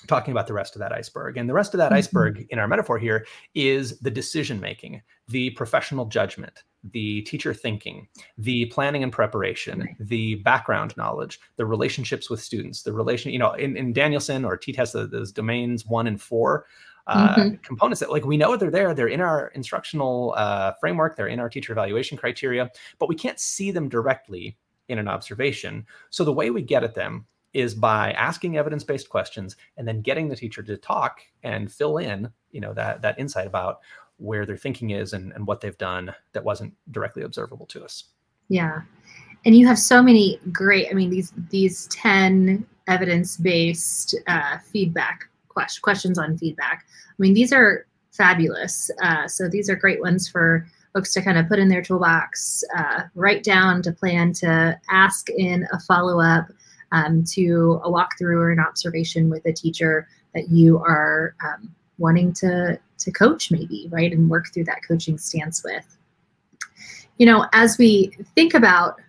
talking 0.07 0.31
about 0.31 0.47
the 0.47 0.53
rest 0.53 0.75
of 0.75 0.79
that 0.79 0.91
iceberg. 0.91 1.38
And 1.38 1.47
the 1.47 1.53
rest 1.53 1.75
of 1.75 1.77
that 1.77 1.91
mm-hmm. 1.91 1.97
iceberg 1.97 2.47
in 2.49 2.57
our 2.57 2.67
metaphor 2.67 2.97
here 2.97 3.25
is 3.53 3.99
the 3.99 4.10
decision 4.10 4.60
making, 4.60 5.01
the 5.31 5.49
professional 5.51 6.05
judgment, 6.05 6.63
the 6.91 7.21
teacher 7.23 7.53
thinking, 7.53 8.07
the 8.37 8.65
planning 8.67 9.03
and 9.03 9.11
preparation, 9.11 9.95
the 9.99 10.35
background 10.35 10.95
knowledge, 10.97 11.39
the 11.55 11.65
relationships 11.65 12.29
with 12.29 12.41
students, 12.41 12.83
the 12.83 12.93
relation, 12.93 13.31
you 13.31 13.39
know, 13.39 13.53
in, 13.53 13.77
in 13.77 13.93
Danielson 13.93 14.45
or 14.45 14.57
T-TESS, 14.57 14.93
those 14.93 15.31
domains 15.31 15.85
one 15.85 16.07
and 16.07 16.21
four 16.21 16.65
uh, 17.07 17.35
mm-hmm. 17.35 17.55
components 17.63 17.99
that 17.99 18.11
like 18.11 18.25
we 18.25 18.37
know 18.37 18.55
they're 18.55 18.71
there, 18.71 18.93
they're 18.93 19.07
in 19.07 19.21
our 19.21 19.47
instructional 19.49 20.33
uh, 20.37 20.73
framework, 20.79 21.15
they're 21.15 21.27
in 21.27 21.39
our 21.39 21.49
teacher 21.49 21.73
evaluation 21.73 22.17
criteria, 22.17 22.69
but 22.99 23.09
we 23.09 23.15
can't 23.15 23.39
see 23.39 23.71
them 23.71 23.89
directly 23.89 24.57
in 24.87 24.99
an 24.99 25.07
observation. 25.07 25.85
So 26.09 26.23
the 26.23 26.33
way 26.33 26.49
we 26.51 26.61
get 26.61 26.83
at 26.83 26.95
them 26.95 27.25
is 27.53 27.75
by 27.75 28.13
asking 28.13 28.57
evidence-based 28.57 29.09
questions 29.09 29.57
and 29.75 29.87
then 29.87 30.01
getting 30.01 30.29
the 30.29 30.35
teacher 30.35 30.63
to 30.63 30.77
talk 30.77 31.21
and 31.43 31.71
fill 31.71 31.97
in, 31.97 32.31
you 32.51 32.61
know, 32.61 32.73
that 32.73 33.01
that 33.01 33.19
insight 33.19 33.47
about 33.47 33.79
where 34.21 34.45
their 34.45 34.57
thinking 34.57 34.91
is 34.91 35.13
and, 35.13 35.34
and 35.34 35.47
what 35.47 35.62
they've 35.62 35.77
done 35.77 36.13
that 36.34 36.43
wasn't 36.43 36.73
directly 36.91 37.23
observable 37.23 37.65
to 37.65 37.84
us. 37.84 38.05
Yeah. 38.49 38.81
And 39.45 39.55
you 39.55 39.65
have 39.65 39.79
so 39.79 40.03
many 40.03 40.39
great, 40.51 40.88
I 40.91 40.93
mean, 40.93 41.10
these 41.10 41.34
these 41.49 41.88
10 41.88 42.65
evidence-based 42.88 44.15
uh, 44.27 44.60
feedback 44.60 45.29
quest- 45.49 45.81
questions 45.81 46.19
on 46.19 46.38
feedback. 46.38 46.86
I 47.10 47.15
mean, 47.17 47.34
these 47.34 47.51
are 47.51 47.88
fabulous. 48.12 48.91
Uh, 49.01 49.27
so 49.27 49.47
these 49.47 49.69
are 49.69 49.75
great 49.75 50.01
ones 50.01 50.29
for 50.29 50.67
folks 50.93 51.13
to 51.13 51.21
kind 51.21 51.38
of 51.38 51.47
put 51.47 51.57
in 51.57 51.69
their 51.69 51.81
toolbox, 51.81 52.63
uh, 52.77 53.03
write 53.15 53.43
down 53.43 53.81
to 53.81 53.91
plan 53.91 54.34
to 54.34 54.77
ask 54.89 55.29
in 55.29 55.65
a 55.71 55.79
follow-up 55.79 56.47
um, 56.91 57.23
to 57.23 57.79
a 57.84 57.89
walkthrough 57.89 58.36
or 58.36 58.51
an 58.51 58.60
observation 58.60 59.29
with 59.29 59.45
a 59.45 59.53
teacher 59.53 60.07
that 60.36 60.49
you 60.49 60.77
are 60.79 61.36
um, 61.43 61.73
wanting 62.01 62.33
to 62.33 62.79
to 62.97 63.11
coach 63.11 63.51
maybe 63.51 63.87
right 63.91 64.11
and 64.11 64.29
work 64.29 64.47
through 64.53 64.65
that 64.65 64.81
coaching 64.87 65.17
stance 65.17 65.63
with. 65.63 65.97
You 67.17 67.25
know 67.25 67.47
as 67.53 67.77
we 67.77 68.11
think 68.35 68.53
about 68.53 68.99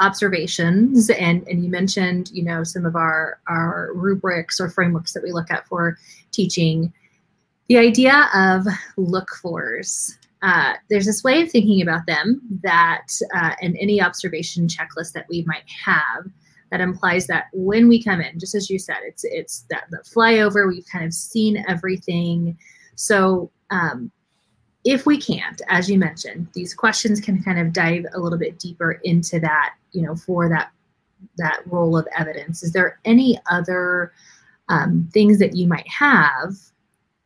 observations 0.00 1.10
and 1.10 1.46
and 1.46 1.62
you 1.62 1.70
mentioned 1.70 2.30
you 2.32 2.42
know 2.42 2.64
some 2.64 2.86
of 2.86 2.96
our 2.96 3.38
our 3.46 3.90
rubrics 3.94 4.58
or 4.58 4.68
frameworks 4.68 5.12
that 5.12 5.22
we 5.22 5.30
look 5.30 5.50
at 5.50 5.66
for 5.68 5.96
teaching 6.32 6.92
the 7.68 7.76
idea 7.76 8.28
of 8.34 8.66
look 8.96 9.28
fors 9.42 10.16
uh, 10.42 10.72
there's 10.88 11.04
this 11.04 11.22
way 11.22 11.42
of 11.42 11.50
thinking 11.50 11.82
about 11.82 12.06
them 12.06 12.40
that 12.62 13.08
uh, 13.34 13.52
in 13.60 13.76
any 13.76 14.00
observation 14.00 14.66
checklist 14.66 15.12
that 15.12 15.26
we 15.28 15.44
might 15.46 15.68
have 15.84 16.24
that 16.70 16.80
implies 16.80 17.26
that 17.26 17.46
when 17.52 17.88
we 17.88 18.02
come 18.02 18.20
in, 18.20 18.38
just 18.38 18.54
as 18.54 18.70
you 18.70 18.78
said, 18.78 18.98
it's 19.04 19.24
it's 19.24 19.66
that 19.70 19.84
the 19.90 19.98
flyover. 19.98 20.68
We've 20.68 20.86
kind 20.90 21.04
of 21.04 21.12
seen 21.12 21.64
everything. 21.68 22.56
So 22.94 23.50
um, 23.70 24.10
if 24.84 25.06
we 25.06 25.18
can't, 25.18 25.60
as 25.68 25.90
you 25.90 25.98
mentioned, 25.98 26.48
these 26.54 26.74
questions 26.74 27.20
can 27.20 27.42
kind 27.42 27.58
of 27.58 27.72
dive 27.72 28.04
a 28.14 28.20
little 28.20 28.38
bit 28.38 28.58
deeper 28.58 28.92
into 29.04 29.40
that. 29.40 29.74
You 29.92 30.02
know, 30.02 30.14
for 30.14 30.48
that 30.48 30.70
that 31.38 31.62
role 31.66 31.96
of 31.96 32.06
evidence. 32.16 32.62
Is 32.62 32.72
there 32.72 32.98
any 33.04 33.38
other 33.50 34.12
um, 34.68 35.08
things 35.12 35.38
that 35.38 35.56
you 35.56 35.66
might 35.66 35.88
have 35.88 36.54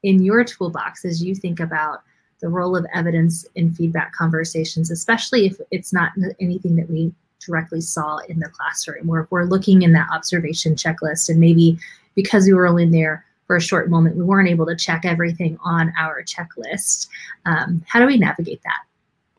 in 0.02 0.22
your 0.22 0.44
toolbox 0.44 1.04
as 1.04 1.22
you 1.22 1.34
think 1.34 1.60
about 1.60 2.02
the 2.40 2.48
role 2.48 2.76
of 2.76 2.86
evidence 2.92 3.46
in 3.54 3.72
feedback 3.72 4.12
conversations, 4.12 4.90
especially 4.90 5.46
if 5.46 5.58
it's 5.70 5.92
not 5.92 6.12
anything 6.40 6.76
that 6.76 6.90
we 6.90 7.12
directly 7.46 7.80
saw 7.80 8.18
in 8.28 8.40
the 8.40 8.48
classroom, 8.48 9.08
or 9.08 9.28
we're 9.30 9.44
looking 9.44 9.82
in 9.82 9.92
that 9.92 10.08
observation 10.12 10.74
checklist 10.74 11.28
and 11.28 11.40
maybe 11.40 11.78
because 12.14 12.46
we 12.46 12.54
were 12.54 12.66
only 12.66 12.86
there 12.86 13.24
for 13.46 13.56
a 13.56 13.60
short 13.60 13.90
moment, 13.90 14.16
we 14.16 14.24
weren't 14.24 14.48
able 14.48 14.66
to 14.66 14.76
check 14.76 15.04
everything 15.04 15.58
on 15.64 15.92
our 15.98 16.22
checklist. 16.22 17.08
Um, 17.44 17.84
how 17.86 18.00
do 18.00 18.06
we 18.06 18.16
navigate 18.16 18.62
that? 18.62 18.82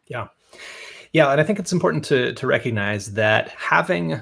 Yeah. 0.08 0.28
Yeah, 1.12 1.32
and 1.32 1.40
I 1.40 1.44
think 1.44 1.60
it's 1.60 1.72
important 1.72 2.04
to 2.06 2.34
to 2.34 2.46
recognize 2.46 3.14
that 3.14 3.50
having 3.50 4.22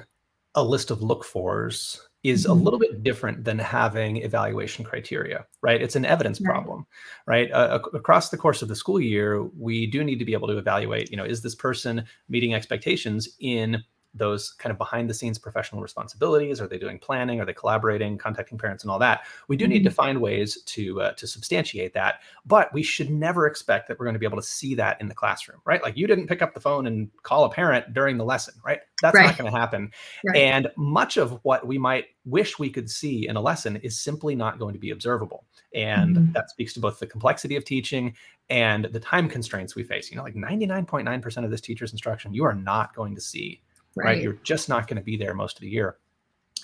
a 0.53 0.63
list 0.63 0.91
of 0.91 1.01
look 1.01 1.23
fors 1.23 1.99
is 2.23 2.43
mm-hmm. 2.43 2.51
a 2.51 2.55
little 2.55 2.79
bit 2.79 3.03
different 3.03 3.43
than 3.43 3.59
having 3.59 4.17
evaluation 4.17 4.85
criteria, 4.85 5.45
right? 5.61 5.81
It's 5.81 5.95
an 5.95 6.05
evidence 6.05 6.39
right. 6.39 6.49
problem, 6.49 6.85
right? 7.27 7.51
Uh, 7.51 7.79
across 7.93 8.29
the 8.29 8.37
course 8.37 8.61
of 8.61 8.69
the 8.69 8.75
school 8.75 8.99
year, 8.99 9.43
we 9.57 9.87
do 9.87 10.03
need 10.03 10.19
to 10.19 10.25
be 10.25 10.33
able 10.33 10.47
to 10.47 10.57
evaluate, 10.57 11.11
you 11.11 11.17
know, 11.17 11.25
is 11.25 11.41
this 11.41 11.55
person 11.55 12.05
meeting 12.29 12.53
expectations 12.53 13.27
in 13.39 13.83
those 14.13 14.51
kind 14.51 14.71
of 14.71 14.77
behind 14.77 15.09
the 15.09 15.13
scenes 15.13 15.39
professional 15.39 15.81
responsibilities? 15.81 16.61
Are 16.61 16.67
they 16.67 16.77
doing 16.77 16.99
planning? 16.99 17.39
Are 17.39 17.45
they 17.45 17.53
collaborating, 17.53 18.17
contacting 18.17 18.57
parents, 18.57 18.83
and 18.83 18.91
all 18.91 18.99
that? 18.99 19.25
We 19.47 19.57
do 19.57 19.67
need 19.67 19.83
to 19.83 19.89
mm-hmm. 19.89 19.95
find 19.95 20.21
ways 20.21 20.61
to 20.61 21.01
uh, 21.01 21.11
to 21.13 21.27
substantiate 21.27 21.93
that, 21.93 22.21
but 22.45 22.73
we 22.73 22.83
should 22.83 23.09
never 23.09 23.47
expect 23.47 23.87
that 23.87 23.99
we're 23.99 24.05
going 24.05 24.15
to 24.15 24.19
be 24.19 24.25
able 24.25 24.37
to 24.37 24.43
see 24.43 24.75
that 24.75 24.99
in 25.01 25.07
the 25.07 25.15
classroom, 25.15 25.61
right? 25.65 25.81
Like 25.81 25.97
you 25.97 26.07
didn't 26.07 26.27
pick 26.27 26.41
up 26.41 26.53
the 26.53 26.59
phone 26.59 26.87
and 26.87 27.09
call 27.23 27.45
a 27.45 27.49
parent 27.49 27.93
during 27.93 28.17
the 28.17 28.25
lesson, 28.25 28.53
right? 28.65 28.79
That's 29.01 29.15
right. 29.15 29.25
not 29.25 29.37
going 29.37 29.51
to 29.51 29.57
happen. 29.57 29.91
Right. 30.25 30.37
And 30.37 30.69
much 30.77 31.17
of 31.17 31.39
what 31.43 31.67
we 31.67 31.77
might 31.77 32.05
wish 32.25 32.57
we 32.57 32.69
could 32.69 32.89
see 32.89 33.27
in 33.27 33.35
a 33.35 33.41
lesson 33.41 33.75
is 33.77 33.99
simply 33.99 34.35
not 34.35 34.59
going 34.59 34.73
to 34.73 34.79
be 34.79 34.91
observable. 34.91 35.45
And 35.73 36.15
mm-hmm. 36.15 36.31
that 36.33 36.49
speaks 36.49 36.73
to 36.73 36.79
both 36.79 36.99
the 36.99 37.07
complexity 37.07 37.55
of 37.55 37.65
teaching 37.65 38.15
and 38.49 38.85
the 38.85 38.99
time 38.99 39.27
constraints 39.27 39.75
we 39.75 39.83
face. 39.83 40.09
You 40.09 40.17
know, 40.17 40.23
like 40.23 40.35
99.9% 40.35 41.43
of 41.43 41.51
this 41.51 41.61
teacher's 41.61 41.91
instruction, 41.91 42.33
you 42.33 42.43
are 42.45 42.53
not 42.53 42.95
going 42.95 43.15
to 43.15 43.21
see 43.21 43.61
right? 43.95 44.05
right? 44.05 44.21
You're 44.21 44.39
just 44.43 44.69
not 44.69 44.87
going 44.87 44.97
to 44.97 45.03
be 45.03 45.17
there 45.17 45.33
most 45.33 45.57
of 45.57 45.61
the 45.61 45.69
year. 45.69 45.97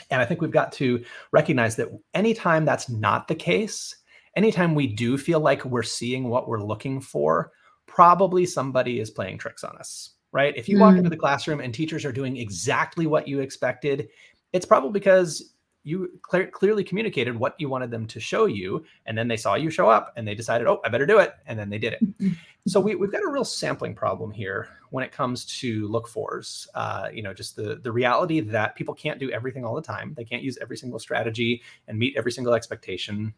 And 0.10 0.22
I 0.22 0.26
think 0.26 0.42
we've 0.42 0.52
got 0.52 0.72
to 0.74 1.04
recognize 1.32 1.76
that 1.76 1.90
anytime 2.14 2.66
that's 2.66 2.90
not 2.90 3.28
the 3.28 3.36
case, 3.36 3.96
anytime 4.36 4.76
we 4.76 4.88
do 4.88 5.18
feel 5.18 5.40
like 5.40 5.66
we're 5.66 5.84
seeing 5.84 6.30
what 6.30 6.48
we're 6.48 6.64
looking 6.64 7.02
for, 7.02 7.52
probably 7.86 8.46
somebody 8.46 9.00
is 9.00 9.10
playing 9.10 9.38
tricks 9.38 9.64
on 9.64 9.76
us, 9.78 10.12
right? 10.32 10.56
If 10.56 10.70
you 10.70 10.78
mm. 10.78 10.82
walk 10.82 10.98
into 10.98 11.10
the 11.10 11.18
classroom 11.18 11.60
and 11.60 11.74
teachers 11.74 12.06
are 12.06 12.12
doing 12.12 12.38
exactly 12.38 13.08
what 13.08 13.28
you 13.28 13.40
expected, 13.40 14.10
it's 14.54 14.66
probably 14.66 14.92
because 14.92 15.54
you 15.90 16.20
clear, 16.22 16.48
clearly 16.48 16.84
communicated 16.84 17.36
what 17.36 17.56
you 17.58 17.68
wanted 17.68 17.92
them 17.92 18.06
to 18.08 18.20
show 18.20 18.46
you 18.46 18.86
and 19.06 19.18
then 19.18 19.28
they 19.28 19.38
saw 19.38 19.56
you 19.56 19.70
show 19.70 19.90
up 19.90 20.14
and 20.16 20.28
they 20.28 20.36
decided 20.36 20.68
oh 20.68 20.80
i 20.86 20.90
better 20.90 21.06
do 21.06 21.20
it 21.20 21.34
and 21.48 21.58
then 21.58 21.70
they 21.70 21.78
did 21.80 21.94
it. 21.94 22.34
So 22.68 22.80
we, 22.80 22.94
we've 22.94 23.12
got 23.12 23.24
a 23.24 23.32
real 23.32 23.46
sampling 23.46 23.96
problem 23.96 24.32
here 24.32 24.68
when 24.92 25.04
it 25.04 25.12
comes 25.12 25.46
to 25.60 25.88
look 25.88 26.08
fors 26.08 26.68
uh, 26.76 27.10
you 27.12 27.24
know 27.24 27.34
just 27.34 27.56
the 27.56 27.80
the 27.82 27.92
reality 27.92 28.42
that 28.42 28.76
people 28.76 28.94
can't 28.94 29.20
do 29.20 29.32
everything 29.32 29.66
all 29.66 29.76
the 29.76 29.82
time. 29.82 30.14
They 30.16 30.26
can't 30.26 30.44
use 30.44 30.58
every 30.62 30.78
single 30.78 31.00
strategy 31.00 31.64
and 31.88 31.98
meet 31.98 32.16
every 32.16 32.32
single 32.32 32.54
expectation 32.54 33.34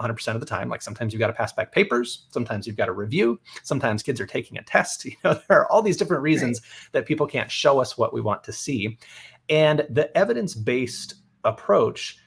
100% 0.00 0.34
of 0.34 0.40
the 0.40 0.46
time. 0.46 0.68
Like 0.68 0.82
sometimes 0.82 1.12
you've 1.12 1.20
got 1.20 1.28
to 1.28 1.32
pass 1.32 1.52
back 1.52 1.72
papers 1.72 2.26
sometimes 2.30 2.66
you've 2.66 2.76
got 2.76 2.86
to 2.86 2.92
review 2.92 3.40
sometimes 3.62 4.02
kids 4.02 4.20
are 4.20 4.26
taking 4.26 4.58
a 4.58 4.62
test. 4.62 5.04
You 5.14 5.16
know 5.24 5.40
there 5.48 5.60
are 5.60 5.70
all 5.70 5.82
these 5.82 5.96
different 5.96 6.22
reasons 6.22 6.60
right. 6.60 6.92
that 6.92 7.06
people 7.06 7.26
can't 7.26 7.50
show 7.50 7.80
us 7.80 7.96
what 7.96 8.12
we 8.12 8.20
want 8.20 8.44
to 8.44 8.52
see. 8.52 8.98
And 9.48 9.86
the 9.90 10.16
evidence-based 10.16 11.14
approach 11.44 12.18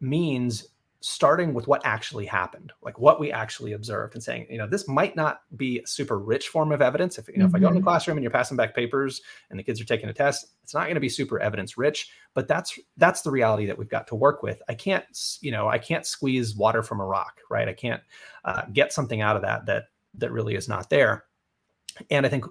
means 0.00 0.68
starting 1.00 1.54
with 1.54 1.68
what 1.68 1.80
actually 1.84 2.26
happened, 2.26 2.72
like 2.82 2.98
what 2.98 3.20
we 3.20 3.30
actually 3.30 3.72
observed, 3.72 4.14
and 4.14 4.22
saying, 4.22 4.46
you 4.50 4.58
know, 4.58 4.66
this 4.66 4.88
might 4.88 5.14
not 5.14 5.42
be 5.56 5.78
a 5.78 5.86
super 5.86 6.18
rich 6.18 6.48
form 6.48 6.72
of 6.72 6.82
evidence. 6.82 7.18
If 7.18 7.28
you 7.28 7.36
know, 7.36 7.46
mm-hmm. 7.46 7.54
if 7.54 7.58
I 7.58 7.60
go 7.60 7.68
in 7.68 7.74
the 7.74 7.80
mm-hmm. 7.80 7.86
classroom 7.86 8.16
and 8.16 8.24
you're 8.24 8.32
passing 8.32 8.56
back 8.56 8.74
papers 8.74 9.22
and 9.50 9.58
the 9.58 9.62
kids 9.62 9.80
are 9.80 9.84
taking 9.84 10.08
a 10.08 10.12
test, 10.12 10.54
it's 10.62 10.74
not 10.74 10.84
going 10.84 10.94
to 10.94 11.00
be 11.00 11.08
super 11.08 11.38
evidence 11.38 11.78
rich. 11.78 12.10
But 12.34 12.48
that's 12.48 12.78
that's 12.96 13.22
the 13.22 13.30
reality 13.30 13.66
that 13.66 13.78
we've 13.78 13.88
got 13.88 14.08
to 14.08 14.16
work 14.16 14.42
with. 14.42 14.60
I 14.68 14.74
can't, 14.74 15.04
you 15.40 15.52
know, 15.52 15.68
I 15.68 15.78
can't 15.78 16.04
squeeze 16.04 16.56
water 16.56 16.82
from 16.82 17.00
a 17.00 17.06
rock, 17.06 17.38
right? 17.48 17.68
I 17.68 17.74
can't 17.74 18.02
uh, 18.44 18.62
get 18.72 18.92
something 18.92 19.20
out 19.20 19.36
of 19.36 19.42
that 19.42 19.66
that 19.66 19.84
that 20.14 20.32
really 20.32 20.56
is 20.56 20.68
not 20.68 20.90
there. 20.90 21.24
And 22.10 22.26
I 22.26 22.28
think 22.28 22.44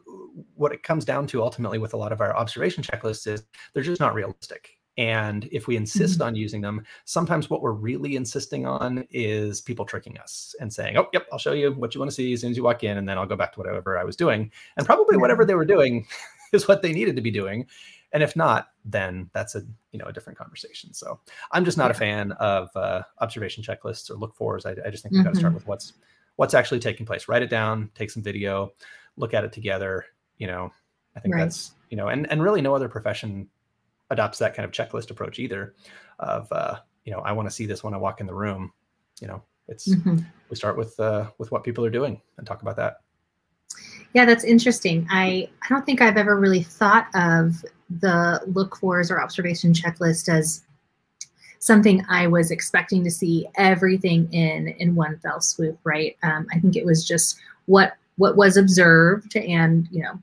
what 0.55 0.71
it 0.71 0.83
comes 0.83 1.05
down 1.05 1.27
to 1.27 1.41
ultimately 1.41 1.79
with 1.79 1.93
a 1.93 1.97
lot 1.97 2.11
of 2.11 2.21
our 2.21 2.35
observation 2.35 2.83
checklists 2.83 3.27
is 3.27 3.43
they're 3.73 3.83
just 3.83 4.01
not 4.01 4.13
realistic 4.13 4.76
and 4.97 5.47
if 5.51 5.67
we 5.67 5.75
insist 5.75 6.15
mm-hmm. 6.15 6.27
on 6.27 6.35
using 6.35 6.61
them, 6.61 6.83
sometimes 7.05 7.49
what 7.49 7.61
we're 7.61 7.71
really 7.71 8.15
insisting 8.15 8.65
on 8.65 9.05
is 9.11 9.61
people 9.61 9.85
tricking 9.85 10.17
us 10.17 10.55
and 10.59 10.73
saying, 10.73 10.97
oh, 10.97 11.07
yep, 11.13 11.27
I'll 11.31 11.37
show 11.37 11.53
you 11.53 11.71
what 11.73 11.93
you 11.93 11.99
want 11.99 12.09
to 12.09 12.15
see 12.15 12.33
as 12.33 12.41
soon 12.41 12.51
as 12.51 12.57
you 12.57 12.63
walk 12.63 12.83
in, 12.83 12.97
and 12.97 13.07
then 13.07 13.17
I'll 13.17 13.27
go 13.27 13.35
back 13.35 13.53
to 13.53 13.59
whatever 13.59 13.97
I 13.97 14.03
was 14.03 14.15
doing. 14.15 14.51
And 14.75 14.85
probably 14.85 15.17
whatever 15.17 15.45
they 15.45 15.53
were 15.53 15.65
doing 15.65 16.07
is 16.53 16.67
what 16.67 16.81
they 16.81 16.93
needed 16.93 17.15
to 17.15 17.21
be 17.21 17.31
doing. 17.31 17.67
And 18.13 18.23
if 18.23 18.35
not, 18.35 18.69
then 18.85 19.29
that's 19.33 19.53
a 19.55 19.63
you 19.91 19.99
know 19.99 20.05
a 20.05 20.13
different 20.13 20.39
conversation. 20.39 20.93
So 20.93 21.19
I'm 21.51 21.65
just 21.65 21.77
not 21.77 21.91
a 21.91 21.93
fan 21.93 22.31
of 22.33 22.69
uh, 22.75 23.03
observation 23.19 23.63
checklists 23.63 24.09
or 24.09 24.15
look 24.15 24.33
fors. 24.33 24.65
I, 24.65 24.75
I 24.85 24.89
just 24.89 25.03
think 25.03 25.13
we've 25.13 25.23
got 25.23 25.33
to 25.33 25.39
start 25.39 25.51
mm-hmm. 25.51 25.55
with 25.55 25.67
what's 25.67 25.93
what's 26.37 26.53
actually 26.53 26.79
taking 26.79 27.05
place. 27.05 27.27
Write 27.27 27.41
it 27.41 27.49
down, 27.49 27.91
take 27.95 28.09
some 28.09 28.23
video, 28.23 28.71
look 29.17 29.33
at 29.33 29.43
it 29.43 29.51
together. 29.51 30.05
You 30.37 30.47
know, 30.47 30.71
I 31.17 31.19
think 31.19 31.35
right. 31.35 31.41
that's 31.41 31.73
you 31.89 31.97
know, 31.97 32.07
and 32.07 32.31
and 32.31 32.41
really 32.41 32.61
no 32.61 32.73
other 32.73 32.87
profession 32.87 33.49
adopts 34.09 34.37
that 34.39 34.55
kind 34.55 34.65
of 34.65 34.71
checklist 34.71 35.11
approach 35.11 35.39
either 35.39 35.75
of 36.19 36.51
uh, 36.51 36.77
you 37.05 37.11
know 37.11 37.19
i 37.19 37.31
want 37.31 37.47
to 37.47 37.53
see 37.53 37.65
this 37.65 37.83
when 37.83 37.93
i 37.93 37.97
walk 37.97 38.21
in 38.21 38.27
the 38.27 38.33
room 38.33 38.71
you 39.21 39.27
know 39.27 39.41
it's 39.67 39.87
mm-hmm. 39.87 40.17
we 40.49 40.55
start 40.55 40.77
with 40.77 40.99
uh, 40.99 41.29
with 41.37 41.51
what 41.51 41.63
people 41.63 41.85
are 41.85 41.89
doing 41.89 42.21
and 42.37 42.47
talk 42.47 42.61
about 42.61 42.75
that 42.75 43.01
yeah 44.13 44.25
that's 44.25 44.43
interesting 44.43 45.07
i 45.09 45.47
i 45.63 45.69
don't 45.69 45.85
think 45.85 46.01
i've 46.01 46.17
ever 46.17 46.39
really 46.39 46.63
thought 46.63 47.07
of 47.13 47.63
the 47.99 48.41
look 48.47 48.75
fors 48.77 49.09
or 49.09 49.21
observation 49.21 49.73
checklist 49.73 50.29
as 50.29 50.63
something 51.59 52.03
I 52.09 52.27
was 52.27 52.51
expecting 52.51 53.03
to 53.03 53.11
see 53.11 53.47
everything 53.55 54.31
in 54.33 54.69
in 54.79 54.95
one 54.95 55.19
fell 55.19 55.41
swoop, 55.41 55.79
right? 55.83 56.17
Um, 56.23 56.47
I 56.51 56.59
think 56.59 56.75
it 56.75 56.85
was 56.85 57.07
just 57.07 57.37
what 57.65 57.93
what 58.17 58.35
was 58.35 58.57
observed, 58.57 59.35
and 59.35 59.87
you 59.91 60.03
know, 60.03 60.21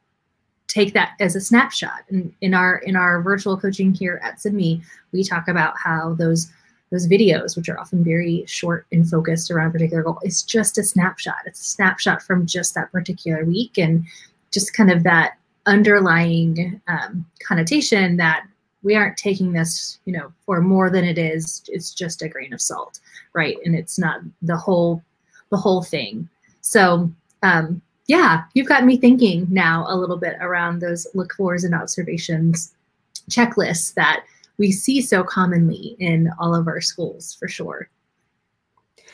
take 0.68 0.94
that 0.94 1.12
as 1.20 1.36
a 1.36 1.40
snapshot. 1.40 2.04
And 2.08 2.32
in 2.40 2.54
our 2.54 2.78
in 2.78 2.96
our 2.96 3.22
virtual 3.22 3.56
coaching 3.56 3.94
here 3.94 4.20
at 4.22 4.40
Sibme, 4.40 4.82
we 5.12 5.24
talk 5.24 5.48
about 5.48 5.74
how 5.82 6.14
those 6.14 6.50
those 6.90 7.08
videos, 7.08 7.56
which 7.56 7.68
are 7.68 7.78
often 7.78 8.04
very 8.04 8.44
short 8.46 8.86
and 8.92 9.08
focused 9.08 9.50
around 9.50 9.68
a 9.68 9.72
particular 9.72 10.02
goal, 10.02 10.20
it's 10.22 10.42
just 10.42 10.78
a 10.78 10.82
snapshot. 10.82 11.42
It's 11.44 11.60
a 11.60 11.64
snapshot 11.64 12.22
from 12.22 12.46
just 12.46 12.74
that 12.74 12.92
particular 12.92 13.44
week, 13.44 13.78
and 13.78 14.04
just 14.52 14.74
kind 14.74 14.90
of 14.90 15.02
that 15.02 15.34
underlying 15.66 16.80
um, 16.88 17.26
connotation 17.42 18.16
that 18.18 18.46
we 18.82 18.94
aren't 18.94 19.16
taking 19.16 19.52
this, 19.52 19.98
you 20.04 20.12
know, 20.12 20.32
for 20.44 20.60
more 20.60 20.90
than 20.90 21.04
it 21.04 21.18
is. 21.18 21.62
It's 21.68 21.92
just 21.92 22.22
a 22.22 22.28
grain 22.28 22.52
of 22.52 22.60
salt, 22.60 23.00
right? 23.32 23.56
And 23.64 23.74
it's 23.74 23.98
not 23.98 24.20
the 24.42 24.56
whole, 24.56 25.02
the 25.50 25.56
whole 25.56 25.82
thing. 25.82 26.28
So, 26.60 27.10
um, 27.42 27.80
yeah, 28.06 28.42
you've 28.54 28.68
got 28.68 28.84
me 28.84 28.96
thinking 28.96 29.46
now 29.50 29.86
a 29.88 29.96
little 29.96 30.16
bit 30.16 30.36
around 30.40 30.80
those 30.80 31.06
look 31.14 31.34
fors 31.34 31.64
and 31.64 31.74
observations 31.74 32.74
checklists 33.30 33.94
that 33.94 34.24
we 34.58 34.70
see 34.70 35.00
so 35.00 35.24
commonly 35.24 35.96
in 35.98 36.30
all 36.38 36.54
of 36.54 36.68
our 36.68 36.80
schools, 36.80 37.34
for 37.34 37.48
sure. 37.48 37.88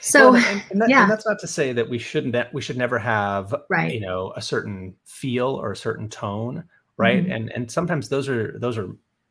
So 0.01 0.33
well, 0.33 0.45
and, 0.45 0.65
and, 0.71 0.81
that, 0.81 0.89
yeah, 0.89 1.03
and 1.03 1.11
that's 1.11 1.27
not 1.27 1.39
to 1.41 1.47
say 1.47 1.73
that 1.73 1.89
we 1.89 1.99
shouldn't 1.99 2.35
we 2.55 2.63
should 2.63 2.79
never 2.79 2.99
have 2.99 3.55
right. 3.69 3.93
you 3.93 4.01
know 4.01 4.33
a 4.35 4.41
certain 4.41 4.95
feel 5.05 5.49
or 5.49 5.73
a 5.73 5.77
certain 5.77 6.09
tone, 6.09 6.65
right? 6.97 7.23
Mm-hmm. 7.23 7.33
And 7.33 7.53
and 7.53 7.71
sometimes 7.71 8.09
those 8.09 8.29
are 8.29 8.59
those 8.59 8.79
are 8.79 8.89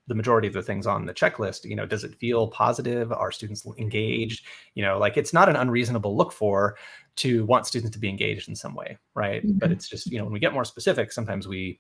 the 0.10 0.16
majority 0.16 0.48
of 0.48 0.54
the 0.54 0.62
things 0.62 0.88
on 0.88 1.06
the 1.06 1.14
checklist 1.14 1.64
you 1.64 1.76
know 1.76 1.86
does 1.86 2.04
it 2.04 2.16
feel 2.16 2.48
positive 2.48 3.12
are 3.12 3.32
students 3.32 3.66
engaged 3.78 4.46
you 4.74 4.84
know 4.84 4.98
like 4.98 5.16
it's 5.16 5.32
not 5.32 5.48
an 5.48 5.56
unreasonable 5.56 6.18
look 6.18 6.34
for 6.34 6.76
to 7.16 7.46
want 7.46 7.68
students 7.68 7.94
to 7.94 8.00
be 8.00 8.10
engaged 8.10 8.50
in 8.50 8.56
some 8.56 8.74
way 8.74 8.98
right 9.14 9.46
mm-hmm. 9.46 9.60
but 9.60 9.72
it's 9.72 9.88
just 9.88 10.08
you 10.08 10.18
know 10.18 10.24
when 10.24 10.34
we 10.34 10.40
get 10.40 10.54
more 10.54 10.66
specific 10.66 11.12
sometimes 11.12 11.48
we 11.48 11.80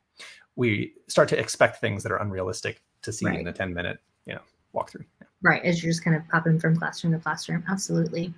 we 0.55 0.93
start 1.07 1.27
to 1.27 1.37
expect 1.37 1.81
things 1.81 2.03
that 2.03 2.11
are 2.11 2.21
unrealistic 2.21 2.81
to 3.01 3.11
see 3.11 3.25
right. 3.25 3.39
in 3.39 3.47
a 3.47 3.53
10 3.53 3.73
minute 3.73 3.97
you 4.25 4.33
know 4.33 4.41
walkthrough 4.75 5.05
yeah. 5.19 5.27
right 5.41 5.65
as 5.65 5.83
you're 5.83 5.91
just 5.91 6.03
kind 6.03 6.15
of 6.15 6.21
popping 6.29 6.59
from 6.59 6.77
classroom 6.77 7.11
to 7.11 7.19
classroom 7.19 7.63
absolutely 7.67 8.31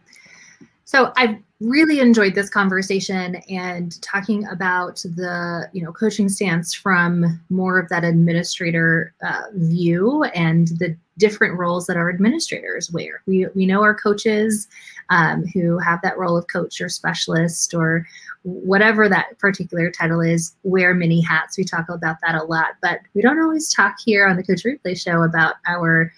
so 0.92 1.14
I've 1.16 1.38
really 1.62 2.02
enjoyed 2.02 2.36
this 2.36 2.50
conversation 2.50 3.36
and 3.50 4.02
talking 4.02 4.46
about 4.48 4.98
the 4.98 5.70
you 5.72 5.82
know 5.82 5.94
coaching 5.94 6.28
stance 6.28 6.74
from 6.74 7.40
more 7.50 7.80
of 7.80 7.88
that 7.88 8.04
administrator 8.04 9.14
uh, 9.26 9.44
view 9.54 10.24
and 10.36 10.68
the 10.68 10.98
different 11.18 11.58
roles 11.58 11.88
that 11.88 11.96
our 11.96 12.10
administrators 12.10 12.92
wear. 12.92 13.22
We 13.26 13.48
we 13.56 13.66
know 13.66 13.84
our 13.84 13.96
coaches 13.96 14.68
um, 15.10 15.46
who 15.54 15.80
have 15.80 16.02
that 16.02 16.18
role 16.18 16.36
of 16.36 16.48
coach 16.48 16.82
or 16.82 16.90
specialist 16.90 17.74
or 17.74 18.06
whatever 18.44 19.08
that 19.08 19.40
particular 19.40 19.92
title 19.92 20.20
is 20.20 20.54
wear 20.64 20.94
many 20.94 21.22
hats. 21.22 21.58
We 21.58 21.64
talk 21.64 21.88
about 21.88 22.18
that 22.22 22.36
a 22.36 22.44
lot, 22.44 22.72
but 22.82 23.00
we 23.14 23.22
don't 23.22 23.42
always 23.42 23.74
talk 23.74 23.96
here 24.04 24.28
on 24.28 24.36
the 24.36 24.44
Coach 24.44 24.64
Replay 24.66 25.02
Show 25.02 25.22
about 25.22 25.56
our 25.66 26.12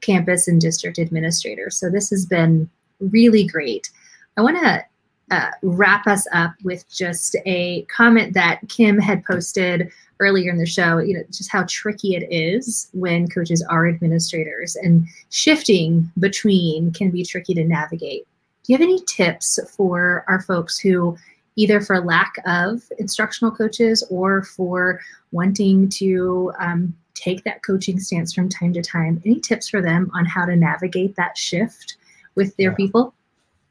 campus 0.00 0.46
and 0.46 0.60
district 0.60 1.00
administrators. 1.00 1.76
So 1.76 1.90
this 1.90 2.10
has 2.10 2.24
been 2.24 2.70
really 3.00 3.44
great. 3.44 3.90
I 4.36 4.42
want 4.42 4.58
to 4.58 4.84
uh, 5.30 5.50
wrap 5.62 6.06
us 6.06 6.26
up 6.32 6.52
with 6.62 6.88
just 6.90 7.36
a 7.46 7.82
comment 7.82 8.34
that 8.34 8.60
Kim 8.68 8.98
had 8.98 9.24
posted 9.24 9.90
earlier 10.20 10.50
in 10.50 10.58
the 10.58 10.66
show. 10.66 10.98
You 10.98 11.14
know, 11.14 11.22
just 11.30 11.50
how 11.50 11.64
tricky 11.68 12.14
it 12.14 12.26
is 12.30 12.88
when 12.92 13.28
coaches 13.28 13.62
are 13.68 13.88
administrators, 13.88 14.76
and 14.76 15.06
shifting 15.30 16.10
between 16.18 16.92
can 16.92 17.10
be 17.10 17.24
tricky 17.24 17.54
to 17.54 17.64
navigate. 17.64 18.26
Do 18.64 18.72
you 18.72 18.78
have 18.78 18.82
any 18.82 19.02
tips 19.06 19.58
for 19.76 20.24
our 20.28 20.40
folks 20.42 20.78
who, 20.78 21.16
either 21.56 21.80
for 21.80 22.00
lack 22.00 22.34
of 22.46 22.82
instructional 22.98 23.50
coaches 23.50 24.04
or 24.10 24.44
for 24.44 25.00
wanting 25.32 25.88
to 25.90 26.52
um, 26.60 26.94
take 27.14 27.42
that 27.44 27.62
coaching 27.62 27.98
stance 27.98 28.32
from 28.32 28.48
time 28.48 28.72
to 28.74 28.82
time? 28.82 29.20
Any 29.26 29.40
tips 29.40 29.68
for 29.68 29.82
them 29.82 30.10
on 30.14 30.24
how 30.24 30.44
to 30.44 30.56
navigate 30.56 31.16
that 31.16 31.36
shift 31.36 31.96
with 32.34 32.56
their 32.56 32.70
yeah. 32.70 32.76
people? 32.76 33.14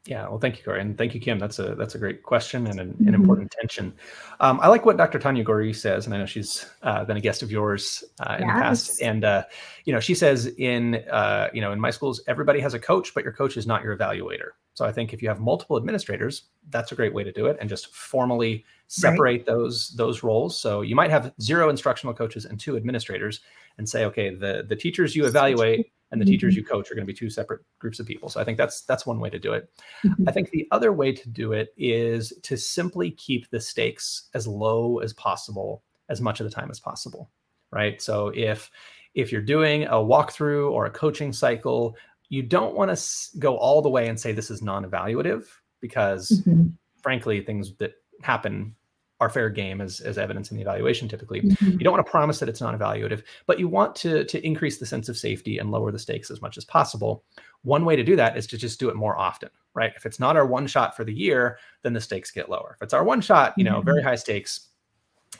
Yeah, 0.04 0.28
well, 0.28 0.40
thank 0.40 0.58
you, 0.58 0.64
Corey, 0.64 0.80
and 0.80 0.98
thank 0.98 1.14
you, 1.14 1.20
Kim. 1.20 1.38
That's 1.38 1.60
a 1.60 1.76
that's 1.76 1.94
a 1.94 1.98
great 1.98 2.24
question 2.24 2.66
and 2.66 2.80
an, 2.80 2.88
mm-hmm. 2.94 3.06
an 3.06 3.14
important 3.14 3.52
tension. 3.52 3.94
Um, 4.40 4.58
I 4.60 4.66
like 4.66 4.84
what 4.84 4.96
Dr. 4.96 5.20
Tanya 5.20 5.44
Gori 5.44 5.72
says, 5.72 6.06
and 6.06 6.14
I 6.14 6.18
know 6.18 6.26
she's 6.26 6.66
uh, 6.82 7.04
been 7.04 7.16
a 7.16 7.20
guest 7.20 7.40
of 7.40 7.52
yours 7.52 8.02
uh, 8.18 8.36
in 8.40 8.48
yes. 8.48 8.56
the 8.56 8.60
past. 8.60 9.02
And 9.02 9.24
uh, 9.24 9.44
you 9.84 9.92
know, 9.92 10.00
she 10.00 10.16
says 10.16 10.46
in 10.58 10.96
uh, 11.08 11.50
you 11.54 11.60
know 11.60 11.70
in 11.70 11.78
my 11.78 11.90
schools, 11.90 12.20
everybody 12.26 12.58
has 12.58 12.74
a 12.74 12.80
coach, 12.80 13.14
but 13.14 13.22
your 13.22 13.32
coach 13.32 13.56
is 13.56 13.64
not 13.64 13.84
your 13.84 13.96
evaluator. 13.96 14.50
So 14.74 14.84
I 14.84 14.90
think 14.90 15.12
if 15.12 15.22
you 15.22 15.28
have 15.28 15.38
multiple 15.38 15.76
administrators, 15.76 16.44
that's 16.70 16.90
a 16.90 16.96
great 16.96 17.14
way 17.14 17.22
to 17.22 17.30
do 17.30 17.46
it, 17.46 17.56
and 17.60 17.68
just 17.68 17.94
formally 17.94 18.64
separate 18.88 19.18
right. 19.20 19.46
those 19.46 19.90
those 19.90 20.24
roles. 20.24 20.58
So 20.58 20.80
you 20.80 20.96
might 20.96 21.10
have 21.10 21.32
zero 21.40 21.68
instructional 21.68 22.12
coaches 22.12 22.44
and 22.44 22.58
two 22.58 22.76
administrators, 22.76 23.40
and 23.78 23.88
say, 23.88 24.04
okay, 24.06 24.34
the 24.34 24.66
the 24.68 24.74
teachers 24.74 25.14
you 25.14 25.26
evaluate 25.26 25.92
and 26.12 26.20
the 26.20 26.24
mm-hmm. 26.24 26.32
teachers 26.32 26.54
you 26.54 26.62
coach 26.62 26.90
are 26.90 26.94
going 26.94 27.06
to 27.06 27.12
be 27.12 27.16
two 27.16 27.30
separate 27.30 27.62
groups 27.78 27.98
of 27.98 28.06
people. 28.06 28.28
So 28.28 28.40
I 28.40 28.44
think 28.44 28.58
that's 28.58 28.82
that's 28.82 29.06
one 29.06 29.18
way 29.18 29.30
to 29.30 29.38
do 29.38 29.54
it. 29.54 29.70
Mm-hmm. 30.04 30.28
I 30.28 30.32
think 30.32 30.50
the 30.50 30.68
other 30.70 30.92
way 30.92 31.12
to 31.12 31.28
do 31.28 31.52
it 31.52 31.74
is 31.76 32.32
to 32.42 32.56
simply 32.56 33.10
keep 33.12 33.50
the 33.50 33.60
stakes 33.60 34.28
as 34.34 34.46
low 34.46 34.98
as 34.98 35.12
possible 35.14 35.82
as 36.08 36.20
much 36.20 36.38
of 36.38 36.44
the 36.44 36.54
time 36.54 36.70
as 36.70 36.78
possible, 36.78 37.30
right? 37.72 38.00
So 38.00 38.28
if 38.34 38.70
if 39.14 39.32
you're 39.32 39.42
doing 39.42 39.84
a 39.84 39.94
walkthrough 39.94 40.70
or 40.70 40.86
a 40.86 40.90
coaching 40.90 41.32
cycle, 41.32 41.96
you 42.28 42.42
don't 42.42 42.74
want 42.74 42.96
to 42.96 43.38
go 43.38 43.56
all 43.56 43.82
the 43.82 43.90
way 43.90 44.08
and 44.08 44.20
say 44.20 44.32
this 44.32 44.50
is 44.50 44.62
non-evaluative 44.62 45.46
because 45.80 46.30
mm-hmm. 46.30 46.68
frankly 47.02 47.42
things 47.42 47.74
that 47.76 47.94
happen 48.22 48.74
are 49.22 49.30
fair 49.30 49.48
game 49.48 49.80
as, 49.80 50.00
as 50.00 50.18
evidence 50.18 50.50
in 50.50 50.56
the 50.56 50.62
evaluation 50.62 51.06
typically. 51.06 51.42
Mm-hmm. 51.42 51.70
You 51.70 51.78
don't 51.78 51.92
want 51.92 52.04
to 52.04 52.10
promise 52.10 52.40
that 52.40 52.48
it's 52.48 52.60
not 52.60 52.76
evaluative, 52.76 53.22
but 53.46 53.60
you 53.60 53.68
want 53.68 53.94
to, 53.96 54.24
to 54.24 54.44
increase 54.44 54.78
the 54.78 54.86
sense 54.86 55.08
of 55.08 55.16
safety 55.16 55.58
and 55.58 55.70
lower 55.70 55.92
the 55.92 55.98
stakes 55.98 56.28
as 56.28 56.42
much 56.42 56.58
as 56.58 56.64
possible. 56.64 57.22
One 57.62 57.84
way 57.84 57.94
to 57.94 58.02
do 58.02 58.16
that 58.16 58.36
is 58.36 58.48
to 58.48 58.58
just 58.58 58.80
do 58.80 58.88
it 58.88 58.96
more 58.96 59.16
often, 59.16 59.50
right? 59.74 59.92
If 59.94 60.06
it's 60.06 60.18
not 60.18 60.36
our 60.36 60.44
one 60.44 60.66
shot 60.66 60.96
for 60.96 61.04
the 61.04 61.14
year, 61.14 61.58
then 61.82 61.92
the 61.92 62.00
stakes 62.00 62.32
get 62.32 62.50
lower. 62.50 62.72
If 62.74 62.82
it's 62.82 62.94
our 62.94 63.04
one 63.04 63.20
shot, 63.20 63.54
you 63.56 63.62
know, 63.62 63.76
mm-hmm. 63.76 63.86
very 63.86 64.02
high 64.02 64.16
stakes, 64.16 64.70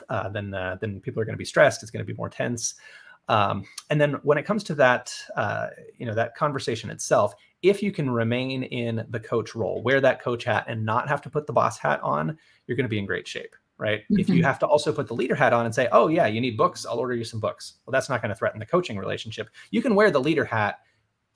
uh, 0.09 0.29
then 0.29 0.55
uh, 0.55 0.77
then 0.81 1.01
people 1.01 1.21
are 1.21 1.25
going 1.25 1.35
to 1.35 1.39
be 1.39 1.45
stressed. 1.45 1.83
It's 1.83 1.91
going 1.91 2.07
to 2.07 2.13
be 2.13 2.17
more 2.17 2.31
tense. 2.31 2.75
Um, 3.29 3.65
and 3.91 4.01
then 4.01 4.15
when 4.23 4.39
it 4.39 4.45
comes 4.45 4.63
to 4.65 4.75
that, 4.77 5.13
uh, 5.37 5.69
you 5.99 6.07
know, 6.07 6.15
that 6.15 6.37
conversation 6.37 6.89
itself, 6.89 7.35
if 7.63 7.83
you 7.83 7.91
can 7.91 8.09
remain 8.09 8.63
in 8.63 9.05
the 9.11 9.21
coach 9.21 9.57
role, 9.57 9.83
wear 9.83 10.01
that 10.01 10.23
coach 10.23 10.45
hat, 10.45 10.67
and 10.69 10.85
not 10.85 11.09
have 11.09 11.21
to 11.23 11.31
put 11.31 11.47
the 11.47 11.53
boss 11.53 11.79
hat 11.79 12.01
on, 12.03 12.39
you're 12.67 12.77
going 12.77 12.85
to 12.85 12.91
be 12.91 12.99
in 12.99 13.07
great 13.07 13.27
shape 13.27 13.55
right? 13.79 14.01
Mm-hmm. 14.01 14.21
If 14.21 14.29
you 14.29 14.37
mm-hmm. 14.37 14.45
have 14.45 14.59
to 14.61 14.67
also 14.67 14.93
put 14.93 15.09
the 15.09 15.15
leader 15.15 15.35
hat 15.35 15.53
on 15.53 15.67
and 15.67 15.75
say, 15.75 15.89
oh, 15.93 16.09
yeah, 16.09 16.27
you 16.27 16.41
need 16.41 16.57
books, 16.57 16.87
I'll 16.87 16.99
order 16.99 17.15
you 17.15 17.25
some 17.25 17.41
books. 17.41 17.75
Well, 17.85 17.93
that's 17.93 18.09
not 18.09 18.23
going 18.23 18.31
to 18.31 18.35
threaten 18.35 18.61
the 18.61 18.67
coaching 18.67 18.97
relationship. 18.99 19.49
You 19.71 19.83
can 19.83 19.95
wear 19.95 20.11
the 20.11 20.21
leader 20.21 20.45
hat 20.45 20.79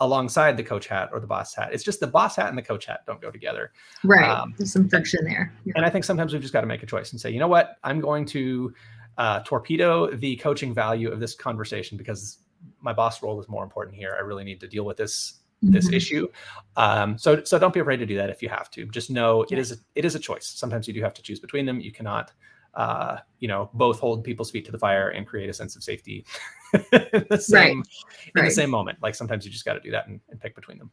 alongside 0.01 0.57
the 0.57 0.63
coach 0.63 0.87
hat 0.87 1.09
or 1.13 1.21
the 1.21 1.27
boss 1.27 1.55
hat. 1.55 1.71
It's 1.73 1.83
just 1.83 2.01
the 2.01 2.07
boss 2.07 2.37
hat 2.37 2.49
and 2.49 2.59
the 2.59 2.63
coach 2.63 2.85
hat 2.87 3.01
don't 3.07 3.21
go 3.21 3.31
together. 3.31 3.73
Right. 4.05 4.29
Um, 4.29 4.55
There's 4.59 4.73
some 4.73 4.89
friction 4.89 5.25
there. 5.25 5.53
Yeah. 5.65 5.73
And 5.77 5.87
I 5.87 5.91
think 5.91 6.05
sometimes 6.05 6.33
we've 6.33 6.43
just 6.43 6.53
got 6.53 6.61
to 6.61 6.67
make 6.67 6.83
a 6.83 6.87
choice 6.87 7.13
and 7.13 7.21
say, 7.21 7.31
you 7.31 7.39
know 7.39 7.49
what? 7.49 7.77
I'm 7.83 8.01
going 8.01 8.27
to 8.27 8.75
uh, 9.19 9.41
torpedo 9.41 10.11
the 10.15 10.37
coaching 10.37 10.75
value 10.75 11.11
of 11.11 11.21
this 11.21 11.35
conversation 11.35 11.97
because 11.97 12.39
my 12.81 12.93
boss 12.93 13.23
role 13.23 13.41
is 13.41 13.49
more 13.49 13.65
important 13.65 13.97
here. 13.97 14.15
I 14.19 14.23
really 14.23 14.45
need 14.45 14.61
to 14.61 14.69
deal 14.69 14.85
with 14.85 14.99
this 14.99 15.41
this 15.63 15.87
mm-hmm. 15.87 15.95
issue. 15.95 16.29
Um, 16.77 17.17
so 17.19 17.43
so 17.45 17.59
don't 17.59 17.73
be 17.73 17.81
afraid 17.81 17.99
to 17.99 18.07
do 18.07 18.17
that 18.17 18.31
if 18.31 18.43
you 18.43 18.49
have 18.49 18.71
to. 18.73 18.87
Just 18.87 19.11
know 19.11 19.45
it 19.51 19.59
is 19.59 19.73
a, 19.73 19.77
it 19.95 20.05
is 20.05 20.15
a 20.15 20.19
choice. 20.19 20.47
Sometimes 20.47 20.87
you 20.87 20.95
do 20.95 21.03
have 21.03 21.15
to 21.15 21.23
choose 21.23 21.41
between 21.41 21.67
them. 21.67 21.81
You 21.81 21.93
cannot 21.93 22.33
uh, 22.75 23.19
you 23.41 23.49
know 23.49 23.71
both 23.75 23.99
hold 23.99 24.23
people's 24.23 24.51
feet 24.51 24.65
to 24.67 24.73
the 24.73 24.79
fire 24.79 25.11
and 25.11 25.27
create 25.27 25.49
a 25.49 25.55
sense 25.55 25.77
of 25.77 25.83
safety 25.83 26.25
in 26.75 27.27
the 27.31 27.39
same 27.39 27.79
right. 27.79 27.87
in 28.35 28.43
right. 28.43 28.45
the 28.49 28.51
same 28.51 28.71
moment. 28.71 28.99
Like 29.03 29.15
sometimes 29.15 29.45
you 29.45 29.51
just 29.51 29.65
got 29.65 29.75
to 29.75 29.81
do 29.81 29.91
that 29.91 30.07
and, 30.09 30.21
and 30.31 30.41
pick 30.41 30.55
between 30.55 30.79
them. 30.79 30.91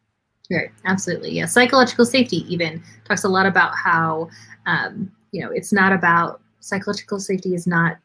Right. 0.52 0.70
Absolutely. 0.86 1.32
Yeah. 1.32 1.46
Psychological 1.46 2.06
safety 2.06 2.46
even 2.54 2.84
talks 3.06 3.24
a 3.24 3.30
lot 3.30 3.46
about 3.46 3.74
how 3.76 4.30
um, 4.66 5.12
you 5.32 5.42
know 5.42 5.52
it's 5.52 5.74
not 5.74 5.92
about 5.92 6.42
psychological 6.60 7.20
safety 7.20 7.54
is 7.54 7.68
not 7.68 7.98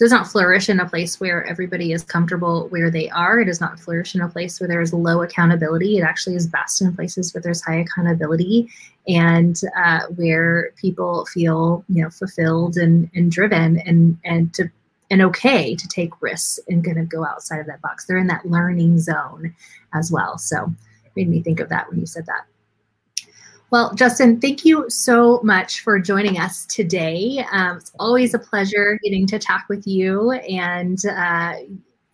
does 0.00 0.10
not 0.10 0.26
flourish 0.26 0.70
in 0.70 0.80
a 0.80 0.88
place 0.88 1.20
where 1.20 1.44
everybody 1.44 1.92
is 1.92 2.02
comfortable 2.02 2.68
where 2.68 2.90
they 2.90 3.10
are. 3.10 3.40
It 3.40 3.44
does 3.44 3.60
not 3.60 3.78
flourish 3.78 4.14
in 4.14 4.22
a 4.22 4.28
place 4.28 4.58
where 4.58 4.66
there 4.66 4.80
is 4.80 4.94
low 4.94 5.22
accountability. 5.22 5.98
It 5.98 6.02
actually 6.02 6.36
is 6.36 6.46
best 6.46 6.80
in 6.80 6.96
places 6.96 7.34
where 7.34 7.42
there's 7.42 7.62
high 7.62 7.80
accountability 7.80 8.70
and 9.06 9.60
uh, 9.76 10.06
where 10.16 10.70
people 10.76 11.26
feel, 11.26 11.84
you 11.90 12.02
know, 12.02 12.08
fulfilled 12.08 12.78
and, 12.78 13.10
and 13.14 13.30
driven 13.30 13.78
and 13.80 14.16
and 14.24 14.54
to 14.54 14.70
and 15.10 15.20
okay 15.20 15.74
to 15.74 15.88
take 15.88 16.22
risks 16.22 16.58
and 16.66 16.82
kind 16.82 16.98
of 16.98 17.10
go 17.10 17.26
outside 17.26 17.60
of 17.60 17.66
that 17.66 17.82
box. 17.82 18.06
They're 18.06 18.16
in 18.16 18.26
that 18.28 18.46
learning 18.46 19.00
zone 19.00 19.54
as 19.92 20.10
well. 20.10 20.38
So 20.38 20.72
made 21.14 21.28
me 21.28 21.42
think 21.42 21.60
of 21.60 21.68
that 21.68 21.90
when 21.90 22.00
you 22.00 22.06
said 22.06 22.24
that. 22.24 22.46
Well, 23.70 23.94
Justin, 23.94 24.40
thank 24.40 24.64
you 24.64 24.90
so 24.90 25.40
much 25.44 25.82
for 25.82 26.00
joining 26.00 26.38
us 26.38 26.66
today. 26.66 27.44
Um, 27.52 27.76
it's 27.76 27.92
always 28.00 28.34
a 28.34 28.38
pleasure 28.38 28.98
getting 29.04 29.28
to 29.28 29.38
talk 29.38 29.66
with 29.68 29.86
you 29.86 30.32
and 30.32 30.98
uh, 31.06 31.54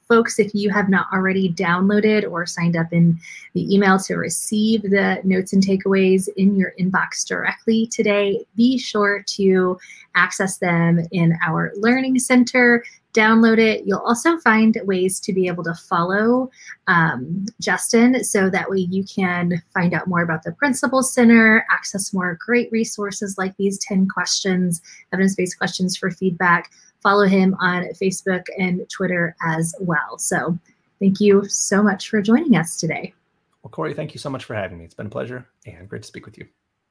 folks, 0.09 0.38
if 0.38 0.54
you 0.54 0.70
have 0.70 0.88
not 0.88 1.07
already 1.12 1.52
downloaded 1.52 2.30
or 2.30 2.46
signed 2.46 2.76
up 2.76 2.92
in 2.92 3.18
the 3.54 3.74
email 3.74 3.98
to 3.98 4.16
receive 4.16 4.82
the 4.82 5.18
notes 5.24 5.52
and 5.52 5.62
takeaways 5.66 6.28
in 6.36 6.54
your 6.54 6.72
inbox 6.78 7.26
directly 7.26 7.86
today, 7.86 8.44
be 8.54 8.78
sure 8.78 9.24
to 9.26 9.78
access 10.14 10.59
them 10.59 11.00
in 11.11 11.36
our 11.46 11.72
Learning 11.76 12.18
Center 12.18 12.84
download 13.16 13.58
it. 13.58 13.84
You'll 13.86 14.00
also 14.00 14.38
find 14.38 14.78
ways 14.84 15.18
to 15.20 15.32
be 15.32 15.46
able 15.46 15.64
to 15.64 15.74
follow 15.74 16.50
um, 16.86 17.46
Justin 17.60 18.22
so 18.22 18.50
that 18.50 18.70
way 18.70 18.78
you 18.78 19.04
can 19.04 19.62
find 19.72 19.94
out 19.94 20.06
more 20.06 20.22
about 20.22 20.42
the 20.42 20.52
Principal 20.52 21.02
Center, 21.02 21.66
access 21.70 22.12
more 22.12 22.38
great 22.44 22.70
resources 22.70 23.38
like 23.38 23.56
these 23.56 23.78
10 23.78 24.08
questions, 24.08 24.82
evidence 25.12 25.34
based 25.34 25.58
questions 25.58 25.96
for 25.96 26.10
feedback. 26.10 26.70
Follow 27.02 27.26
him 27.26 27.56
on 27.60 27.84
Facebook 28.00 28.44
and 28.58 28.88
Twitter 28.90 29.34
as 29.46 29.74
well. 29.80 30.18
So, 30.18 30.58
thank 31.00 31.20
you 31.20 31.44
so 31.48 31.82
much 31.82 32.08
for 32.10 32.20
joining 32.20 32.56
us 32.56 32.76
today. 32.76 33.14
Well, 33.62 33.70
Corey, 33.70 33.94
thank 33.94 34.14
you 34.14 34.18
so 34.18 34.30
much 34.30 34.44
for 34.44 34.54
having 34.54 34.78
me. 34.78 34.84
It's 34.84 34.94
been 34.94 35.06
a 35.06 35.10
pleasure 35.10 35.46
and 35.66 35.88
great 35.88 36.02
to 36.02 36.08
speak 36.08 36.26
with 36.26 36.38
you. 36.38 36.46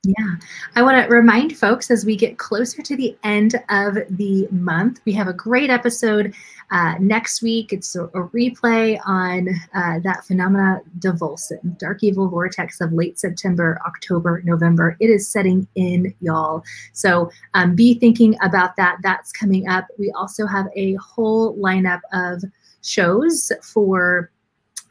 Yeah, 0.06 0.36
I 0.76 0.84
want 0.84 1.04
to 1.04 1.10
remind 1.12 1.58
folks 1.58 1.90
as 1.90 2.06
we 2.06 2.16
get 2.16 2.38
closer 2.38 2.84
to 2.84 2.96
the 2.96 3.18
end 3.24 3.56
of 3.70 3.96
the 4.12 4.48
month, 4.52 5.02
we 5.04 5.14
have 5.14 5.28
a 5.28 5.34
great 5.34 5.72
episode 5.72 6.36
uh, 6.70 6.94
next 7.00 7.42
week. 7.42 7.74
It's 7.74 7.96
a, 7.96 8.04
a 8.04 8.28
replay 8.30 9.00
on 9.04 9.50
uh, 9.74 10.00
that 10.04 10.24
phenomena 10.24 10.82
Devolson, 11.00 11.80
dark 11.80 12.04
evil 12.04 12.30
vortex 12.30 12.82
of 12.82 12.94
late 12.94 13.18
September, 13.18 13.80
October, 13.88 14.44
November. 14.46 14.96
It 15.00 15.10
is 15.10 15.28
setting 15.28 15.68
in, 15.74 16.14
y'all. 16.22 16.64
So 16.94 17.32
um, 17.56 17.76
be 17.76 17.96
thinking 17.96 18.36
about 18.44 18.76
that. 18.76 18.98
That's 19.02 19.32
coming 19.32 19.68
up. 19.68 19.88
We 19.98 20.12
also 20.12 20.46
have 20.46 20.68
a 20.76 20.94
whole 20.96 21.58
lineup 21.58 22.02
of 22.14 22.44
shows 22.84 23.52
for 23.64 24.30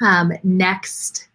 um, 0.02 0.32
next 0.42 1.28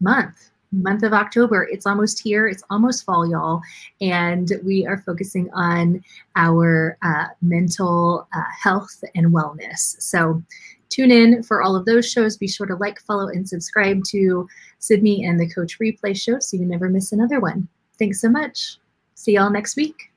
month 0.00 0.51
month 0.72 1.02
of 1.02 1.12
October. 1.12 1.68
It's 1.70 1.86
almost 1.86 2.20
here. 2.20 2.48
It's 2.48 2.62
almost 2.70 3.04
fall, 3.04 3.28
y'all. 3.28 3.60
And 4.00 4.52
we 4.64 4.86
are 4.86 5.02
focusing 5.04 5.50
on 5.52 6.02
our 6.36 6.96
uh, 7.02 7.26
mental 7.42 8.26
uh, 8.34 8.42
health 8.60 9.02
and 9.14 9.32
wellness. 9.32 10.00
So 10.00 10.42
tune 10.88 11.10
in 11.10 11.42
for 11.42 11.62
all 11.62 11.76
of 11.76 11.84
those 11.84 12.10
shows. 12.10 12.36
Be 12.36 12.48
sure 12.48 12.66
to 12.66 12.76
like, 12.76 13.00
follow, 13.00 13.28
and 13.28 13.48
subscribe 13.48 14.04
to 14.08 14.48
Sibme 14.80 15.26
and 15.26 15.38
the 15.38 15.48
Coach 15.48 15.78
Replay 15.78 16.16
Show 16.20 16.38
so 16.40 16.56
you 16.56 16.66
never 16.66 16.88
miss 16.88 17.12
another 17.12 17.40
one. 17.40 17.68
Thanks 17.98 18.20
so 18.20 18.28
much. 18.28 18.78
See 19.14 19.34
y'all 19.34 19.50
next 19.50 19.76
week. 19.76 20.11